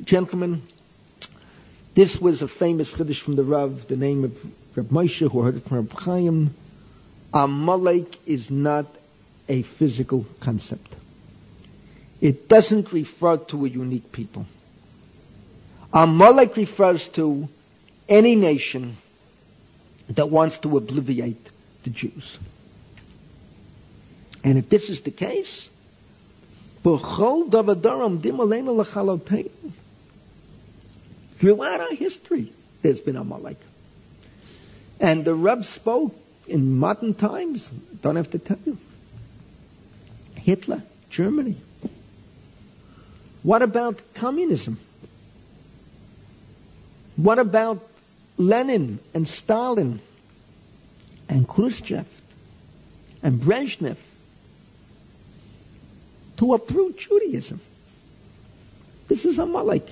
[0.03, 0.63] Gentlemen,
[1.95, 5.57] this was a famous Chiddush from the Rav, the name of Rav Moshe, who heard
[5.57, 6.55] it from Rav Chaim.
[7.33, 8.87] Amalek is not
[9.49, 10.97] a physical concept.
[12.21, 14.47] It doesn't refer to a unique people.
[15.93, 17.49] A Amalek refers to
[18.09, 18.97] any nation
[20.09, 21.51] that wants to obliviate
[21.85, 22.39] the Jews.
[24.43, 25.71] And if this is the case,
[31.39, 32.53] throughout our history,
[32.83, 33.57] there's been a Amalek.
[35.01, 36.15] And the Reb spoke
[36.47, 37.71] in modern times,
[38.03, 38.77] don't have to tell you.
[40.35, 41.57] Hitler, Germany.
[43.43, 44.79] What about communism?
[47.17, 47.83] What about
[48.37, 50.01] Lenin and Stalin
[51.31, 52.07] and Khrushchev
[53.23, 53.97] and Brezhnev
[56.39, 57.61] to uproot Judaism.
[59.09, 59.87] This is a Amalek.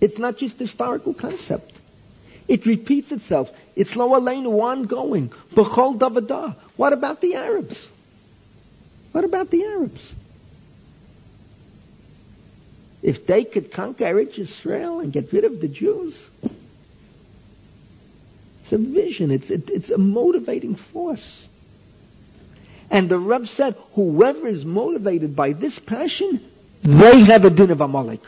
[0.00, 1.72] It's not just historical concept.
[2.48, 3.50] It repeats itself.
[3.76, 5.28] It's lo aleinu ongoing.
[5.54, 6.56] B'chol davada.
[6.76, 7.88] What about the Arabs?
[9.12, 10.14] What about the Arabs?
[13.02, 16.28] If they could conquer Israel and get rid of the Jews,
[18.62, 19.30] it's a vision.
[19.30, 21.48] It's, it, it's a motivating force.
[22.90, 26.40] And the Reb said, whoever is motivated by this passion,
[26.82, 28.22] they have a din of Amalek.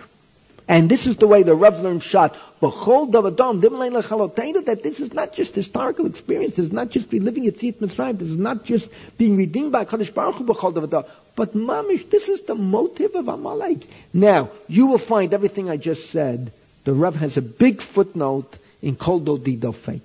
[0.69, 2.39] And this is the way the Rebs learned shot.
[2.61, 6.55] That this is not just historical experience.
[6.55, 8.19] This is not just reliving Yitzhak Mitzrayim.
[8.19, 12.55] This is not just being redeemed by Kadosh Baruch Hu But mamish, this is the
[12.55, 13.89] motive of Amalek.
[14.13, 16.53] Now, you will find everything I just said.
[16.85, 20.03] The Rav has a big footnote in Kol Dodi Dofek.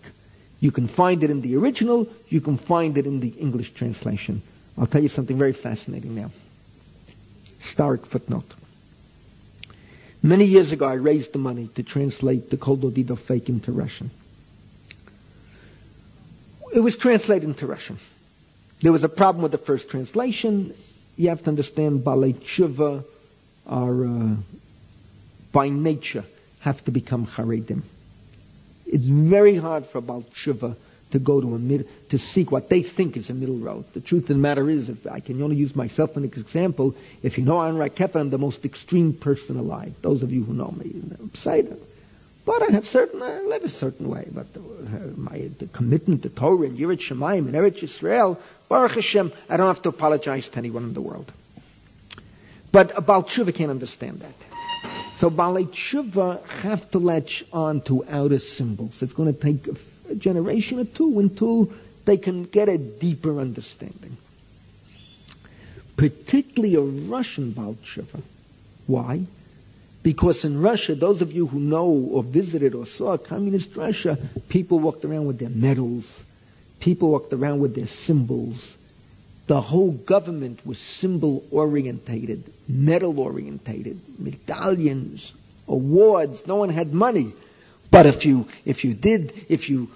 [0.59, 4.41] You can find it in the original, you can find it in the English translation.
[4.77, 6.31] I'll tell you something very fascinating now.
[7.59, 8.53] Historic footnote.
[10.23, 14.09] Many years ago, I raised the money to translate the Kol Dodi Dofek into Russian.
[16.73, 17.97] It was translated into Russian.
[18.81, 20.73] There was a problem with the first translation.
[21.15, 23.03] You have to understand, Balei Tshuva
[23.67, 24.35] are, uh,
[25.51, 26.25] by nature,
[26.59, 27.83] have to become Haredim.
[28.87, 30.75] It's very hard for a Baal Tshuva
[31.11, 33.85] to go to a mid, to seek what they think is a middle road.
[33.93, 36.95] The truth of the matter is, if I can only use myself as an example,
[37.23, 39.93] if you know Aaron Rakeffet, I'm the most extreme person alive.
[40.01, 41.79] Those of you who know me, you say that.
[42.45, 44.25] But I have certain, I live a certain way.
[44.31, 48.37] But the, uh, my the commitment to Torah and Yirat Shemaim and Eretz Yisrael,
[48.69, 51.31] Baruch Hashem, I don't have to apologize to anyone in the world.
[52.71, 54.46] But a Baal Tshuva can't understand that.
[55.17, 59.01] So Balei Tshuva have to latch on to outer symbols.
[59.01, 61.71] It's going to take a, generation or two until
[62.05, 64.15] they can get a deeper understanding.
[65.97, 68.21] Particularly a Russian Baal Tshuva.
[68.85, 69.21] Why?
[70.03, 74.19] Because in Russia, those of you who know or visited or saw communist Russia,
[74.49, 76.23] people walked around with their medals.
[76.79, 78.77] People walked around with their symbols.
[79.47, 85.33] The whole government was symbol orientated, medal orientated, medallions,
[85.67, 86.45] awards.
[86.45, 87.33] No one had money.
[87.89, 89.89] But if you, if you did, if you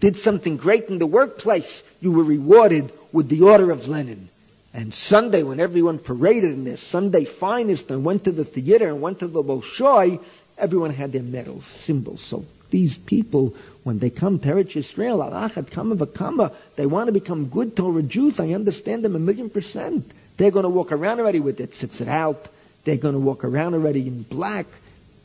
[0.00, 4.30] did something great in the workplace, you were rewarded with the Order of Lenin.
[4.72, 9.00] And Sunday, when everyone paraded in their Sunday finest and went to the theater and
[9.00, 10.22] went to the Bolshoi,
[10.56, 12.20] everyone had their medals, symbols.
[12.20, 17.46] So these people, when they come to Eretz Yisrael, kama v'kama, they want to become
[17.46, 18.40] good Torah Jews.
[18.40, 20.12] I understand them a million percent.
[20.36, 22.48] They're going to walk around already with it, sits it out.
[22.84, 24.66] They're going to walk around already in black.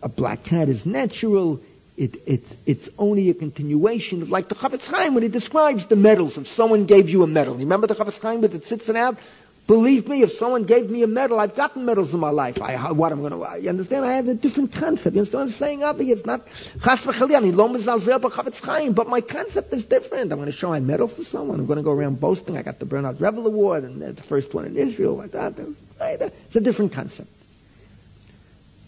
[0.02, 1.60] A black cat is natural.
[1.98, 5.96] It, it, it's only a continuation of like the Chafetz Chaim when he describes the
[5.96, 6.38] medals.
[6.38, 9.20] If someone gave you a medal, remember the Chafetz Chaim that it sits it out?
[9.72, 12.62] Believe me, if someone gave me a medal, I've gotten medals in my life.
[12.62, 14.06] I, what I'm going to, you understand?
[14.06, 15.16] I have a different concept.
[15.16, 16.10] You understand what I'm saying?
[16.10, 16.46] It's not
[16.84, 18.94] chas v'chali.
[18.94, 20.34] But my concept is different.
[20.34, 21.58] I'm going to show my medals to someone.
[21.58, 22.58] I'm going to go around boasting.
[22.58, 25.16] I got the Bernard Revel Award and the first one in Israel.
[25.16, 25.54] Like that.
[26.02, 27.30] It's a different concept.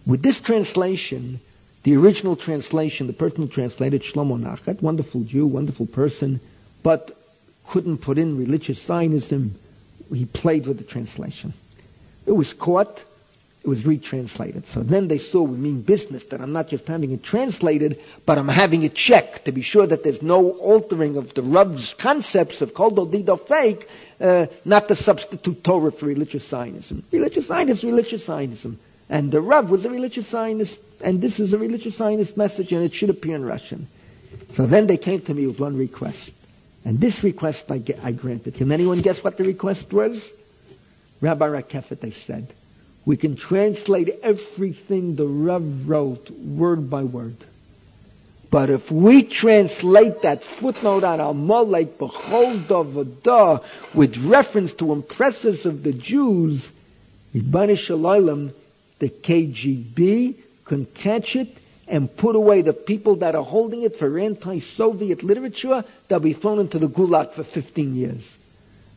[0.05, 1.39] With this translation,
[1.84, 6.41] the original translation, the person who translated Shlomo Nachat, wonderful Jew, wonderful person,
[6.84, 7.18] but
[7.69, 9.55] couldn't put in religious Zionism
[10.14, 11.53] he played with the translation.
[12.26, 13.03] It was caught,
[13.64, 14.68] it was retranslated.
[14.68, 18.38] So then they saw we mean business, that I'm not just having it translated, but
[18.38, 22.61] I'm having it checked to be sure that there's no altering of the Rav's concepts
[22.61, 23.85] of Kol Dodi Dofek,
[24.19, 27.03] uh, not to substitute Torah for religious Zionism.
[27.11, 28.80] Religious Zionism, religious Zionism.
[29.10, 32.84] And the Rav was a religious Zionist, and this is a religious Zionist message, and
[32.84, 33.88] it should appear in Russian.
[34.56, 36.34] So then they came to me with one request.
[36.85, 38.55] And this request I, I granted.
[38.55, 40.31] Can anyone guess what the request was?
[41.22, 42.53] Rabbi Rakeffet, they said,
[43.05, 47.35] we can translate everything the Rav wrote word by word.
[48.49, 55.84] But if we translate that footnote on Amalek, Bechol Davadah, with reference to impresses of
[55.84, 56.72] the Jews,
[57.34, 58.53] Ribbani Shalaylam,
[58.99, 60.35] the KGB
[60.65, 61.57] can catch it
[61.88, 66.60] and put away the people that are holding it for anti-Soviet literature, they'll be thrown
[66.60, 68.23] into the gulag for 15 years.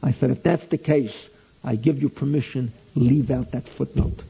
[0.03, 1.29] I said, if that's the case,
[1.65, 4.23] I give you permission, leave out that footnote.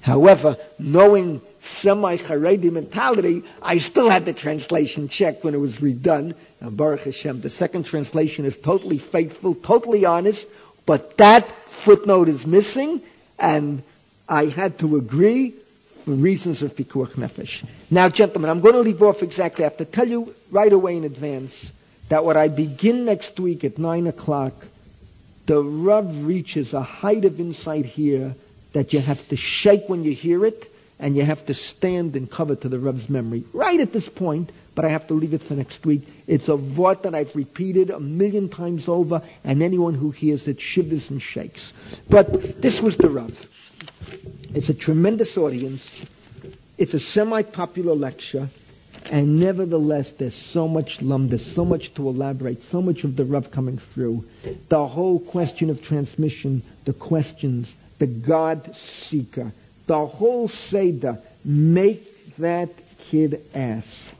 [0.00, 6.34] However, knowing semi-Haredi mentality, I still had the translation checked when it was redone.
[6.60, 10.46] And Baruch Hashem, the second translation is totally faithful, totally honest,
[10.84, 13.02] but that footnote is missing,
[13.38, 13.82] and
[14.28, 15.54] I had to agree
[16.06, 17.64] reasons of pikuach nefesh.
[17.90, 19.64] Now, gentlemen, I'm going to leave off exactly.
[19.64, 21.72] I have to tell you right away in advance
[22.08, 24.54] that when I begin next week at 9 o'clock,
[25.46, 28.34] the Rav reaches a height of insight here
[28.72, 32.30] that you have to shake when you hear it, and you have to stand and
[32.30, 33.44] cover to the Rav's memory.
[33.52, 36.02] Right at this point, but I have to leave it for next week.
[36.26, 40.60] It's a vort that I've repeated a million times over, and anyone who hears it
[40.60, 41.72] shivers and shakes.
[42.08, 43.46] But this was the Rav.
[44.54, 46.02] It's a tremendous audience.
[46.78, 48.48] It's a semi-popular lecture.
[49.10, 53.24] And nevertheless, there's so much lum, there's so much to elaborate, so much of the
[53.24, 54.24] Rav coming through.
[54.68, 59.52] The whole question of transmission, the questions, the God seeker,
[59.86, 64.12] the whole Seder, make that kid ask.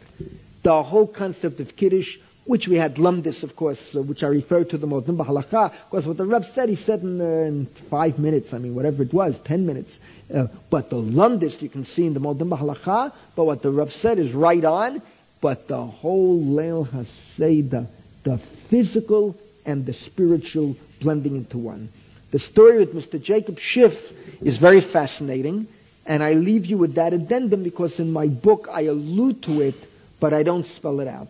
[0.62, 4.70] The whole concept of Kiddush, which we had lumdis, of course, uh, which I referred
[4.70, 5.72] to the Moadim Bahalacha.
[5.72, 8.74] Of course, what the Reb said, he said in, uh, in, five minutes, I mean,
[8.74, 9.98] whatever it was, ten minutes.
[10.32, 13.90] Uh, but the lumdis you can see in the Moadim Bahalacha, but what the Reb
[13.90, 15.02] said is right on,
[15.40, 17.88] but the whole Leil HaSeda,
[18.22, 21.88] the physical and the spiritual blending into one.
[22.30, 23.20] The story with Mr.
[23.20, 25.66] Jacob Schiff is very fascinating,
[26.06, 29.74] and I leave you with that addendum because in my book I allude to it,
[30.20, 31.28] but I don't spell it out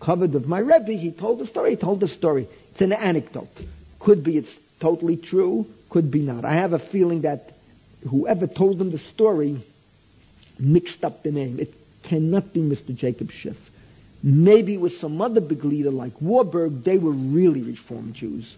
[0.00, 2.46] covered of my Rebbe, he told the story, he told the story.
[2.72, 3.48] It's an anecdote.
[3.98, 6.44] Could be it's totally true, could be not.
[6.44, 7.52] I have a feeling that
[8.08, 9.60] whoever told him the story
[10.58, 11.58] mixed up the name.
[11.58, 12.94] It cannot be Mr.
[12.94, 13.56] Jacob Schiff.
[14.22, 18.56] Maybe with some other big leader like Warburg, they were really Reformed Jews.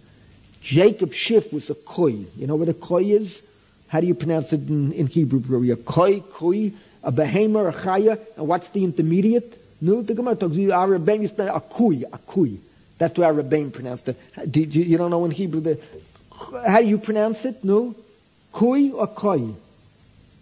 [0.62, 2.26] Jacob Schiff was a koi.
[2.36, 3.42] You know what a koi is?
[3.88, 5.70] How do you pronounce it in, in Hebrew, Brewery?
[5.70, 6.72] A koi, koi,
[7.02, 9.59] a behemoth, a chaya, and what's the intermediate?
[9.80, 10.56] No, the Gemara talks.
[10.56, 12.60] Our Rebbeim is a kui, a kui.
[12.98, 14.16] That's the way our Rebbeim pronounced it.
[14.50, 15.80] Do, you don't know in Hebrew the
[16.66, 17.62] how do you pronounce it?
[17.64, 17.94] No,
[18.52, 19.54] kui or koi.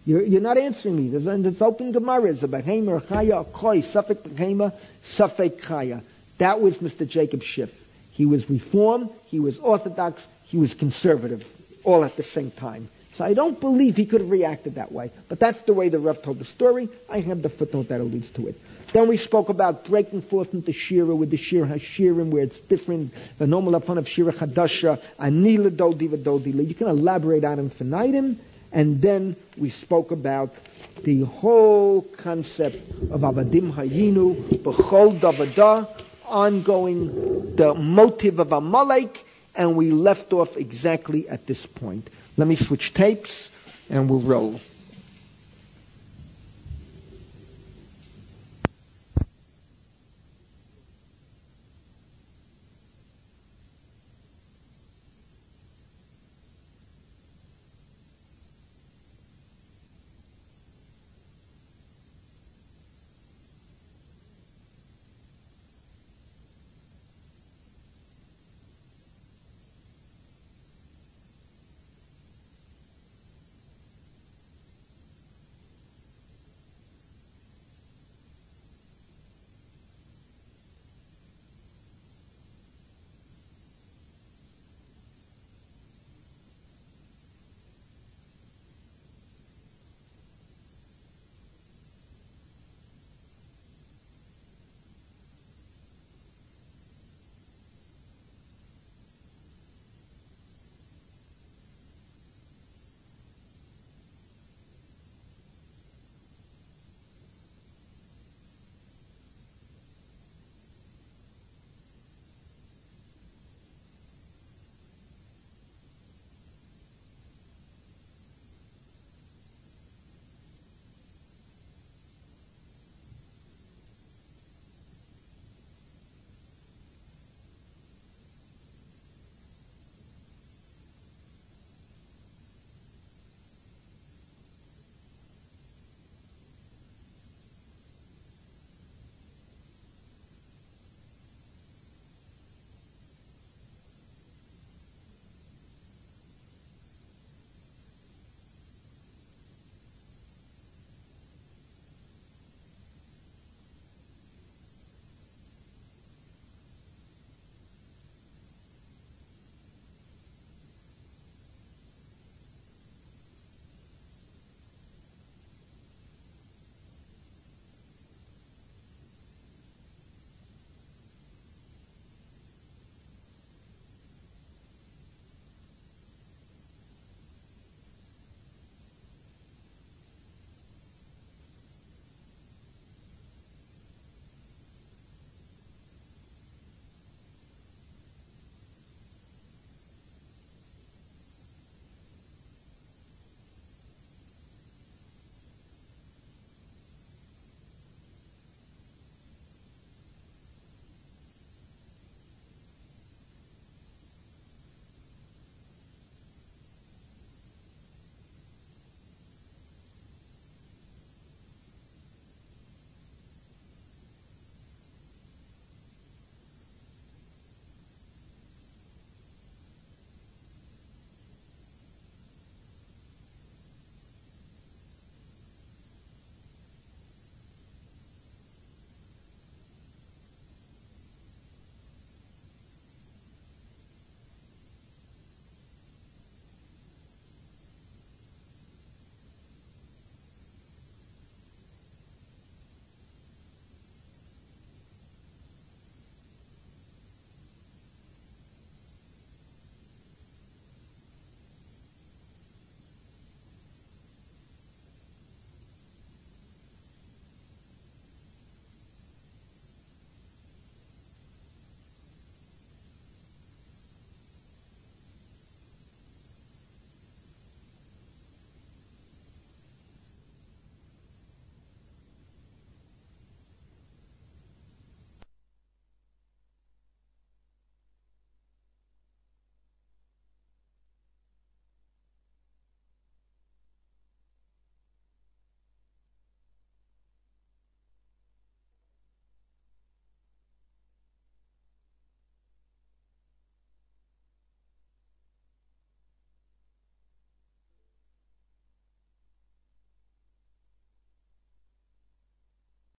[0.07, 1.09] You're, you're not answering me.
[1.09, 2.31] There's, there's open Gemara.
[2.31, 6.03] It's a behemoth, chaya, a koi, suffix behemoth, suffix chaya.
[6.39, 7.07] That was Mr.
[7.07, 7.71] Jacob Schiff.
[8.13, 11.47] He was Reform, he was Orthodox, he was conservative,
[11.85, 12.89] all at the same time.
[13.15, 15.11] So I don't believe he could have reacted that way.
[15.29, 16.89] But that's the way the Rav told the story.
[17.09, 18.61] I have the footnote that alludes to it.
[18.93, 23.13] Then we spoke about breaking forth into Shira with the Shir Hashirim, where it's different.
[23.39, 26.67] The normal fun of Shira Chadasha, Anila Dodi Vadodila.
[26.67, 28.41] You can elaborate on infinitum.
[28.73, 30.55] And then we spoke about
[31.05, 32.77] the whole concept
[33.11, 35.89] of Avadim Hayinu, B'chol Davada,
[36.27, 39.25] ongoing, the motive of Amalek,
[39.55, 42.09] and we left off exactly at this point.
[42.37, 43.51] Let me switch tapes
[43.91, 44.61] and we'll roll.